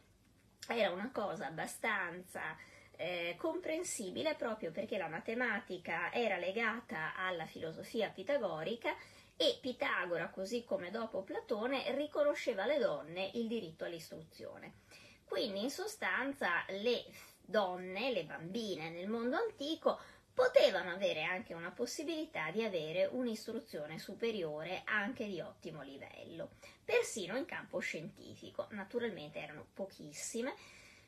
era 0.67 0.91
una 0.91 1.11
cosa 1.13 1.45
abbastanza 1.45 2.57
eh, 2.97 3.35
comprensibile 3.37 4.35
proprio 4.35 4.71
perché 4.71 4.97
la 4.97 5.07
matematica 5.07 6.11
era 6.11 6.37
legata 6.37 7.15
alla 7.15 7.45
filosofia 7.45 8.09
pitagorica 8.09 8.93
e 9.41 9.57
Pitagora, 9.61 10.27
così 10.27 10.65
come 10.65 10.91
dopo 10.91 11.21
Platone, 11.21 11.95
riconosceva 11.95 12.63
alle 12.63 12.77
donne 12.77 13.31
il 13.35 13.47
diritto 13.47 13.85
all'istruzione. 13.85 14.79
Quindi 15.23 15.63
in 15.63 15.69
sostanza 15.69 16.65
le 16.67 17.05
donne, 17.39 18.11
le 18.11 18.25
bambine 18.25 18.89
nel 18.89 19.07
mondo 19.07 19.37
antico 19.37 19.97
potevano 20.33 20.91
avere 20.91 21.23
anche 21.23 21.53
una 21.53 21.71
possibilità 21.71 22.51
di 22.51 22.65
avere 22.65 23.05
un'istruzione 23.05 23.97
superiore 23.97 24.81
anche 24.83 25.25
di 25.25 25.39
ottimo 25.39 25.83
livello, 25.83 26.55
persino 26.83 27.37
in 27.37 27.45
campo 27.45 27.79
scientifico. 27.79 28.67
Naturalmente 28.71 29.39
erano 29.39 29.67
pochissime, 29.73 30.53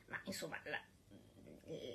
ma 0.06 0.18
insomma 0.24 0.58
la, 0.64 0.82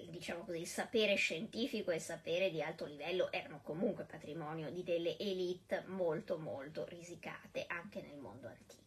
diciamo 0.09 0.45
così, 0.45 0.61
il 0.61 0.67
sapere 0.67 1.15
scientifico 1.15 1.91
e 1.91 1.97
il 1.97 2.01
sapere 2.01 2.51
di 2.51 2.63
alto 2.63 2.85
livello 2.85 3.31
erano 3.33 3.61
comunque 3.63 4.05
patrimonio 4.05 4.71
di 4.71 4.83
delle 4.83 5.19
elite 5.19 5.85
molto 5.87 6.39
molto 6.39 6.85
risicate 6.87 7.65
anche 7.67 8.01
nel 8.01 8.17
mondo 8.17 8.49
antico. 8.49 8.85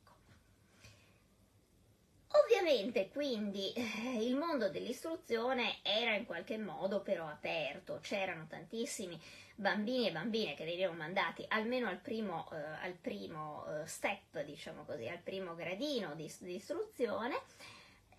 Ovviamente 2.44 3.10
quindi 3.10 3.74
eh, 3.74 4.24
il 4.24 4.36
mondo 4.36 4.70
dell'istruzione 4.70 5.78
era 5.82 6.14
in 6.14 6.26
qualche 6.26 6.58
modo 6.58 7.02
però 7.02 7.28
aperto, 7.28 8.00
c'erano 8.02 8.46
tantissimi 8.48 9.20
bambini 9.56 10.08
e 10.08 10.12
bambine 10.12 10.54
che 10.54 10.64
venivano 10.64 10.98
mandati 10.98 11.44
almeno 11.50 11.88
al 11.88 11.98
primo, 11.98 12.50
eh, 12.52 12.56
al 12.58 12.94
primo 12.94 13.66
eh, 13.68 13.88
step, 13.88 14.42
diciamo 14.44 14.84
così, 14.84 15.08
al 15.08 15.20
primo 15.20 15.56
gradino 15.56 16.14
di, 16.16 16.32
di 16.40 16.56
istruzione. 16.56 17.42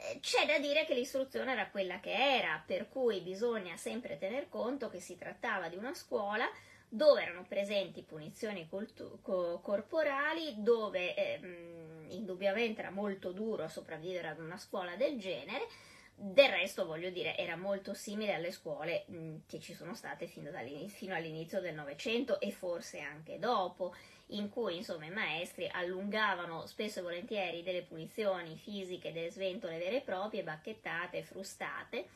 Eh, 0.03 0.19
c'è 0.21 0.47
da 0.47 0.59
dire 0.59 0.87
che 0.87 0.95
l'istruzione 0.95 1.53
era 1.53 1.69
quella 1.69 2.01
che 2.01 2.13
era, 2.13 2.63
per 2.65 2.89
cui 2.89 3.21
bisogna 3.21 3.77
sempre 3.77 4.17
tener 4.17 4.49
conto 4.49 4.89
che 4.89 4.99
si 4.99 5.17
trattava 5.17 5.69
di 5.69 5.77
una 5.77 5.93
scuola 5.95 6.49
dove 6.89 7.23
erano 7.23 7.45
presenti 7.47 8.03
punizioni 8.03 8.67
cultu- 8.69 9.21
co- 9.21 9.61
corporali, 9.61 10.55
dove 10.63 11.15
ehm, 11.15 12.07
indubbiamente 12.09 12.81
era 12.81 12.91
molto 12.91 13.33
duro 13.33 13.69
sopravvivere 13.69 14.29
ad 14.29 14.41
una 14.41 14.57
scuola 14.57 14.97
del 14.97 15.19
genere, 15.19 15.69
del 16.15 16.49
resto, 16.49 16.87
voglio 16.87 17.11
dire, 17.11 17.37
era 17.37 17.57
molto 17.57 17.95
simile 17.95 18.35
alle 18.35 18.53
scuole 18.53 19.05
mh, 19.07 19.37
che 19.47 19.61
ci 19.61 19.75
sono 19.75 19.95
state 19.95 20.27
fino, 20.27 20.51
fino, 20.89 21.15
all'inizio 21.15 21.61
del 21.61 21.75
Novecento 21.75 22.41
e 22.41 22.51
forse 22.51 23.01
anche 23.01 23.39
dopo, 23.39 23.95
in 24.31 24.49
cui 24.49 24.77
insomma 24.77 25.07
i 25.07 25.11
maestri 25.11 25.69
allungavano 25.71 26.67
spesso 26.67 27.01
e 27.01 27.03
volentieri 27.03 27.63
delle 27.63 27.83
punizioni 27.83 28.57
fisiche, 28.57 29.13
delle 29.13 29.31
sventole 29.31 29.79
vere 29.79 29.99
e 29.99 30.03
proprie, 30.03 30.43
bacchettate, 30.43 31.23
frustate 31.23 32.09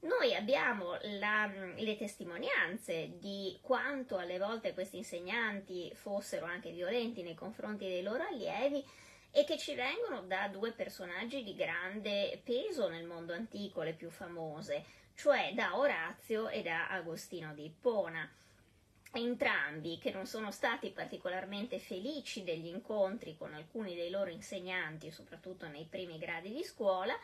noi 0.00 0.34
abbiamo 0.34 0.96
la, 1.18 1.46
le 1.76 1.96
testimonianze 1.96 3.18
di 3.18 3.58
quanto 3.60 4.16
alle 4.16 4.38
volte 4.38 4.72
questi 4.72 4.96
insegnanti 4.96 5.92
fossero 5.94 6.46
anche 6.46 6.70
violenti 6.70 7.22
nei 7.22 7.34
confronti 7.34 7.84
dei 7.84 8.02
loro 8.02 8.24
allievi 8.24 8.82
e 9.30 9.44
che 9.44 9.58
ci 9.58 9.74
vengono 9.74 10.22
da 10.22 10.48
due 10.48 10.72
personaggi 10.72 11.44
di 11.44 11.54
grande 11.54 12.40
peso 12.42 12.88
nel 12.88 13.04
mondo 13.04 13.34
antico, 13.34 13.82
le 13.82 13.92
più 13.92 14.08
famose, 14.08 14.84
cioè 15.14 15.52
da 15.54 15.76
Orazio 15.76 16.48
e 16.48 16.62
da 16.62 16.88
Agostino 16.88 17.52
di 17.52 17.66
Ippona. 17.66 18.28
Entrambi 19.12 19.98
che 19.98 20.12
non 20.12 20.26
sono 20.26 20.52
stati 20.52 20.90
particolarmente 20.90 21.78
felici 21.78 22.44
degli 22.44 22.66
incontri 22.66 23.36
con 23.36 23.52
alcuni 23.54 23.94
dei 23.94 24.10
loro 24.10 24.30
insegnanti, 24.30 25.10
soprattutto 25.10 25.66
nei 25.66 25.86
primi 25.88 26.18
gradi 26.18 26.52
di 26.52 26.62
scuola, 26.62 27.18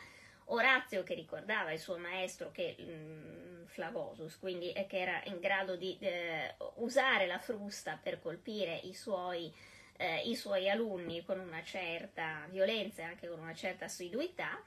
Orazio 0.49 1.03
che 1.03 1.13
ricordava 1.13 1.73
il 1.73 1.79
suo 1.79 1.97
maestro 1.97 2.51
che, 2.51 2.75
mh, 2.77 2.83
mm, 2.83 3.65
Flavosus, 3.65 4.37
quindi 4.39 4.71
eh, 4.71 4.87
che 4.87 4.99
era 4.99 5.21
in 5.25 5.39
grado 5.39 5.75
di 5.75 5.97
eh, 5.99 6.55
usare 6.75 7.27
la 7.27 7.39
frusta 7.39 7.99
per 8.01 8.21
colpire 8.21 8.79
i 8.83 8.93
suoi, 8.93 9.53
eh, 9.97 10.21
i 10.21 10.35
suoi, 10.35 10.69
alunni 10.69 11.23
con 11.25 11.39
una 11.39 11.61
certa 11.63 12.45
violenza 12.49 13.01
e 13.01 13.05
anche 13.05 13.27
con 13.27 13.39
una 13.39 13.53
certa 13.53 13.85
assiduità, 13.85 14.57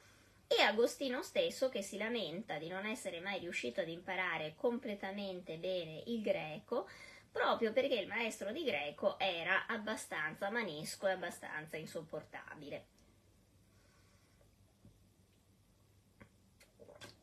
e 0.52 0.62
Agostino 0.62 1.22
stesso 1.22 1.68
che 1.68 1.80
si 1.80 1.96
lamenta 1.96 2.58
di 2.58 2.66
non 2.66 2.84
essere 2.84 3.20
mai 3.20 3.38
riuscito 3.38 3.82
ad 3.82 3.88
imparare 3.88 4.54
completamente 4.56 5.58
bene 5.58 6.02
il 6.06 6.20
greco, 6.22 6.88
proprio 7.30 7.72
perché 7.72 7.94
il 7.94 8.08
maestro 8.08 8.50
di 8.50 8.64
greco 8.64 9.16
era 9.16 9.66
abbastanza 9.66 10.50
manesco 10.50 11.06
e 11.06 11.12
abbastanza 11.12 11.76
insopportabile. 11.76 12.86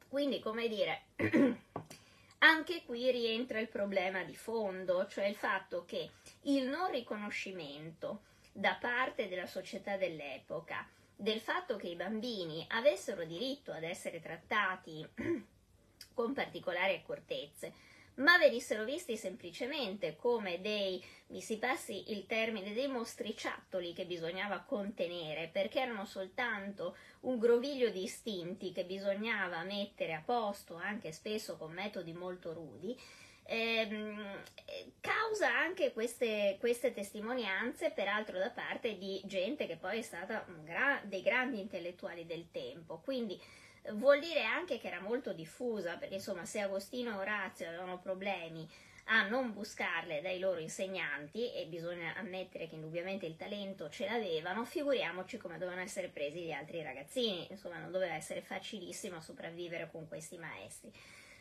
Quindi, 0.07 0.39
come 0.39 0.69
dire, 0.69 1.01
anche 2.39 2.84
qui 2.86 3.11
rientra 3.11 3.59
il 3.59 3.67
problema 3.67 4.23
di 4.23 4.38
fondo, 4.38 5.05
cioè 5.07 5.25
il 5.25 5.36
fatto 5.36 5.84
che 5.84 6.11
il 6.43 6.69
non 6.69 6.89
riconoscimento 6.91 8.21
da 8.53 8.78
parte 8.80 9.28
della 9.28 9.47
società 9.47 9.97
dell'epoca 9.97 10.88
del 11.18 11.39
fatto 11.39 11.78
che 11.78 11.88
i 11.88 11.95
bambini 11.95 12.63
avessero 12.70 13.26
diritto 13.26 13.72
ad 13.72 13.84
essere 13.84 14.22
trattati 14.22 15.05
con 16.13 16.34
particolari 16.34 16.93
accortezze, 16.95 17.74
ma 18.15 18.38
venissero 18.38 18.84
visti 18.84 19.18
semplicemente 19.18 20.15
come 20.15 20.61
dei, 20.61 21.03
mi 21.28 21.41
si 21.41 21.57
passi 21.57 22.11
il 22.11 22.26
termine, 22.28 22.74
dei 22.74 22.88
mostriciattoli 22.88 23.93
che 23.93 24.05
bisognava 24.05 24.59
contenere, 24.59 25.49
perché 25.51 25.82
erano 25.82 26.05
soltanto 26.05 26.95
un 27.22 27.39
groviglio 27.39 27.89
di 27.89 28.03
istinti 28.03 28.72
che 28.72 28.86
bisognava 28.86 29.63
mettere 29.63 30.13
a 30.13 30.22
posto, 30.24 30.76
anche 30.76 31.11
spesso 31.11 31.57
con 31.57 31.74
metodi 31.74 32.13
molto 32.13 32.53
rudi, 32.53 32.97
ehm, 33.48 34.43
causa 35.00 35.56
anche 35.58 35.93
queste, 35.93 36.58
queste, 36.60 36.93
testimonianze, 36.93 37.91
peraltro 37.91 38.38
da 38.38 38.50
parte 38.50 38.98
di 38.98 39.22
gente 39.26 39.66
che 39.66 39.78
poi 39.78 40.00
è 40.00 40.02
stata 40.02 40.45
gra- 40.64 41.02
dei 41.04 41.22
grandi 41.22 41.60
intellettuali 41.60 42.26
del 42.26 42.52
tempo. 42.52 43.00
Quindi 43.00 43.39
vuol 43.93 44.20
dire 44.20 44.43
anche 44.43 44.80
che 44.80 44.88
era 44.88 45.00
molto 45.00 45.34
diffusa, 45.34 45.98
perché 45.98 46.16
insomma 46.16 46.45
se 46.45 46.60
Agostino 46.60 47.12
e 47.12 47.16
Orazio 47.16 47.68
avevano 47.68 48.00
problemi 48.00 48.68
a 49.10 49.26
non 49.28 49.54
buscarle 49.54 50.22
dai 50.22 50.38
loro 50.39 50.60
insegnanti, 50.60 51.54
e 51.54 51.66
bisogna 51.68 52.14
ammettere 52.18 52.68
che 52.68 52.76
indubbiamente 52.76 53.26
il 53.26 53.38
talento 53.38 53.89
ce 53.89 54.06
l'avevano, 54.06 54.66
figuriamoci 54.66 55.38
come 55.38 55.58
dovevano 55.58 55.82
essere 55.82 56.10
presi 56.10 56.41
gli 56.41 56.52
altri 56.52 56.84
ragazzini, 56.84 57.48
insomma 57.50 57.78
non 57.78 57.91
doveva 57.91 58.16
essere 58.16 58.41
facilissimo 58.41 59.22
sopravvivere 59.22 59.89
con 59.89 60.08
questi 60.10 60.38
maestri. 60.38 60.91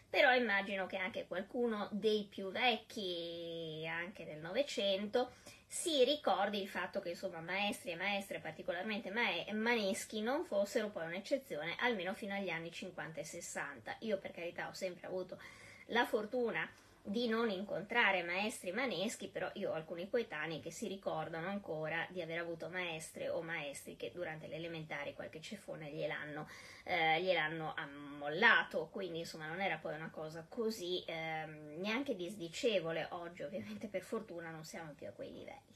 Però 0.08 0.34
immagino 0.34 0.86
che 0.86 0.96
anche 0.96 1.26
qualcuno 1.26 1.88
dei 1.90 2.26
più 2.30 2.50
vecchi, 2.50 3.86
anche 3.88 4.24
del 4.24 4.38
Novecento, 4.38 5.32
si 5.66 6.04
ricordi 6.04 6.62
il 6.62 6.68
fatto 6.68 7.00
che 7.00 7.10
insomma 7.10 7.40
maestri 7.40 7.90
e 7.90 7.96
maestre 7.96 8.38
particolarmente 8.38 9.10
ma- 9.10 9.52
maneschi 9.52 10.22
non 10.22 10.44
fossero 10.44 10.90
poi 10.90 11.06
un'eccezione 11.06 11.74
almeno 11.80 12.14
fino 12.14 12.34
agli 12.34 12.50
anni 12.50 12.70
50 12.70 13.20
e 13.20 13.24
60. 13.24 13.96
Io 14.00 14.18
per 14.18 14.30
carità 14.30 14.68
ho 14.68 14.72
sempre 14.72 15.06
avuto 15.06 15.38
la 15.86 16.06
fortuna 16.06 16.68
di 17.06 17.28
non 17.28 17.50
incontrare 17.50 18.24
maestri 18.24 18.72
maneschi, 18.72 19.28
però 19.28 19.48
io 19.54 19.70
ho 19.70 19.74
alcuni 19.74 20.10
coetanei 20.10 20.60
che 20.60 20.72
si 20.72 20.88
ricordano 20.88 21.46
ancora 21.46 22.04
di 22.10 22.20
aver 22.20 22.40
avuto 22.40 22.68
maestre 22.68 23.28
o 23.28 23.42
maestri 23.42 23.96
che 23.96 24.10
durante 24.12 24.48
le 24.48 24.56
elementari 24.56 25.14
qualche 25.14 25.40
ceffone 25.40 25.92
gliel'hanno, 25.92 26.48
eh, 26.82 27.22
gliel'hanno 27.22 27.74
ammollato, 27.76 28.88
quindi 28.90 29.20
insomma 29.20 29.46
non 29.46 29.60
era 29.60 29.76
poi 29.76 29.94
una 29.94 30.10
cosa 30.10 30.44
così 30.48 31.04
eh, 31.04 31.46
neanche 31.76 32.16
disdicevole, 32.16 33.06
oggi 33.10 33.44
ovviamente 33.44 33.86
per 33.86 34.02
fortuna 34.02 34.50
non 34.50 34.64
siamo 34.64 34.92
più 34.92 35.06
a 35.06 35.12
quei 35.12 35.32
livelli. 35.32 35.74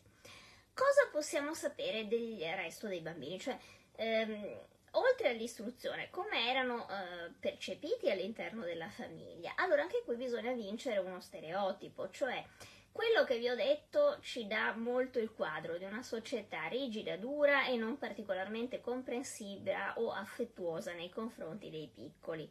Cosa 0.75 1.09
possiamo 1.13 1.55
sapere 1.55 2.09
del 2.09 2.41
resto 2.57 2.89
dei 2.89 3.01
bambini? 3.01 3.39
Cioè, 3.39 3.57
ehm, 3.97 4.59
oltre 4.93 5.29
all'istruzione, 5.29 6.11
come 6.11 6.49
erano 6.49 6.89
eh, 6.89 7.31
percepiti 7.39 8.11
all'interno 8.11 8.65
della 8.65 8.89
famiglia? 8.89 9.53
Allora 9.57 9.83
anche 9.83 10.03
qui 10.05 10.17
bisogna 10.17 10.53
vincere 10.53 10.99
uno 10.99 11.21
stereotipo, 11.21 12.11
cioè 12.11 12.45
quello 12.93 13.25
che 13.25 13.39
vi 13.39 13.49
ho 13.49 13.55
detto 13.55 14.19
ci 14.21 14.47
dà 14.47 14.75
molto 14.75 15.19
il 15.21 15.33
quadro 15.33 15.79
di 15.79 15.85
una 15.85 16.03
società 16.03 16.67
rigida, 16.67 17.17
dura 17.17 17.67
e 17.67 17.77
non 17.77 17.99
particolarmente 17.99 18.81
comprensiva 18.81 19.95
o 19.97 20.11
affettuosa 20.13 20.93
nei 20.93 21.09
confronti 21.09 21.71
dei 21.71 21.89
piccoli. 21.93 22.51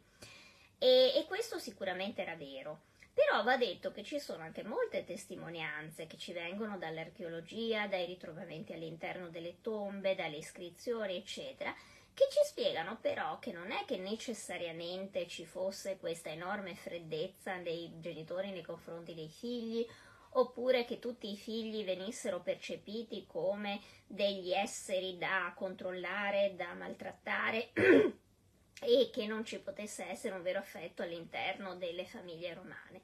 E, 0.78 1.12
e 1.14 1.24
questo 1.26 1.58
sicuramente 1.58 2.22
era 2.22 2.36
vero. 2.36 2.88
Però 3.12 3.42
va 3.42 3.58
detto 3.58 3.92
che 3.92 4.02
ci 4.02 4.18
sono 4.18 4.42
anche 4.42 4.62
molte 4.62 5.04
testimonianze 5.04 6.06
che 6.06 6.16
ci 6.16 6.32
vengono 6.32 6.78
dall'archeologia, 6.78 7.86
dai 7.86 8.06
ritrovamenti 8.06 8.72
all'interno 8.72 9.28
delle 9.28 9.60
tombe, 9.60 10.14
dalle 10.14 10.38
iscrizioni, 10.38 11.16
eccetera, 11.16 11.74
che 12.14 12.26
ci 12.30 12.40
spiegano 12.44 12.98
però 13.00 13.38
che 13.38 13.52
non 13.52 13.70
è 13.70 13.84
che 13.86 13.96
necessariamente 13.96 15.26
ci 15.26 15.44
fosse 15.46 15.96
questa 15.96 16.30
enorme 16.30 16.74
freddezza 16.74 17.56
dei 17.56 17.92
genitori 17.98 18.50
nei 18.50 18.62
confronti 18.62 19.14
dei 19.14 19.28
figli 19.28 19.86
oppure 20.32 20.84
che 20.84 20.98
tutti 20.98 21.30
i 21.30 21.36
figli 21.36 21.84
venissero 21.84 22.40
percepiti 22.40 23.26
come 23.26 23.80
degli 24.06 24.52
esseri 24.52 25.18
da 25.18 25.52
controllare, 25.56 26.54
da 26.56 26.74
maltrattare 26.74 27.70
e 28.82 29.10
che 29.12 29.26
non 29.26 29.44
ci 29.44 29.58
potesse 29.58 30.04
essere 30.06 30.34
un 30.34 30.42
vero 30.42 30.58
affetto 30.58 31.02
all'interno 31.02 31.74
delle 31.76 32.04
famiglie 32.04 32.54
romane. 32.54 33.02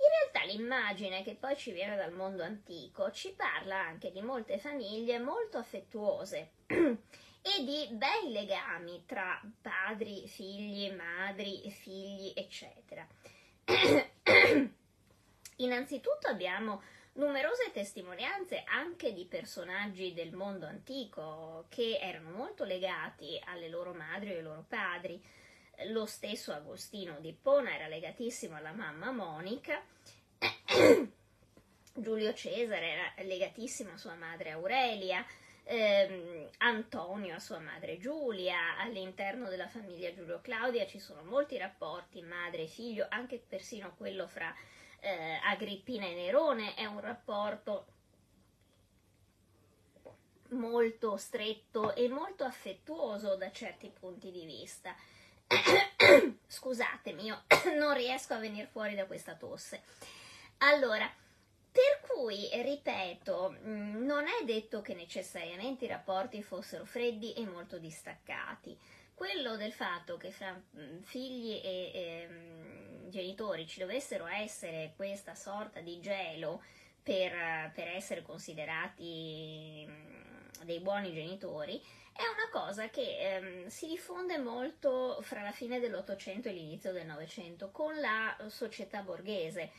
In 0.00 0.30
realtà 0.32 0.44
l'immagine 0.44 1.24
che 1.24 1.34
poi 1.34 1.56
ci 1.56 1.72
viene 1.72 1.96
dal 1.96 2.12
mondo 2.12 2.44
antico 2.44 3.10
ci 3.10 3.32
parla 3.32 3.78
anche 3.78 4.12
di 4.12 4.20
molte 4.20 4.58
famiglie 4.58 5.18
molto 5.18 5.58
affettuose 5.58 6.50
e 7.42 7.64
di 7.64 7.88
bei 7.92 8.30
legami 8.30 9.04
tra 9.06 9.40
padri, 9.60 10.26
figli, 10.28 10.90
madri, 10.92 11.70
figli, 11.70 12.32
eccetera. 12.34 13.06
Innanzitutto 15.56 16.28
abbiamo 16.28 16.82
numerose 17.14 17.70
testimonianze 17.72 18.62
anche 18.64 19.12
di 19.12 19.24
personaggi 19.26 20.14
del 20.14 20.32
mondo 20.32 20.66
antico 20.66 21.66
che 21.68 21.98
erano 22.00 22.30
molto 22.30 22.64
legati 22.64 23.40
alle 23.44 23.68
loro 23.68 23.92
madri 23.92 24.30
e 24.30 24.36
ai 24.36 24.42
loro 24.42 24.64
padri. 24.68 25.20
Lo 25.86 26.06
stesso 26.06 26.52
Agostino 26.52 27.18
di 27.20 27.28
Ippona 27.28 27.74
era 27.74 27.88
legatissimo 27.88 28.56
alla 28.56 28.72
mamma 28.72 29.10
Monica. 29.10 29.82
Giulio 31.94 32.32
Cesare 32.32 32.86
era 32.86 33.12
legatissimo 33.24 33.92
a 33.92 33.96
sua 33.96 34.14
madre 34.14 34.52
Aurelia, 34.52 35.24
ehm, 35.68 36.48
Antonio 36.58 37.34
a 37.34 37.38
sua 37.38 37.58
madre 37.58 37.98
Giulia, 37.98 38.78
all'interno 38.78 39.48
della 39.48 39.68
famiglia 39.68 40.12
Giulio 40.12 40.40
Claudia 40.40 40.86
ci 40.86 40.98
sono 40.98 41.22
molti 41.22 41.58
rapporti 41.58 42.22
madre 42.22 42.66
figlio, 42.66 43.06
anche 43.10 43.38
persino 43.46 43.94
quello 43.96 44.26
fra 44.26 44.54
eh, 45.00 45.38
Agrippina 45.44 46.06
e 46.06 46.14
Nerone 46.14 46.74
è 46.74 46.86
un 46.86 47.00
rapporto 47.00 47.86
molto 50.50 51.18
stretto 51.18 51.94
e 51.94 52.08
molto 52.08 52.44
affettuoso 52.44 53.36
da 53.36 53.50
certi 53.52 53.90
punti 53.90 54.30
di 54.30 54.46
vista. 54.46 54.96
Scusatemi, 56.46 57.24
io 57.24 57.42
non 57.78 57.94
riesco 57.94 58.32
a 58.32 58.38
venire 58.38 58.66
fuori 58.66 58.94
da 58.94 59.04
questa 59.04 59.34
tosse. 59.34 59.82
Allora, 60.58 61.08
per 61.70 62.00
cui, 62.08 62.48
ripeto, 62.52 63.56
mm, 63.64 64.04
non 64.04 64.24
è 64.26 64.44
detto 64.44 64.80
che 64.80 64.94
necessariamente 64.94 65.84
i 65.84 65.88
rapporti 65.88 66.42
fossero 66.42 66.84
freddi 66.84 67.32
e 67.34 67.44
molto 67.46 67.78
distaccati. 67.78 68.76
Quello 69.14 69.56
del 69.56 69.72
fatto 69.72 70.16
che 70.16 70.30
fra 70.30 70.52
mm, 70.52 71.02
figli 71.02 71.60
e, 71.62 71.90
e 71.92 72.28
mm, 72.28 73.08
genitori 73.08 73.66
ci 73.66 73.80
dovessero 73.80 74.26
essere 74.26 74.92
questa 74.96 75.34
sorta 75.34 75.80
di 75.80 76.00
gelo 76.00 76.62
per, 77.02 77.70
per 77.74 77.88
essere 77.88 78.22
considerati 78.22 79.86
dei 80.64 80.80
buoni 80.80 81.12
genitori 81.12 81.80
è 82.18 82.22
una 82.22 82.48
cosa 82.50 82.88
che 82.88 83.16
ehm, 83.16 83.68
si 83.68 83.86
diffonde 83.86 84.38
molto 84.38 85.18
fra 85.22 85.40
la 85.40 85.52
fine 85.52 85.78
dell'Ottocento 85.78 86.48
e 86.48 86.52
l'inizio 86.52 86.90
del 86.90 87.06
Novecento 87.06 87.70
con 87.70 87.94
la 88.00 88.36
società 88.48 89.02
borghese 89.02 89.70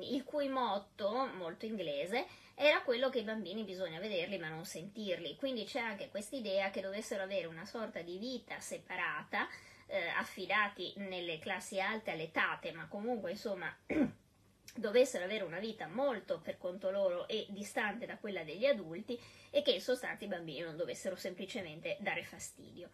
il 0.00 0.24
cui 0.24 0.48
motto, 0.48 1.28
molto 1.34 1.66
inglese, 1.66 2.26
era 2.54 2.82
quello 2.82 3.08
che 3.10 3.18
i 3.18 3.24
bambini 3.24 3.64
bisogna 3.64 3.98
vederli 3.98 4.38
ma 4.38 4.48
non 4.48 4.64
sentirli. 4.64 5.36
Quindi 5.36 5.64
c'è 5.64 5.80
anche 5.80 6.08
questa 6.08 6.36
idea 6.36 6.70
che 6.70 6.80
dovessero 6.80 7.22
avere 7.22 7.46
una 7.46 7.64
sorta 7.64 8.00
di 8.00 8.18
vita 8.18 8.60
separata, 8.60 9.48
eh, 9.86 10.08
affidati 10.08 10.92
nelle 10.96 11.38
classi 11.38 11.80
alte 11.80 12.12
alle 12.12 12.30
tate, 12.30 12.72
ma 12.72 12.86
comunque 12.86 13.32
insomma 13.32 13.74
dovessero 14.76 15.24
avere 15.24 15.44
una 15.44 15.58
vita 15.58 15.86
molto 15.86 16.40
per 16.40 16.58
conto 16.58 16.90
loro 16.90 17.28
e 17.28 17.46
distante 17.50 18.06
da 18.06 18.16
quella 18.18 18.44
degli 18.44 18.66
adulti 18.66 19.18
e 19.50 19.62
che 19.62 19.72
in 19.72 19.80
sostanza 19.80 20.24
i 20.24 20.28
bambini 20.28 20.60
non 20.60 20.76
dovessero 20.76 21.16
semplicemente 21.16 21.96
dare 22.00 22.24
fastidio. 22.24 22.90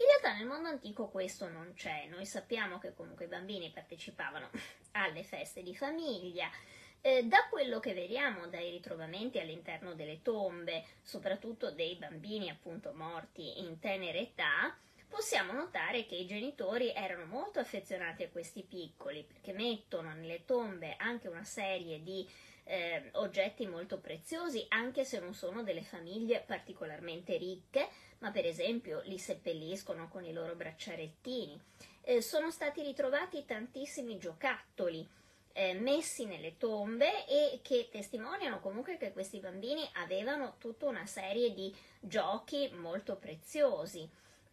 In 0.00 0.06
realtà 0.06 0.32
nel 0.34 0.46
mondo 0.46 0.68
antico 0.68 1.08
questo 1.08 1.48
non 1.48 1.72
c'è, 1.74 2.06
noi 2.08 2.24
sappiamo 2.24 2.78
che 2.78 2.94
comunque 2.94 3.24
i 3.24 3.28
bambini 3.28 3.70
partecipavano 3.70 4.48
alle 4.92 5.24
feste 5.24 5.62
di 5.62 5.74
famiglia, 5.74 6.48
eh, 7.00 7.24
da 7.24 7.48
quello 7.50 7.80
che 7.80 7.94
vediamo 7.94 8.46
dai 8.46 8.70
ritrovamenti 8.70 9.40
all'interno 9.40 9.94
delle 9.94 10.22
tombe, 10.22 10.84
soprattutto 11.02 11.72
dei 11.72 11.96
bambini 11.96 12.48
appunto 12.48 12.92
morti 12.92 13.58
in 13.60 13.80
tenera 13.80 14.18
età, 14.18 14.76
possiamo 15.08 15.52
notare 15.52 16.06
che 16.06 16.14
i 16.14 16.26
genitori 16.26 16.92
erano 16.92 17.24
molto 17.24 17.58
affezionati 17.58 18.22
a 18.22 18.28
questi 18.28 18.62
piccoli 18.62 19.24
perché 19.24 19.52
mettono 19.52 20.12
nelle 20.12 20.44
tombe 20.44 20.94
anche 20.96 21.26
una 21.26 21.44
serie 21.44 22.02
di 22.04 22.28
eh, 22.68 23.08
oggetti 23.14 23.66
molto 23.66 23.98
preziosi, 23.98 24.66
anche 24.68 25.04
se 25.04 25.18
non 25.18 25.34
sono 25.34 25.62
delle 25.62 25.82
famiglie 25.82 26.44
particolarmente 26.46 27.36
ricche, 27.38 27.88
ma 28.18 28.30
per 28.30 28.44
esempio 28.44 29.00
li 29.04 29.18
seppelliscono 29.18 30.08
con 30.08 30.24
i 30.24 30.32
loro 30.32 30.54
bracciarettini. 30.54 31.58
Eh, 32.02 32.20
sono 32.20 32.50
stati 32.50 32.82
ritrovati 32.82 33.44
tantissimi 33.46 34.18
giocattoli 34.18 35.06
eh, 35.52 35.74
messi 35.74 36.26
nelle 36.26 36.56
tombe 36.58 37.26
e 37.26 37.60
che 37.62 37.88
testimoniano 37.90 38.60
comunque 38.60 38.98
che 38.98 39.12
questi 39.12 39.40
bambini 39.40 39.88
avevano 39.94 40.56
tutta 40.58 40.86
una 40.86 41.06
serie 41.06 41.52
di 41.54 41.74
giochi 42.00 42.70
molto 42.74 43.16
preziosi. 43.16 44.08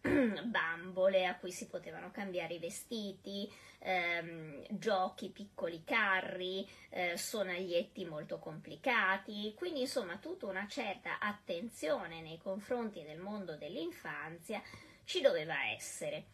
bambole 0.44 1.26
a 1.26 1.36
cui 1.36 1.50
si 1.50 1.66
potevano 1.66 2.10
cambiare 2.10 2.54
i 2.54 2.58
vestiti, 2.58 3.50
ehm, 3.80 4.64
giochi, 4.70 5.30
piccoli 5.30 5.82
carri, 5.84 6.68
eh, 6.90 7.16
sonaglietti 7.16 8.04
molto 8.04 8.38
complicati, 8.38 9.54
quindi 9.56 9.80
insomma 9.80 10.16
tutta 10.16 10.46
una 10.46 10.66
certa 10.68 11.18
attenzione 11.18 12.20
nei 12.20 12.38
confronti 12.38 13.02
del 13.02 13.18
mondo 13.18 13.56
dell'infanzia 13.56 14.62
ci 15.04 15.20
doveva 15.20 15.70
essere. 15.70 16.26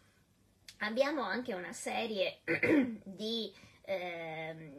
Abbiamo 0.78 1.22
anche 1.22 1.54
una 1.54 1.72
serie 1.72 2.40
di, 3.04 3.52
ehm, 3.82 4.72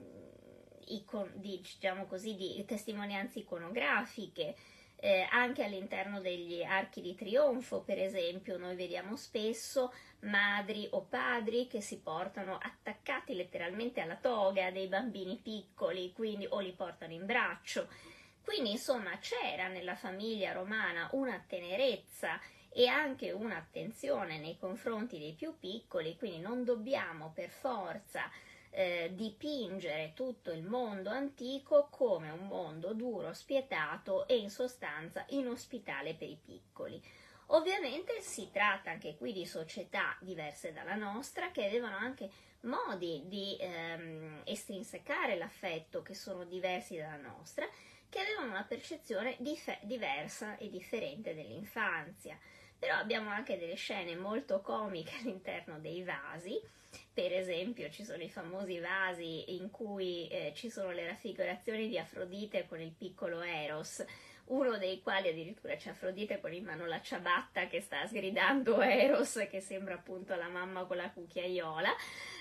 icon- 0.88 1.32
di, 1.36 1.62
diciamo 1.62 2.06
così, 2.06 2.36
di 2.36 2.64
testimonianze 2.66 3.40
iconografiche 3.40 4.56
eh, 5.04 5.28
anche 5.32 5.66
all'interno 5.66 6.22
degli 6.22 6.64
archi 6.64 7.02
di 7.02 7.14
trionfo, 7.14 7.82
per 7.82 8.00
esempio, 8.00 8.58
noi 8.58 8.78
vediamo 8.78 9.18
spesso 9.18 9.92
madri 10.22 10.88
o 10.92 11.02
padri 11.02 11.68
che 11.68 11.82
si 11.82 12.00
portano 12.00 12.58
attaccati 12.58 13.36
letteralmente 13.36 14.00
alla 14.00 14.16
toga 14.16 14.72
dei 14.72 14.88
bambini 14.88 15.42
piccoli, 15.44 16.14
quindi 16.14 16.48
o 16.50 16.62
li 16.62 16.72
portano 16.72 17.12
in 17.12 17.26
braccio. 17.26 17.90
Quindi, 18.42 18.72
insomma, 18.72 19.18
c'era 19.18 19.68
nella 19.68 19.98
famiglia 19.98 20.54
romana 20.54 21.10
una 21.12 21.44
tenerezza 21.46 22.40
e 22.70 22.88
anche 22.88 23.34
un'attenzione 23.34 24.40
nei 24.40 24.58
confronti 24.58 25.20
dei 25.20 25.34
più 25.34 25.58
piccoli, 25.60 26.16
quindi 26.16 26.40
non 26.40 26.64
dobbiamo 26.64 27.34
per 27.36 27.50
forza 27.50 28.32
eh, 28.74 29.12
dipingere 29.14 30.14
tutto 30.16 30.52
il 30.52 30.64
mondo 30.64 31.10
antico 31.10 31.88
come 31.92 32.32
un 32.32 32.48
mondo 32.48 32.94
duro, 32.94 33.34
spietato 33.34 34.28
e 34.28 34.38
in 34.38 34.50
sostanza 34.50 35.26
inospitale 35.30 36.16
per 36.16 36.28
i 36.28 36.40
piccoli. 36.44 37.02
Ovviamente 37.48 38.20
si 38.22 38.50
tratta 38.52 38.90
anche 38.90 39.16
qui 39.16 39.32
di 39.32 39.46
società 39.46 40.18
diverse 40.20 40.74
dalla 40.74 40.96
nostra 40.96 41.52
che 41.52 41.66
avevano 41.66 41.98
anche 41.98 42.30
modi 42.62 43.22
di 43.26 43.56
ehm, 43.60 44.42
estrinsecare 44.46 45.36
l'affetto 45.36 46.02
che 46.02 46.16
sono 46.16 46.46
diversi 46.46 46.96
dalla 46.96 47.18
nostra, 47.18 47.68
che 48.10 48.20
avevano 48.20 48.52
una 48.52 48.64
percezione 48.64 49.36
dif- 49.40 49.84
diversa 49.84 50.58
e 50.58 50.70
differente 50.70 51.36
dell'infanzia. 51.36 52.38
Però 52.80 52.96
abbiamo 52.96 53.30
anche 53.30 53.58
delle 53.58 53.76
scene 53.76 54.16
molto 54.16 54.62
comiche 54.62 55.18
all'interno 55.22 55.80
dei 55.80 56.04
vasi, 56.04 56.60
per 57.14 57.32
esempio 57.32 57.90
ci 57.92 58.04
sono 58.04 58.24
i 58.24 58.30
famosi 58.30 58.80
vasi 58.80 59.56
in 59.56 59.70
cui 59.70 60.28
eh, 60.28 60.52
ci 60.56 60.70
sono 60.70 60.92
le 60.92 61.06
raffigurazioni 61.06 61.88
di 61.88 62.00
Afrodite 62.00 62.66
con 62.68 62.82
il 62.82 62.92
piccolo 62.92 63.42
Eros, 63.42 64.04
uno 64.46 64.78
dei 64.78 65.00
quali 65.02 65.30
addirittura 65.30 65.76
c'è 65.76 65.92
Afrodite 65.92 66.42
con 66.42 66.54
in 66.54 66.66
mano 66.66 66.86
la 66.86 67.02
ciabatta 67.02 67.68
che 67.68 67.82
sta 67.82 68.06
sgridando 68.08 68.82
Eros, 68.82 69.46
che 69.50 69.62
sembra 69.62 69.94
appunto 69.94 70.36
la 70.36 70.50
mamma 70.50 70.86
con 70.86 70.98
la 70.98 71.10
cucchiaiola. 71.12 71.96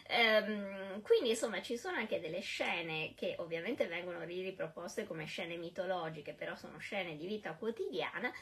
Ehm, 0.09 1.01
quindi 1.03 1.31
insomma 1.31 1.63
ci 1.63 1.77
sono 1.77 1.97
anche 1.97 2.19
delle 2.19 2.41
scene 2.41 3.13
che 3.15 3.37
ovviamente 3.39 3.87
vengono 3.87 4.25
riproposte 4.25 5.07
come 5.07 5.27
scene 5.27 5.57
mitologiche, 5.57 6.33
però 6.33 6.57
sono 6.57 6.79
scene 6.79 7.17
di 7.17 7.27
vita 7.27 7.53
quotidiana 7.55 8.33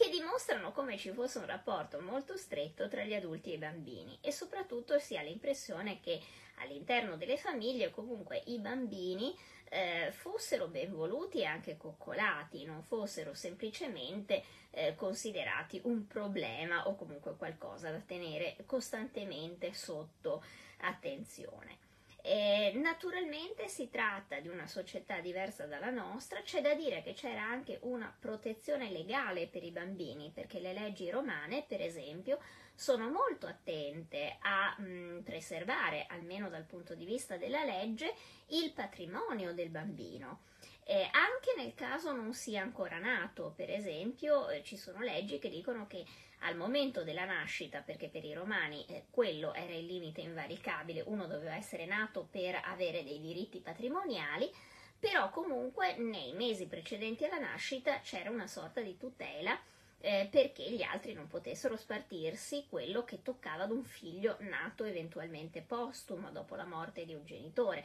che 0.00 0.08
dimostrano 0.08 0.72
come 0.72 0.96
ci 0.96 1.12
fosse 1.12 1.40
un 1.40 1.44
rapporto 1.44 2.00
molto 2.00 2.34
stretto 2.38 2.88
tra 2.88 3.04
gli 3.04 3.12
adulti 3.12 3.50
e 3.50 3.56
i 3.56 3.58
bambini 3.58 4.16
e 4.22 4.32
soprattutto 4.32 4.98
si 4.98 5.14
ha 5.18 5.20
l'impressione 5.20 6.00
che 6.00 6.18
all'interno 6.62 7.18
delle 7.18 7.36
famiglie 7.36 7.90
comunque 7.90 8.40
i 8.46 8.58
bambini 8.60 9.36
eh, 9.68 10.10
fossero 10.10 10.68
ben 10.68 10.94
voluti 10.94 11.40
e 11.40 11.44
anche 11.44 11.76
coccolati, 11.76 12.64
non 12.64 12.82
fossero 12.82 13.34
semplicemente 13.34 14.42
eh, 14.70 14.94
considerati 14.94 15.82
un 15.84 16.06
problema 16.06 16.88
o 16.88 16.96
comunque 16.96 17.36
qualcosa 17.36 17.90
da 17.90 18.00
tenere 18.00 18.56
costantemente 18.64 19.74
sotto 19.74 20.42
attenzione. 20.78 21.89
E 22.22 22.72
naturalmente 22.74 23.68
si 23.68 23.88
tratta 23.88 24.40
di 24.40 24.48
una 24.48 24.66
società 24.66 25.20
diversa 25.20 25.66
dalla 25.66 25.90
nostra, 25.90 26.42
c'è 26.42 26.60
da 26.60 26.74
dire 26.74 27.02
che 27.02 27.12
c'era 27.12 27.42
anche 27.42 27.78
una 27.82 28.14
protezione 28.18 28.90
legale 28.90 29.46
per 29.46 29.64
i 29.64 29.70
bambini, 29.70 30.30
perché 30.34 30.60
le 30.60 30.72
leggi 30.72 31.08
romane, 31.10 31.64
per 31.66 31.80
esempio, 31.80 32.38
sono 32.80 33.10
molto 33.10 33.46
attente 33.46 34.38
a 34.40 34.74
mh, 34.78 35.20
preservare, 35.22 36.06
almeno 36.08 36.48
dal 36.48 36.64
punto 36.64 36.94
di 36.94 37.04
vista 37.04 37.36
della 37.36 37.62
legge, 37.62 38.14
il 38.46 38.72
patrimonio 38.72 39.52
del 39.52 39.68
bambino. 39.68 40.44
Eh, 40.84 41.02
anche 41.12 41.52
nel 41.58 41.74
caso 41.74 42.10
non 42.12 42.32
sia 42.32 42.62
ancora 42.62 42.98
nato, 42.98 43.52
per 43.54 43.68
esempio, 43.68 44.48
eh, 44.48 44.62
ci 44.62 44.78
sono 44.78 45.00
leggi 45.00 45.38
che 45.38 45.50
dicono 45.50 45.86
che 45.86 46.02
al 46.38 46.56
momento 46.56 47.04
della 47.04 47.26
nascita, 47.26 47.80
perché 47.82 48.08
per 48.08 48.24
i 48.24 48.32
romani 48.32 48.82
eh, 48.86 49.04
quello 49.10 49.52
era 49.52 49.74
il 49.74 49.84
limite 49.84 50.22
invaricabile, 50.22 51.02
uno 51.04 51.26
doveva 51.26 51.56
essere 51.56 51.84
nato 51.84 52.26
per 52.30 52.62
avere 52.64 53.04
dei 53.04 53.20
diritti 53.20 53.58
patrimoniali, 53.58 54.50
però 54.98 55.28
comunque 55.28 55.96
nei 55.98 56.32
mesi 56.32 56.66
precedenti 56.66 57.26
alla 57.26 57.40
nascita 57.40 58.00
c'era 58.00 58.30
una 58.30 58.46
sorta 58.46 58.80
di 58.80 58.96
tutela 58.96 59.60
eh, 60.00 60.28
perché 60.30 60.70
gli 60.70 60.82
altri 60.82 61.12
non 61.12 61.28
potessero 61.28 61.76
spartirsi 61.76 62.66
quello 62.68 63.04
che 63.04 63.22
toccava 63.22 63.64
ad 63.64 63.70
un 63.70 63.84
figlio 63.84 64.36
nato 64.40 64.84
eventualmente 64.84 65.60
postumo 65.60 66.30
dopo 66.30 66.54
la 66.54 66.64
morte 66.64 67.04
di 67.04 67.14
un 67.14 67.24
genitore 67.24 67.84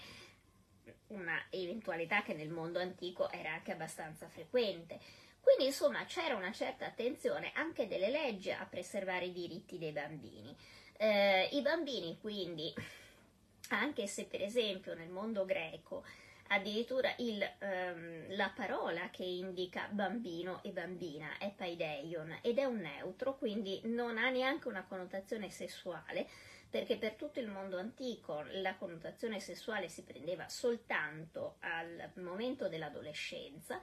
una 1.07 1.39
eventualità 1.49 2.23
che 2.23 2.33
nel 2.33 2.49
mondo 2.49 2.79
antico 2.79 3.29
era 3.31 3.53
anche 3.53 3.71
abbastanza 3.71 4.27
frequente. 4.27 4.99
Quindi 5.39 5.65
insomma 5.65 6.05
c'era 6.05 6.35
una 6.35 6.51
certa 6.51 6.85
attenzione 6.85 7.51
anche 7.53 7.87
delle 7.87 8.09
leggi 8.09 8.51
a 8.51 8.65
preservare 8.67 9.25
i 9.25 9.31
diritti 9.31 9.77
dei 9.77 9.91
bambini. 9.91 10.55
Eh, 10.97 11.49
I 11.51 11.61
bambini 11.61 12.17
quindi, 12.19 12.73
anche 13.69 14.07
se 14.07 14.25
per 14.25 14.41
esempio 14.41 14.95
nel 14.95 15.09
mondo 15.09 15.45
greco 15.45 16.03
addirittura 16.47 17.13
il, 17.17 17.41
um, 17.61 18.35
la 18.35 18.51
parola 18.55 19.09
che 19.09 19.23
indica 19.23 19.87
bambino 19.91 20.61
e 20.63 20.71
bambina 20.71 21.37
è 21.37 21.51
paideion 21.51 22.39
ed 22.41 22.59
è 22.59 22.65
un 22.65 22.77
neutro, 22.77 23.37
quindi 23.37 23.81
non 23.85 24.17
ha 24.17 24.29
neanche 24.29 24.67
una 24.67 24.85
connotazione 24.85 25.49
sessuale, 25.49 26.27
perché 26.69 26.97
per 26.97 27.13
tutto 27.13 27.39
il 27.39 27.47
mondo 27.47 27.77
antico 27.77 28.43
la 28.51 28.75
connotazione 28.75 29.39
sessuale 29.39 29.87
si 29.87 30.03
prendeva 30.03 30.49
soltanto 30.49 31.55
al 31.61 32.11
momento 32.15 32.67
dell'adolescenza. 32.67 33.79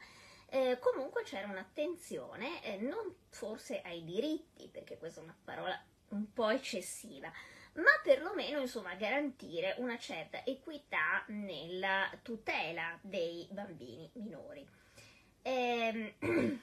Eh, 0.48 0.78
comunque 0.78 1.22
c'era 1.22 1.48
un'attenzione, 1.48 2.62
eh, 2.62 2.76
non 2.76 3.14
forse 3.30 3.80
ai 3.80 4.04
diritti, 4.04 4.68
perché 4.68 4.98
questa 4.98 5.20
è 5.20 5.24
una 5.24 5.36
parola 5.42 5.82
un 6.10 6.30
po' 6.32 6.50
eccessiva, 6.50 7.32
ma 7.74 7.90
perlomeno 8.02 8.60
insomma 8.60 8.94
garantire 8.94 9.74
una 9.78 9.98
certa 9.98 10.44
equità 10.44 11.24
nella 11.28 12.10
tutela 12.22 12.98
dei 13.00 13.46
bambini 13.50 14.10
minori. 14.14 14.66
Eh, 15.42 16.14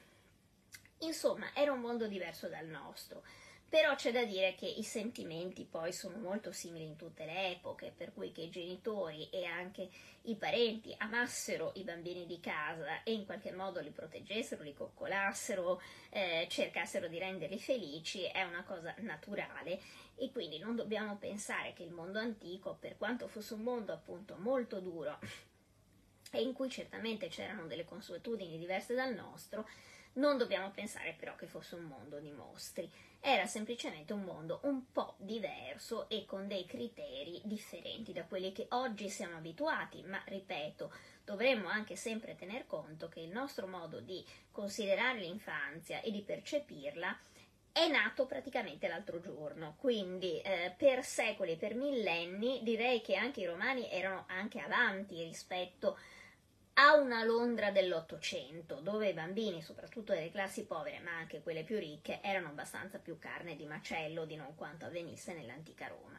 insomma, 1.00 1.48
era 1.54 1.72
un 1.72 1.80
mondo 1.80 2.08
diverso 2.08 2.48
dal 2.48 2.68
nostro. 2.68 3.24
Però 3.70 3.94
c'è 3.94 4.12
da 4.12 4.26
dire 4.26 4.56
che 4.56 4.66
i 4.66 4.82
sentimenti 4.82 5.64
poi 5.64 5.94
sono 5.94 6.18
molto 6.18 6.52
simili 6.52 6.86
in 6.86 6.96
tutte 6.96 7.26
le 7.26 7.52
epoche, 7.52 7.94
per 7.96 8.12
cui 8.16 8.32
che 8.32 8.42
i 8.42 8.50
genitori 8.50 9.30
e 9.30 9.46
anche 9.46 9.88
i 10.24 10.36
parenti 10.36 10.94
amassero 10.98 11.74
i 11.76 11.84
bambini 11.84 12.26
di 12.26 12.40
casa 12.40 13.04
e 13.04 13.14
in 13.14 13.28
qualche 13.28 13.52
modo 13.52 13.80
li 13.80 13.92
proteggessero, 13.92 14.64
li 14.64 14.74
coccolassero, 14.74 15.80
eh, 16.10 16.48
cercassero 16.50 17.08
di 17.08 17.20
renderli 17.20 17.60
felici, 17.60 18.24
è 18.24 18.42
una 18.42 18.64
cosa 18.64 18.96
naturale. 19.02 19.80
E 20.16 20.32
quindi 20.32 20.58
non 20.58 20.76
dobbiamo 20.76 21.18
pensare 21.18 21.74
che 21.74 21.84
il 21.84 21.92
mondo 21.92 22.18
antico, 22.18 22.76
per 22.80 22.98
quanto 22.98 23.28
fosse 23.28 23.54
un 23.54 23.62
mondo 23.62 23.94
appunto 23.94 24.36
molto 24.40 24.80
duro 24.80 25.20
e 26.32 26.42
in 26.42 26.54
cui 26.54 26.70
certamente 26.70 27.28
c'erano 27.28 27.66
delle 27.66 27.86
consuetudini 27.86 28.58
diverse 28.58 28.94
dal 28.94 29.14
nostro, 29.14 29.68
non 30.14 30.38
dobbiamo 30.38 30.72
pensare 30.72 31.16
però 31.18 31.36
che 31.36 31.46
fosse 31.46 31.76
un 31.76 31.84
mondo 31.84 32.20
di 32.20 32.32
mostri, 32.32 32.90
era 33.22 33.46
semplicemente 33.46 34.14
un 34.14 34.24
mondo 34.24 34.60
un 34.64 34.92
po' 34.92 35.16
diverso 35.18 36.08
e 36.10 36.26
con 36.26 36.48
dei 36.48 36.66
criteri 36.66 37.42
differenti 37.44 38.14
da 38.14 38.24
quelli 38.24 38.52
che 38.52 38.68
oggi 38.70 39.10
siamo 39.10 39.38
abituati, 39.38 40.04
ma 40.04 40.22
ripeto, 40.26 40.92
dovremmo 41.26 41.68
anche 41.68 41.96
sempre 41.96 42.36
tener 42.36 42.66
conto 42.66 43.10
che 43.10 43.20
il 43.20 43.30
nostro 43.30 43.68
modo 43.68 44.00
di 44.00 44.26
considerare 44.52 45.20
l'infanzia 45.20 46.02
e 46.02 46.12
di 46.12 46.22
percepirla 46.22 47.18
è 47.72 47.88
nato 47.88 48.26
praticamente 48.26 48.88
l'altro 48.88 49.20
giorno, 49.20 49.76
quindi 49.78 50.42
eh, 50.42 50.74
per 50.76 51.04
secoli, 51.04 51.56
per 51.56 51.76
millenni 51.76 52.62
direi 52.64 53.02
che 53.02 53.16
anche 53.16 53.42
i 53.42 53.46
romani 53.46 53.90
erano 53.92 54.26
anche 54.28 54.60
avanti 54.60 55.24
rispetto 55.24 55.92
a 55.92 55.98
a 56.82 56.96
una 56.96 57.26
Londra 57.26 57.72
dell'Ottocento, 57.72 58.76
dove 58.76 59.10
i 59.10 59.14
bambini, 59.14 59.62
soprattutto 59.62 60.14
delle 60.14 60.32
classi 60.32 60.64
povere, 60.64 61.02
ma 61.02 61.12
anche 61.12 61.42
quelle 61.42 61.66
più 61.66 61.78
ricche, 61.78 62.22
erano 62.22 62.48
abbastanza 62.48 63.00
più 63.00 63.20
carne 63.20 63.58
di 63.58 63.66
macello 63.66 64.24
di 64.24 64.38
non 64.38 64.56
quanto 64.56 64.86
avvenisse 64.86 65.34
nell'antica 65.34 65.88
Roma. 65.88 66.18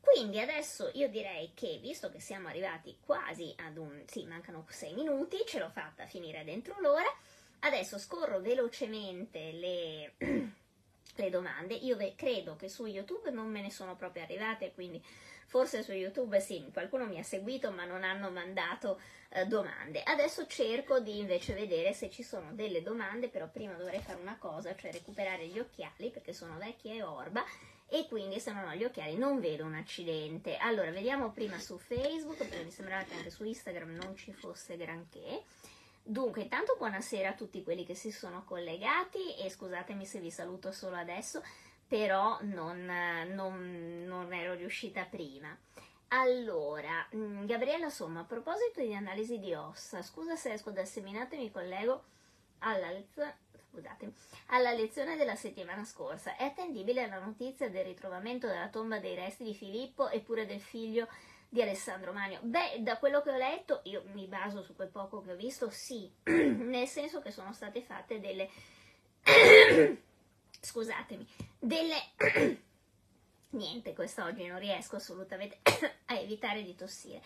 Quindi 0.00 0.38
adesso 0.38 0.92
io 0.94 1.08
direi 1.08 1.50
che, 1.54 1.78
visto 1.82 2.08
che 2.08 2.20
siamo 2.20 2.46
arrivati 2.46 2.98
quasi 3.04 3.52
ad 3.58 3.78
un... 3.78 4.04
sì, 4.06 4.26
mancano 4.26 4.64
sei 4.68 4.94
minuti, 4.94 5.38
ce 5.44 5.58
l'ho 5.58 5.70
fatta 5.70 6.06
finire 6.06 6.44
dentro 6.44 6.76
l'ora, 6.78 7.12
adesso 7.60 7.98
scorro 7.98 8.38
velocemente 8.38 9.50
le, 9.50 10.12
le 11.16 11.30
domande. 11.30 11.74
Io 11.74 11.96
credo 12.14 12.54
che 12.54 12.68
su 12.68 12.86
YouTube 12.86 13.32
non 13.32 13.50
me 13.50 13.60
ne 13.60 13.72
sono 13.72 13.96
proprio 13.96 14.22
arrivate, 14.22 14.72
quindi 14.72 15.04
forse 15.48 15.82
su 15.82 15.92
YouTube 15.92 16.40
sì, 16.40 16.62
qualcuno 16.72 17.06
mi 17.06 17.18
ha 17.18 17.22
seguito 17.22 17.70
ma 17.70 17.84
non 17.84 18.04
hanno 18.04 18.30
mandato 18.30 19.00
eh, 19.30 19.46
domande. 19.46 20.02
Adesso 20.02 20.46
cerco 20.46 21.00
di 21.00 21.18
invece 21.18 21.54
vedere 21.54 21.94
se 21.94 22.10
ci 22.10 22.22
sono 22.22 22.52
delle 22.52 22.82
domande, 22.82 23.28
però 23.28 23.48
prima 23.48 23.72
dovrei 23.72 24.00
fare 24.00 24.20
una 24.20 24.36
cosa, 24.38 24.76
cioè 24.76 24.92
recuperare 24.92 25.46
gli 25.46 25.58
occhiali 25.58 26.10
perché 26.10 26.34
sono 26.34 26.56
vecchia 26.58 26.92
e 26.92 27.02
orba 27.02 27.42
e 27.90 28.06
quindi 28.06 28.38
se 28.38 28.52
non 28.52 28.68
ho 28.68 28.74
gli 28.74 28.84
occhiali 28.84 29.16
non 29.16 29.40
vedo 29.40 29.64
un 29.64 29.74
accidente. 29.74 30.58
Allora, 30.58 30.90
vediamo 30.90 31.30
prima 31.30 31.58
su 31.58 31.78
Facebook, 31.78 32.36
perché 32.36 32.62
mi 32.62 32.70
sembrava 32.70 33.04
che 33.04 33.14
anche 33.14 33.30
su 33.30 33.44
Instagram 33.44 33.94
non 33.94 34.14
ci 34.14 34.32
fosse 34.34 34.76
granché. 34.76 35.44
Dunque, 36.02 36.42
intanto 36.42 36.74
buonasera 36.76 37.30
a 37.30 37.34
tutti 37.34 37.62
quelli 37.62 37.84
che 37.84 37.94
si 37.94 38.10
sono 38.10 38.44
collegati 38.44 39.36
e 39.36 39.48
scusatemi 39.48 40.04
se 40.04 40.20
vi 40.20 40.30
saluto 40.30 40.72
solo 40.72 40.96
adesso 40.96 41.42
però 41.88 42.38
non, 42.42 42.84
non, 43.34 44.04
non 44.06 44.32
ero 44.32 44.54
riuscita 44.54 45.04
prima. 45.04 45.56
Allora, 46.08 47.06
mm, 47.14 47.46
Gabriella 47.46 47.90
Somma, 47.90 48.20
a 48.20 48.24
proposito 48.24 48.80
di 48.80 48.94
analisi 48.94 49.38
di 49.38 49.54
ossa, 49.54 50.02
scusa 50.02 50.36
se 50.36 50.52
esco 50.52 50.70
dal 50.70 50.86
seminato 50.86 51.34
e 51.34 51.38
mi 51.38 51.50
collego 51.50 52.04
alla 52.60 52.90
scusate, 53.70 54.12
alla 54.46 54.72
lezione 54.72 55.16
della 55.16 55.34
settimana 55.34 55.84
scorsa. 55.84 56.36
È 56.36 56.44
attendibile 56.44 57.06
la 57.06 57.18
notizia 57.18 57.68
del 57.68 57.84
ritrovamento 57.84 58.46
della 58.46 58.68
tomba 58.68 58.98
dei 58.98 59.14
resti 59.14 59.44
di 59.44 59.54
Filippo 59.54 60.08
e 60.08 60.20
pure 60.20 60.46
del 60.46 60.60
figlio 60.60 61.08
di 61.48 61.62
Alessandro 61.62 62.12
Magno? 62.12 62.40
Beh, 62.42 62.78
da 62.80 62.98
quello 62.98 63.20
che 63.22 63.30
ho 63.30 63.36
letto, 63.36 63.80
io 63.84 64.02
mi 64.12 64.26
baso 64.26 64.62
su 64.62 64.74
quel 64.74 64.88
poco 64.88 65.20
che 65.20 65.32
ho 65.32 65.36
visto, 65.36 65.70
sì, 65.70 66.10
nel 66.24 66.86
senso 66.86 67.20
che 67.20 67.30
sono 67.30 67.52
state 67.52 67.82
fatte 67.82 68.20
delle 68.20 68.48
scusatemi, 70.60 71.26
delle... 71.58 71.96
Niente, 73.50 73.94
quest'oggi 73.94 74.46
non 74.46 74.58
riesco 74.58 74.96
assolutamente 74.96 75.60
a 76.06 76.18
evitare 76.18 76.62
di 76.62 76.74
tossire. 76.74 77.22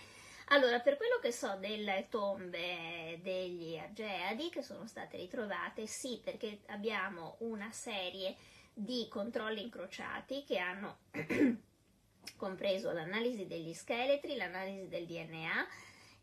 Allora, 0.49 0.81
per 0.81 0.97
quello 0.97 1.19
che 1.21 1.33
so 1.33 1.57
delle 1.57 2.07
tombe 2.11 3.19
degli 3.23 3.77
Argeadi 3.77 4.51
che 4.51 4.63
sono 4.63 4.87
state 4.87 5.17
ritrovate, 5.17 5.87
sì, 5.87 6.21
perché 6.23 6.61
abbiamo 6.67 7.37
una 7.41 7.73
serie 7.73 8.37
di 8.75 9.07
controlli 9.09 9.63
incrociati 9.63 10.45
che 10.45 10.59
hanno 10.59 10.99
compreso 12.37 12.93
l'analisi 12.93 13.47
degli 13.47 13.73
scheletri, 13.73 14.37
l'analisi 14.37 14.89
del 14.89 15.07
DNA 15.07 15.67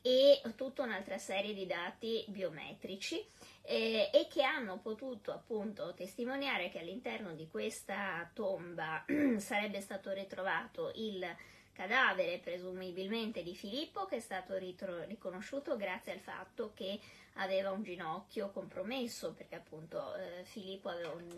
e 0.01 0.41
tutta 0.55 0.83
un'altra 0.83 1.17
serie 1.17 1.53
di 1.53 1.65
dati 1.65 2.23
biometrici 2.27 3.23
eh, 3.63 4.09
e 4.13 4.27
che 4.29 4.43
hanno 4.43 4.79
potuto 4.79 5.31
appunto 5.31 5.93
testimoniare 5.93 6.69
che 6.69 6.79
all'interno 6.79 7.33
di 7.33 7.47
questa 7.47 8.29
tomba 8.33 9.05
sarebbe 9.37 9.81
stato 9.81 10.11
ritrovato 10.11 10.91
il 10.95 11.25
cadavere 11.73 12.39
presumibilmente 12.39 13.43
di 13.43 13.55
Filippo 13.55 14.05
che 14.05 14.17
è 14.17 14.19
stato 14.19 14.57
ritro- 14.57 15.05
riconosciuto 15.05 15.77
grazie 15.77 16.13
al 16.13 16.19
fatto 16.19 16.71
che 16.73 16.99
aveva 17.35 17.71
un 17.71 17.83
ginocchio 17.83 18.49
compromesso 18.49 19.33
perché 19.33 19.55
appunto 19.55 20.15
eh, 20.15 20.43
Filippo 20.43 20.89
aveva 20.89 21.11
un, 21.11 21.29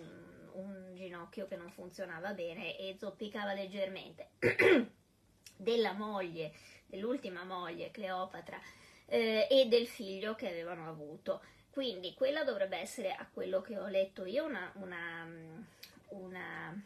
un, 0.53 0.91
ginocchio 0.95 1.47
che 1.47 1.55
non 1.55 1.69
funzionava 1.71 2.33
bene 2.33 2.77
e 2.77 2.95
zoppicava 2.97 3.53
leggermente. 3.53 4.29
della 5.61 5.93
moglie, 5.93 6.53
dell'ultima 6.85 7.43
moglie 7.43 7.91
Cleopatra 7.91 8.59
eh, 9.05 9.47
e 9.49 9.67
del 9.67 9.87
figlio 9.87 10.35
che 10.35 10.49
avevano 10.49 10.87
avuto. 10.89 11.41
Quindi 11.69 12.13
quella 12.13 12.43
dovrebbe 12.43 12.77
essere, 12.77 13.13
a 13.13 13.27
quello 13.31 13.61
che 13.61 13.77
ho 13.77 13.87
letto 13.87 14.25
io, 14.25 14.45
una, 14.45 14.71
una, 14.75 15.27
una 16.09 16.83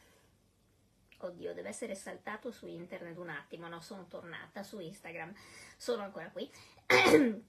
oddio, 1.18 1.54
deve 1.54 1.70
essere 1.70 1.96
saltato 1.96 2.52
su 2.52 2.68
internet 2.68 3.18
un 3.18 3.30
attimo, 3.30 3.68
no, 3.68 3.82
sono 3.82 4.06
tornata 4.08 4.62
su 4.64 4.80
Instagram, 4.80 5.34
sono 5.78 6.04
ancora 6.04 6.30
qui. 6.30 6.50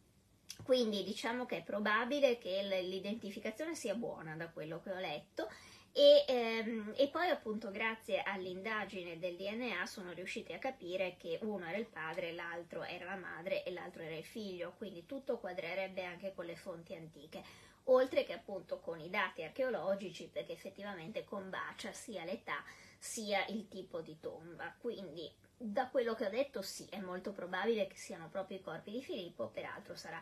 Quindi 0.65 1.05
diciamo 1.05 1.45
che 1.45 1.59
è 1.59 1.63
probabile 1.63 2.39
che 2.39 2.63
l'identificazione 2.63 3.75
sia 3.75 3.95
buona 3.95 4.37
da 4.37 4.49
quello 4.49 4.81
che 4.81 4.91
ho 4.91 4.99
letto 4.99 5.51
e, 5.99 6.27
ehm, 6.29 6.93
e, 6.95 7.09
poi 7.09 7.31
appunto 7.31 7.71
grazie 7.71 8.21
all'indagine 8.23 9.19
del 9.19 9.35
DNA 9.35 9.87
sono 9.87 10.13
riusciti 10.13 10.53
a 10.53 10.59
capire 10.59 11.17
che 11.17 11.39
uno 11.41 11.65
era 11.65 11.79
il 11.79 11.87
padre, 11.87 12.35
l'altro 12.35 12.83
era 12.83 13.07
la 13.07 13.17
madre 13.17 13.65
e 13.65 13.73
l'altro 13.73 14.03
era 14.03 14.15
il 14.15 14.23
figlio, 14.23 14.75
quindi 14.77 15.07
tutto 15.07 15.39
quadrerebbe 15.39 16.05
anche 16.05 16.35
con 16.35 16.45
le 16.45 16.55
fonti 16.55 16.95
antiche, 16.95 17.43
oltre 17.85 18.25
che 18.25 18.35
appunto 18.35 18.79
con 18.79 19.01
i 19.01 19.09
dati 19.09 19.43
archeologici 19.43 20.29
perché 20.31 20.53
effettivamente 20.53 21.25
combacia 21.25 21.93
sia 21.93 22.25
l'età 22.25 22.63
sia 22.99 23.47
il 23.47 23.67
tipo 23.69 24.03
di 24.03 24.21
tomba. 24.21 24.75
Quindi 24.79 25.33
da 25.57 25.89
quello 25.89 26.13
che 26.15 26.27
ho 26.27 26.31
detto 26.31 26.61
sì, 26.61 26.87
è 26.91 27.01
molto 27.01 27.33
probabile 27.33 27.87
che 27.87 27.97
siano 27.97 28.29
proprio 28.29 28.59
i 28.59 28.63
corpi 28.63 28.91
di 28.91 29.03
Filippo, 29.03 29.49
peraltro 29.49 29.97
sarà 29.97 30.21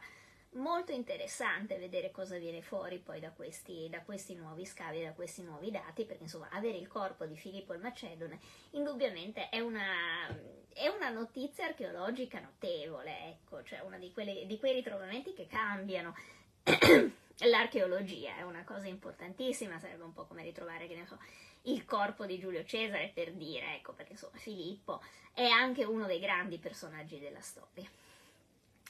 molto 0.54 0.92
interessante 0.92 1.78
vedere 1.78 2.10
cosa 2.10 2.36
viene 2.38 2.62
fuori 2.62 2.98
poi 2.98 3.20
da 3.20 3.30
questi, 3.30 3.88
da 3.90 4.00
questi, 4.02 4.34
nuovi 4.34 4.64
scavi, 4.64 5.02
da 5.02 5.12
questi 5.12 5.42
nuovi 5.42 5.70
dati, 5.70 6.04
perché 6.04 6.24
insomma 6.24 6.48
avere 6.50 6.78
il 6.78 6.88
corpo 6.88 7.24
di 7.26 7.36
Filippo 7.36 7.72
il 7.72 7.80
Macedone 7.80 8.38
indubbiamente 8.70 9.48
è 9.48 9.60
una, 9.60 10.28
è 10.72 10.88
una 10.88 11.10
notizia 11.10 11.66
archeologica 11.66 12.40
notevole, 12.40 13.28
ecco, 13.28 13.62
cioè 13.62 13.80
una 13.80 13.98
di, 13.98 14.12
di 14.46 14.58
quei 14.58 14.74
ritrovamenti 14.74 15.32
che 15.34 15.46
cambiano 15.46 16.14
l'archeologia, 17.38 18.36
è 18.36 18.42
una 18.42 18.64
cosa 18.64 18.86
importantissima, 18.86 19.78
sarebbe 19.78 20.04
un 20.04 20.12
po' 20.12 20.26
come 20.26 20.42
ritrovare, 20.42 20.86
che 20.86 20.94
ne 20.94 21.06
so, 21.06 21.18
il 21.62 21.84
corpo 21.84 22.26
di 22.26 22.38
Giulio 22.38 22.64
Cesare 22.64 23.10
per 23.12 23.32
dire, 23.32 23.76
ecco, 23.76 23.92
perché 23.92 24.12
insomma 24.12 24.36
Filippo 24.36 25.02
è 25.32 25.46
anche 25.46 25.84
uno 25.84 26.06
dei 26.06 26.20
grandi 26.20 26.58
personaggi 26.58 27.18
della 27.18 27.40
storia. 27.40 27.88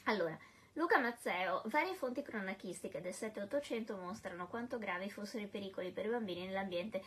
Allora, 0.03 0.37
Luca 0.75 0.99
Mazzeo, 0.99 1.61
varie 1.65 1.95
fonti 1.95 2.21
cronachistiche 2.21 2.99
del 2.99 3.13
7-800 3.13 3.97
mostrano 3.97 4.47
quanto 4.47 4.77
gravi 4.77 5.09
fossero 5.09 5.43
i 5.43 5.47
pericoli 5.47 5.91
per 5.91 6.05
i 6.05 6.09
bambini 6.09 6.45
nell'ambiente 6.45 7.01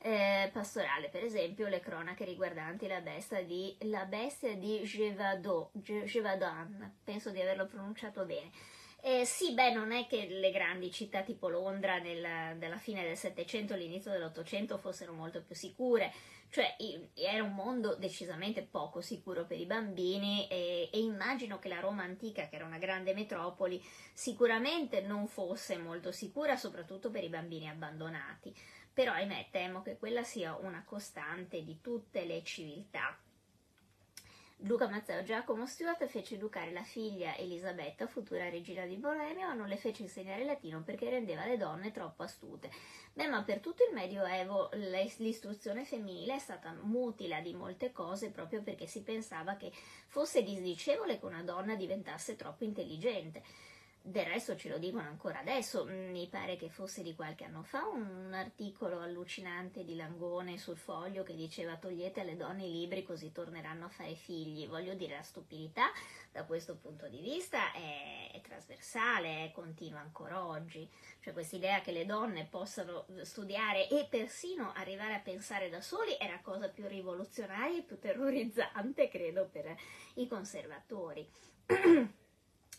eh, 0.00 0.50
pastorale, 0.52 1.08
per 1.08 1.24
esempio 1.24 1.68
le 1.68 1.80
cronache 1.80 2.26
riguardanti 2.26 2.86
la 2.86 3.00
bestia 3.00 3.42
di, 3.42 3.74
la 3.80 4.04
bestia 4.04 4.54
di 4.54 4.82
Gévaudan, 4.82 6.96
penso 7.02 7.30
di 7.30 7.40
averlo 7.40 7.66
pronunciato 7.66 8.26
bene, 8.26 8.50
eh, 9.00 9.24
sì, 9.24 9.52
beh, 9.52 9.72
non 9.72 9.92
è 9.92 10.06
che 10.06 10.26
le 10.28 10.50
grandi 10.50 10.90
città 10.90 11.22
tipo 11.22 11.48
Londra 11.48 11.98
nel, 11.98 12.58
della 12.58 12.78
fine 12.78 13.02
del 13.02 13.16
Settecento 13.16 13.72
e 13.72 13.78
l'inizio 13.78 14.10
dell'Ottocento 14.10 14.76
fossero 14.76 15.12
molto 15.12 15.42
più 15.42 15.54
sicure, 15.54 16.12
cioè 16.54 16.76
era 17.14 17.42
un 17.42 17.52
mondo 17.52 17.96
decisamente 17.96 18.62
poco 18.62 19.00
sicuro 19.00 19.44
per 19.44 19.58
i 19.58 19.66
bambini 19.66 20.46
e, 20.46 20.88
e 20.92 21.00
immagino 21.00 21.58
che 21.58 21.66
la 21.66 21.80
Roma 21.80 22.04
antica, 22.04 22.46
che 22.46 22.54
era 22.54 22.64
una 22.64 22.78
grande 22.78 23.12
metropoli, 23.12 23.82
sicuramente 24.12 25.00
non 25.00 25.26
fosse 25.26 25.76
molto 25.78 26.12
sicura, 26.12 26.54
soprattutto 26.54 27.10
per 27.10 27.24
i 27.24 27.28
bambini 27.28 27.68
abbandonati. 27.68 28.54
Però, 28.92 29.10
ahimè, 29.10 29.48
temo 29.50 29.82
che 29.82 29.98
quella 29.98 30.22
sia 30.22 30.54
una 30.54 30.84
costante 30.86 31.64
di 31.64 31.80
tutte 31.80 32.24
le 32.24 32.44
civiltà 32.44 33.18
Luca 34.58 34.88
Mazzeo 34.88 35.22
Giacomo 35.22 35.66
Stuart 35.66 36.06
fece 36.06 36.36
educare 36.36 36.72
la 36.72 36.84
figlia 36.84 37.36
Elisabetta, 37.36 38.06
futura 38.06 38.48
regina 38.48 38.86
di 38.86 38.96
Boemia, 38.96 39.48
ma 39.48 39.52
non 39.52 39.68
le 39.68 39.76
fece 39.76 40.02
insegnare 40.02 40.44
latino 40.44 40.82
perché 40.82 41.10
rendeva 41.10 41.44
le 41.44 41.58
donne 41.58 41.90
troppo 41.90 42.22
astute. 42.22 42.70
Beh, 43.12 43.26
ma 43.26 43.42
per 43.42 43.58
tutto 43.58 43.84
il 43.86 43.92
Medioevo 43.92 44.70
l'istruzione 45.18 45.84
femminile 45.84 46.36
è 46.36 46.38
stata 46.38 46.72
mutila 46.80 47.40
di 47.40 47.52
molte 47.52 47.92
cose 47.92 48.30
proprio 48.30 48.62
perché 48.62 48.86
si 48.86 49.02
pensava 49.02 49.56
che 49.56 49.70
fosse 50.06 50.42
disdicevole 50.42 51.18
che 51.18 51.26
una 51.26 51.42
donna 51.42 51.74
diventasse 51.74 52.36
troppo 52.36 52.64
intelligente. 52.64 53.42
Del 54.06 54.26
resto 54.26 54.54
ce 54.54 54.68
lo 54.68 54.76
dicono 54.76 55.08
ancora 55.08 55.38
adesso, 55.38 55.86
mm, 55.86 56.10
mi 56.10 56.28
pare 56.28 56.56
che 56.56 56.68
fosse 56.68 57.02
di 57.02 57.14
qualche 57.14 57.44
anno 57.44 57.62
fa 57.62 57.86
un 57.86 58.34
articolo 58.34 59.00
allucinante 59.00 59.82
di 59.82 59.96
Langone 59.96 60.58
sul 60.58 60.76
foglio 60.76 61.22
che 61.22 61.34
diceva 61.34 61.78
togliete 61.78 62.20
alle 62.20 62.36
donne 62.36 62.66
i 62.66 62.70
libri 62.70 63.02
così 63.02 63.32
torneranno 63.32 63.86
a 63.86 63.88
fare 63.88 64.14
figli. 64.14 64.68
Voglio 64.68 64.92
dire, 64.92 65.16
la 65.16 65.22
stupidità 65.22 65.86
da 66.30 66.44
questo 66.44 66.76
punto 66.76 67.08
di 67.08 67.22
vista 67.22 67.72
è, 67.72 68.30
è 68.30 68.42
trasversale, 68.42 69.46
è 69.46 69.52
continua 69.52 70.00
ancora 70.00 70.44
oggi. 70.44 70.86
Cioè 71.20 71.32
questa 71.32 71.56
idea 71.56 71.80
che 71.80 71.92
le 71.92 72.04
donne 72.04 72.44
possano 72.44 73.06
studiare 73.22 73.88
e 73.88 74.06
persino 74.10 74.70
arrivare 74.74 75.14
a 75.14 75.20
pensare 75.20 75.70
da 75.70 75.80
soli 75.80 76.14
è 76.18 76.28
la 76.28 76.40
cosa 76.42 76.68
più 76.68 76.86
rivoluzionaria 76.86 77.78
e 77.78 77.84
più 77.84 77.98
terrorizzante, 77.98 79.08
credo, 79.08 79.48
per 79.50 79.74
i 80.16 80.26
conservatori. 80.26 81.26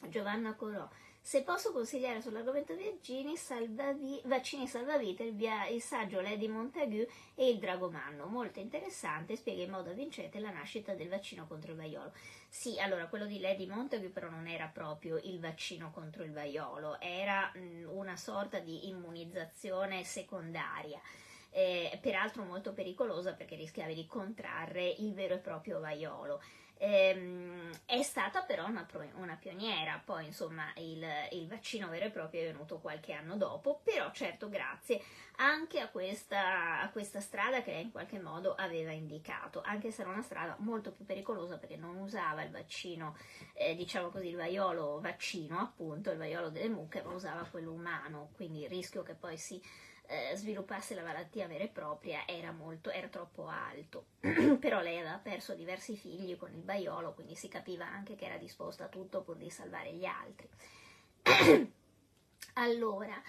Giovanna 0.07 0.53
Corò 0.53 0.87
se 1.25 1.41
posso 1.41 1.71
consigliare 1.71 2.21
sull'argomento 2.21 2.75
vaccini, 2.75 3.35
salvavi, 3.35 4.21
vaccini 4.25 4.67
salvavita, 4.67 5.23
il, 5.23 5.33
via, 5.33 5.65
il 5.65 5.81
saggio 5.81 6.21
Lady 6.21 6.47
Montagu 6.47 7.03
e 7.33 7.49
il 7.49 7.57
Dragomanno, 7.57 8.27
molto 8.27 8.59
interessante, 8.59 9.35
spiega 9.35 9.63
in 9.63 9.71
modo 9.71 9.89
avvincente 9.89 10.37
la 10.37 10.51
nascita 10.51 10.93
del 10.93 11.09
vaccino 11.09 11.47
contro 11.47 11.71
il 11.71 11.77
vaiolo. 11.77 12.13
Sì, 12.47 12.79
allora 12.79 13.07
quello 13.07 13.25
di 13.25 13.39
Lady 13.39 13.65
Montagu 13.65 14.11
però 14.11 14.29
non 14.29 14.45
era 14.45 14.67
proprio 14.67 15.17
il 15.17 15.39
vaccino 15.39 15.89
contro 15.89 16.23
il 16.23 16.31
vaiolo, 16.31 16.99
era 17.01 17.51
mh, 17.55 17.85
una 17.89 18.17
sorta 18.17 18.59
di 18.59 18.87
immunizzazione 18.89 20.03
secondaria. 20.03 21.01
Eh, 21.49 21.97
peraltro 22.03 22.43
molto 22.43 22.71
pericolosa 22.73 23.33
perché 23.33 23.55
rischiavi 23.55 23.95
di 23.95 24.05
contrarre 24.05 24.87
il 24.99 25.11
vero 25.15 25.33
e 25.33 25.39
proprio 25.39 25.79
vaiolo. 25.79 26.39
Ehm, 26.77 27.71
è 27.85 28.01
stata 28.03 28.41
però 28.41 28.65
una, 28.65 28.85
una, 29.15 29.35
pioniera, 29.35 30.01
poi 30.03 30.25
insomma 30.25 30.73
il, 30.75 31.05
il, 31.31 31.47
vaccino 31.47 31.87
vero 31.87 32.05
e 32.05 32.09
proprio 32.09 32.41
è 32.41 32.45
venuto 32.45 32.79
qualche 32.79 33.13
anno 33.13 33.37
dopo, 33.37 33.79
però 33.83 34.11
certo 34.11 34.49
grazie 34.49 35.01
anche 35.37 35.79
a 35.79 35.87
questa, 35.89 36.81
a 36.81 36.89
questa 36.89 37.19
strada 37.21 37.61
che 37.61 37.71
lei 37.71 37.83
in 37.83 37.91
qualche 37.91 38.19
modo 38.19 38.55
aveva 38.55 38.91
indicato, 38.91 39.61
anche 39.63 39.91
se 39.91 40.01
era 40.01 40.11
una 40.11 40.21
strada 40.21 40.55
molto 40.59 40.91
più 40.91 41.05
pericolosa 41.05 41.57
perché 41.57 41.75
non 41.77 41.97
usava 41.97 42.43
il 42.43 42.51
vaccino, 42.51 43.15
eh, 43.53 43.75
diciamo 43.75 44.09
così, 44.09 44.27
il 44.27 44.35
vaiolo 44.35 44.99
vaccino 44.99 45.59
appunto, 45.59 46.11
il 46.11 46.17
vaiolo 46.17 46.49
delle 46.49 46.69
mucche, 46.69 47.01
ma 47.03 47.13
usava 47.13 47.47
quello 47.49 47.71
umano, 47.71 48.31
quindi 48.35 48.63
il 48.63 48.69
rischio 48.69 49.03
che 49.03 49.13
poi 49.13 49.37
si 49.37 49.61
eh, 50.07 50.35
sviluppasse 50.35 50.95
la 50.95 51.03
malattia 51.03 51.47
vera 51.47 51.63
e 51.63 51.67
propria 51.67 52.25
era, 52.25 52.51
molto, 52.51 52.89
era 52.89 53.07
troppo 53.07 53.47
alto. 53.47 54.05
Però 54.59 54.81
lei 54.81 54.99
aveva 54.99 55.19
perso 55.21 55.53
diversi 55.53 55.95
figli 55.95 56.37
con 56.37 56.51
il 56.51 56.61
baiolo, 56.61 57.13
quindi 57.13 57.35
si 57.35 57.47
capiva 57.47 57.85
anche 57.85 58.15
che 58.15 58.25
era 58.25 58.37
disposta 58.37 58.85
a 58.85 58.89
tutto 58.89 59.21
pur 59.21 59.35
di 59.37 59.49
salvare 59.49 59.93
gli 59.93 60.05
altri. 60.05 60.47
allora, 62.53 63.21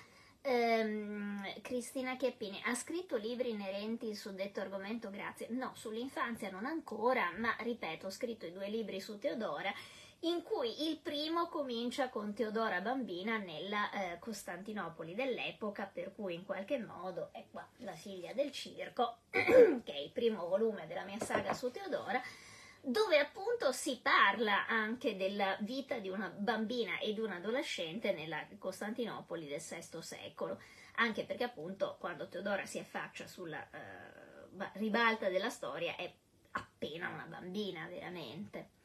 ehm, 0.42 1.60
Cristina 1.62 2.16
Chiappini 2.16 2.60
ha 2.64 2.74
scritto 2.74 3.16
libri 3.16 3.50
inerenti 3.50 4.14
sul 4.14 4.34
detto 4.34 4.60
argomento, 4.60 5.10
grazie. 5.10 5.48
No, 5.50 5.72
sull'infanzia 5.74 6.50
non 6.50 6.66
ancora, 6.66 7.32
ma 7.36 7.54
ripeto, 7.58 8.06
ho 8.06 8.10
scritto 8.10 8.46
i 8.46 8.52
due 8.52 8.68
libri 8.68 9.00
su 9.00 9.18
Teodora 9.18 9.72
in 10.20 10.42
cui 10.42 10.88
il 10.88 10.98
primo 10.98 11.48
comincia 11.48 12.08
con 12.08 12.32
Teodora 12.32 12.80
bambina 12.80 13.36
nella 13.36 13.90
eh, 13.90 14.18
Costantinopoli 14.18 15.14
dell'epoca, 15.14 15.84
per 15.84 16.14
cui 16.14 16.34
in 16.34 16.44
qualche 16.44 16.78
modo 16.78 17.28
è 17.32 17.44
qua 17.50 17.66
la 17.78 17.92
figlia 17.92 18.32
del 18.32 18.50
circo, 18.50 19.18
che 19.30 19.82
è 19.84 19.98
il 19.98 20.10
primo 20.10 20.48
volume 20.48 20.86
della 20.86 21.04
mia 21.04 21.18
saga 21.20 21.52
su 21.52 21.70
Teodora, 21.70 22.20
dove 22.80 23.18
appunto 23.18 23.72
si 23.72 23.98
parla 24.00 24.66
anche 24.66 25.16
della 25.16 25.56
vita 25.60 25.98
di 25.98 26.08
una 26.08 26.28
bambina 26.28 26.98
e 26.98 27.12
di 27.12 27.20
un 27.20 27.32
adolescente 27.32 28.12
nella 28.12 28.46
Costantinopoli 28.58 29.46
del 29.46 29.60
VI 29.60 30.02
secolo, 30.02 30.60
anche 30.96 31.24
perché 31.24 31.44
appunto 31.44 31.96
quando 31.98 32.28
Teodora 32.28 32.64
si 32.64 32.78
affaccia 32.78 33.26
sulla 33.26 33.68
eh, 33.70 34.68
ribalta 34.74 35.28
della 35.28 35.50
storia 35.50 35.94
è 35.96 36.10
appena 36.52 37.08
una 37.08 37.26
bambina 37.26 37.86
veramente. 37.86 38.75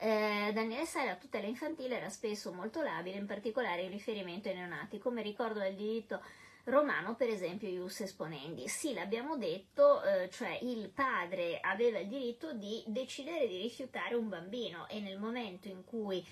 Eh, 0.00 0.52
Daniele 0.54 0.86
Sai, 0.86 1.06
la 1.06 1.16
tutela 1.16 1.48
infantile 1.48 1.96
era 1.96 2.08
spesso 2.08 2.52
molto 2.52 2.82
labile, 2.82 3.16
in 3.16 3.26
particolare 3.26 3.82
in 3.82 3.90
riferimento 3.90 4.48
ai 4.48 4.54
neonati, 4.54 4.98
come 4.98 5.22
ricordo 5.22 5.58
del 5.58 5.74
diritto 5.74 6.22
romano, 6.64 7.16
per 7.16 7.28
esempio, 7.28 7.68
Ius 7.68 8.02
Esponendi. 8.02 8.68
Sì, 8.68 8.94
l'abbiamo 8.94 9.36
detto, 9.36 10.00
eh, 10.04 10.30
cioè 10.30 10.56
il 10.62 10.88
padre 10.90 11.58
aveva 11.60 11.98
il 11.98 12.06
diritto 12.06 12.52
di 12.52 12.84
decidere 12.86 13.48
di 13.48 13.60
rifiutare 13.60 14.14
un 14.14 14.28
bambino 14.28 14.86
e 14.88 15.00
nel 15.00 15.18
momento 15.18 15.66
in 15.66 15.84
cui 15.84 16.24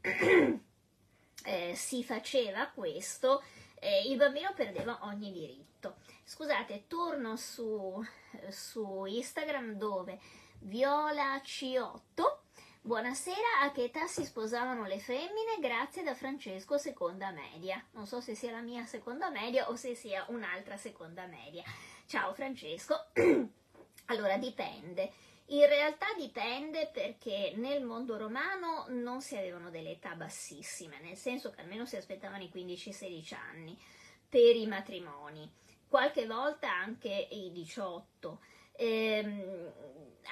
eh, 1.44 1.74
si 1.74 2.02
faceva 2.02 2.68
questo, 2.68 3.42
eh, 3.80 4.08
il 4.08 4.16
bambino 4.16 4.50
perdeva 4.54 4.98
ogni 5.02 5.30
diritto. 5.30 5.96
Scusate, 6.24 6.84
torno 6.86 7.36
su, 7.36 8.02
su 8.48 9.04
Instagram 9.04 9.74
dove 9.74 10.18
Viola 10.60 11.36
C8 11.36 12.38
Buonasera, 12.82 13.60
a 13.60 13.72
che 13.72 13.84
età 13.84 14.06
si 14.06 14.24
sposavano 14.24 14.86
le 14.86 14.98
femmine? 14.98 15.58
Grazie 15.60 16.02
da 16.02 16.14
Francesco, 16.14 16.78
seconda 16.78 17.30
media. 17.30 17.84
Non 17.90 18.06
so 18.06 18.22
se 18.22 18.34
sia 18.34 18.52
la 18.52 18.62
mia 18.62 18.86
seconda 18.86 19.28
media 19.28 19.68
o 19.68 19.76
se 19.76 19.94
sia 19.94 20.24
un'altra 20.28 20.78
seconda 20.78 21.26
media. 21.26 21.62
Ciao 22.06 22.32
Francesco. 22.32 23.08
allora, 24.06 24.38
dipende. 24.38 25.12
In 25.48 25.66
realtà 25.66 26.06
dipende 26.16 26.88
perché 26.90 27.52
nel 27.56 27.84
mondo 27.84 28.16
romano 28.16 28.86
non 28.88 29.20
si 29.20 29.36
avevano 29.36 29.68
delle 29.68 29.90
età 29.90 30.14
bassissime, 30.14 31.00
nel 31.00 31.16
senso 31.16 31.50
che 31.50 31.60
almeno 31.60 31.84
si 31.84 31.96
aspettavano 31.96 32.44
i 32.44 32.50
15-16 32.52 33.34
anni 33.34 33.78
per 34.26 34.56
i 34.56 34.66
matrimoni, 34.66 35.52
qualche 35.86 36.26
volta 36.26 36.72
anche 36.72 37.28
i 37.30 37.52
18. 37.52 38.40
Ehm, 38.82 39.72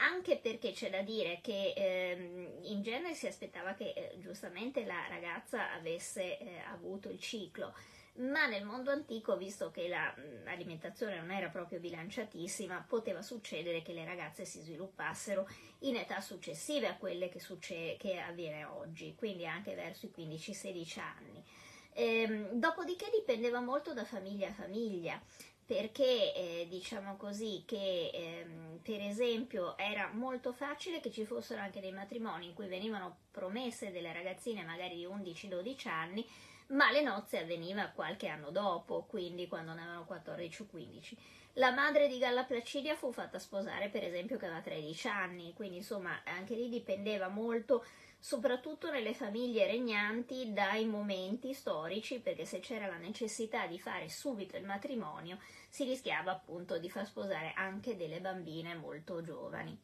anche 0.01 0.39
perché 0.39 0.73
c'è 0.73 0.89
da 0.89 1.03
dire 1.03 1.41
che 1.43 1.75
ehm, 1.77 2.61
in 2.63 2.83
genere 2.83 3.15
si 3.15 3.27
aspettava 3.27 3.75
che 3.75 3.93
eh, 3.95 4.19
giustamente 4.19 4.87
la 4.87 5.07
ragazza 5.07 5.73
avesse 5.73 6.39
eh, 6.39 6.59
avuto 6.73 7.11
il 7.11 7.21
ciclo, 7.21 7.75
ma 8.17 8.47
nel 8.47 8.65
mondo 8.65 8.91
antico, 8.91 9.37
visto 9.37 9.71
che 9.71 9.87
l'alimentazione 9.87 11.17
la, 11.17 11.21
non 11.21 11.31
era 11.31 11.49
proprio 11.49 11.79
bilanciatissima, 11.79 12.87
poteva 12.89 13.21
succedere 13.21 13.83
che 13.83 13.93
le 13.93 14.07
ragazze 14.07 14.47
si 14.47 14.61
sviluppassero 14.61 15.47
in 15.81 15.97
età 15.97 16.21
successive 16.21 16.89
a 16.89 16.97
quelle 16.97 17.29
che, 17.29 17.41
succe- 17.41 17.97
che 17.99 18.19
avviene 18.19 18.65
oggi, 18.65 19.15
quindi 19.15 19.47
anche 19.47 19.75
verso 19.75 20.07
i 20.07 20.13
15-16 20.17 21.01
anni. 21.01 21.45
Ehm, 21.93 22.53
dopodiché 22.53 23.11
dipendeva 23.13 23.61
molto 23.61 23.93
da 23.93 24.05
famiglia 24.05 24.49
a 24.49 24.53
famiglia 24.53 25.21
perché 25.69 26.33
eh, 26.33 26.67
diciamo 26.67 27.19
così 27.19 27.63
che 27.67 28.11
ehm, 28.11 28.79
per 28.83 29.03
esempio 29.03 29.77
era 29.77 30.09
molto 30.15 30.55
facile 30.55 30.99
che 30.99 31.11
ci 31.11 31.27
fossero 31.27 31.61
anche 31.61 31.81
dei 31.81 31.93
matrimoni 31.93 32.47
in 32.47 32.55
cui 32.55 32.69
venivano 32.69 33.19
promesse 33.31 33.93
delle 33.93 34.15
ragazzine 34.15 34.65
magari 34.65 34.97
di 34.97 35.07
11-12 35.07 35.89
anni 35.89 36.27
ma 36.69 36.91
le 36.91 37.03
nozze 37.03 37.41
avvenivano 37.41 37.93
qualche 37.95 38.29
anno 38.29 38.51
dopo, 38.51 39.05
quindi 39.07 39.47
quando 39.47 39.75
ne 39.75 39.83
avevano 39.83 40.07
14 40.07 40.63
o 40.63 40.67
15. 40.71 41.19
La 41.55 41.71
madre 41.71 42.09
di 42.09 42.17
Galla 42.17 42.45
Placidia 42.45 42.95
fu 42.95 43.13
fatta 43.13 43.39
sposare 43.39 43.91
per 43.91 44.05
esempio 44.05 44.39
che 44.39 44.47
aveva 44.47 44.63
13 44.63 45.09
anni, 45.09 45.53
quindi 45.53 45.77
insomma 45.77 46.23
anche 46.25 46.55
lì 46.55 46.71
dipendeva 46.71 47.29
molto 47.29 47.85
soprattutto 48.19 48.91
nelle 48.91 49.15
famiglie 49.15 49.67
regnanti 49.67 50.53
dai 50.53 50.87
momenti 50.87 51.53
storici, 51.55 52.21
perché 52.21 52.45
se 52.45 52.61
c'era 52.61 52.87
la 52.87 52.97
necessità 52.97 53.67
di 53.67 53.79
fare 53.79 54.09
subito 54.09 54.57
il 54.57 54.65
matrimonio, 54.65 55.39
si 55.69 55.85
rischiava 55.85 56.33
appunto 56.33 56.79
di 56.79 56.91
far 56.91 57.07
sposare 57.07 57.53
anche 57.55 57.97
delle 57.97 58.21
bambine 58.21 58.75
molto 58.75 59.23
giovani. 59.23 59.79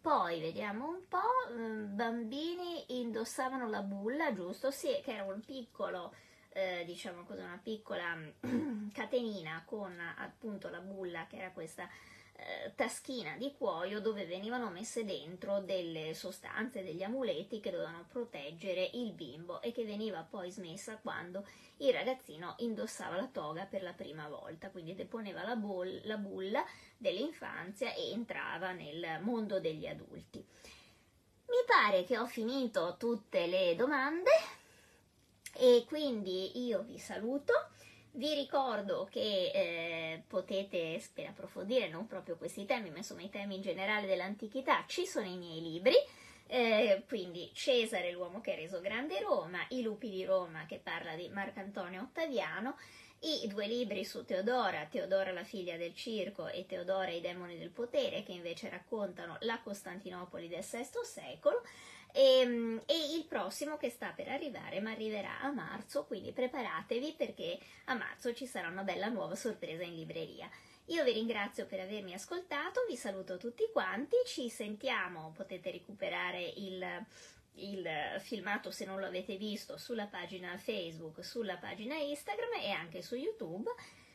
Poi 0.00 0.40
vediamo 0.40 0.88
un 0.88 1.06
po', 1.08 1.52
mm, 1.52 1.94
bambini 1.94 3.00
indossavano 3.00 3.68
la 3.68 3.82
bulla, 3.82 4.32
giusto? 4.32 4.72
Sì, 4.72 5.00
che 5.02 5.14
era 5.14 5.22
un 5.22 5.40
piccolo, 5.44 6.12
eh, 6.50 6.82
diciamo 6.84 7.22
così, 7.22 7.40
una 7.40 7.60
piccola 7.62 8.18
catenina 8.92 9.62
con 9.64 9.96
appunto 10.18 10.68
la 10.68 10.80
bulla, 10.80 11.26
che 11.28 11.36
era 11.36 11.52
questa 11.52 11.88
eh, 12.44 12.74
taschina 12.74 13.36
di 13.36 13.54
cuoio 13.56 14.00
dove 14.00 14.26
venivano 14.26 14.70
messe 14.70 15.04
dentro 15.04 15.60
delle 15.60 16.14
sostanze, 16.14 16.82
degli 16.82 17.02
amuleti 17.02 17.60
che 17.60 17.70
dovevano 17.70 18.04
proteggere 18.08 18.90
il 18.94 19.12
bimbo 19.12 19.62
e 19.62 19.72
che 19.72 19.84
veniva 19.84 20.26
poi 20.28 20.50
smessa 20.50 20.96
quando 20.96 21.46
il 21.78 21.92
ragazzino 21.92 22.54
indossava 22.58 23.16
la 23.16 23.28
toga 23.28 23.64
per 23.64 23.82
la 23.82 23.92
prima 23.92 24.28
volta, 24.28 24.70
quindi 24.70 24.94
deponeva 24.94 25.44
la, 25.44 25.56
bol- 25.56 26.00
la 26.04 26.16
bulla 26.16 26.64
dell'infanzia 26.96 27.94
e 27.94 28.10
entrava 28.10 28.72
nel 28.72 29.20
mondo 29.22 29.60
degli 29.60 29.86
adulti. 29.86 30.38
Mi 30.38 31.64
pare 31.66 32.04
che 32.04 32.18
ho 32.18 32.26
finito 32.26 32.96
tutte 32.98 33.46
le 33.46 33.74
domande 33.76 34.30
e 35.54 35.84
quindi 35.86 36.64
io 36.66 36.82
vi 36.82 36.98
saluto. 36.98 37.52
Vi 38.14 38.34
ricordo 38.34 39.08
che 39.10 39.50
eh, 39.54 40.22
potete 40.28 41.02
per 41.14 41.28
approfondire 41.28 41.88
non 41.88 42.06
proprio 42.06 42.36
questi 42.36 42.66
temi, 42.66 42.90
ma 42.90 42.98
insomma 42.98 43.22
i 43.22 43.30
temi 43.30 43.54
in 43.56 43.62
generale 43.62 44.06
dell'antichità, 44.06 44.84
ci 44.86 45.06
sono 45.06 45.26
i 45.26 45.38
miei 45.38 45.62
libri. 45.62 45.94
Eh, 46.46 47.04
quindi 47.08 47.50
Cesare, 47.54 48.12
l'uomo 48.12 48.42
che 48.42 48.52
ha 48.52 48.56
reso 48.56 48.82
grande 48.82 49.18
Roma, 49.20 49.64
I 49.70 49.80
lupi 49.80 50.10
di 50.10 50.26
Roma 50.26 50.66
che 50.66 50.78
parla 50.78 51.14
di 51.14 51.30
Marcantonio 51.30 52.02
Ottaviano, 52.02 52.76
i 53.20 53.46
due 53.48 53.66
libri 53.66 54.04
su 54.04 54.26
Teodora, 54.26 54.84
Teodora 54.90 55.32
la 55.32 55.44
figlia 55.44 55.78
del 55.78 55.94
circo 55.94 56.48
e 56.48 56.66
Teodora 56.66 57.10
i 57.10 57.22
demoni 57.22 57.56
del 57.56 57.70
potere 57.70 58.22
che 58.24 58.32
invece 58.32 58.68
raccontano 58.68 59.38
la 59.40 59.58
Costantinopoli 59.62 60.48
del 60.48 60.64
VI 60.68 60.86
secolo 61.02 61.62
e, 62.12 62.40
ehm, 62.40 62.82
e, 62.86 63.14
il 63.16 63.24
prossimo 63.24 63.76
che 63.76 63.90
sta 63.90 64.12
per 64.14 64.28
arrivare, 64.28 64.80
ma 64.80 64.90
arriverà 64.90 65.40
a 65.40 65.50
marzo, 65.50 66.04
quindi 66.04 66.32
preparatevi 66.32 67.14
perché 67.16 67.58
a 67.86 67.94
marzo 67.94 68.32
ci 68.34 68.46
sarà 68.46 68.68
una 68.68 68.82
bella 68.82 69.08
nuova 69.08 69.34
sorpresa 69.34 69.82
in 69.82 69.96
libreria. 69.96 70.48
Io 70.86 71.04
vi 71.04 71.12
ringrazio 71.12 71.66
per 71.66 71.80
avermi 71.80 72.12
ascoltato, 72.12 72.84
vi 72.88 72.96
saluto 72.96 73.38
tutti 73.38 73.68
quanti, 73.72 74.16
ci 74.26 74.48
sentiamo, 74.48 75.32
potete 75.34 75.70
recuperare 75.70 76.42
il, 76.56 76.84
il 77.54 77.88
filmato 78.18 78.70
se 78.70 78.84
non 78.84 78.98
lo 78.98 79.06
avete 79.06 79.36
visto 79.36 79.78
sulla 79.78 80.06
pagina 80.06 80.58
Facebook, 80.58 81.24
sulla 81.24 81.56
pagina 81.56 81.94
Instagram 81.94 82.60
e 82.60 82.70
anche 82.70 83.00
su 83.00 83.14
YouTube. 83.14 83.70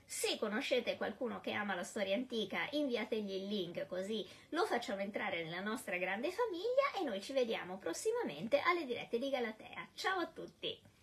Se 0.10 0.38
conoscete 0.40 0.96
qualcuno 0.96 1.42
che 1.42 1.52
ama 1.52 1.76
la 1.76 1.84
storia 1.84 2.16
antica, 2.16 2.66
inviategli 2.72 3.34
il 3.34 3.48
link 3.48 3.86
così 3.88 4.26
lo 4.50 4.66
facciamo 4.66 5.02
entrare 5.02 5.44
nella 5.44 5.60
nostra 5.60 5.98
grande 5.98 6.32
famiglia 6.32 6.98
e 6.98 7.04
noi 7.04 7.22
ci 7.22 7.34
vediamo 7.34 7.78
prossimamente 7.78 8.62
alle 8.62 8.86
dirette 8.86 9.20
di 9.20 9.30
Galatea. 9.30 9.90
Ciao 9.96 10.20
a 10.20 10.28
tutti! 10.28 10.97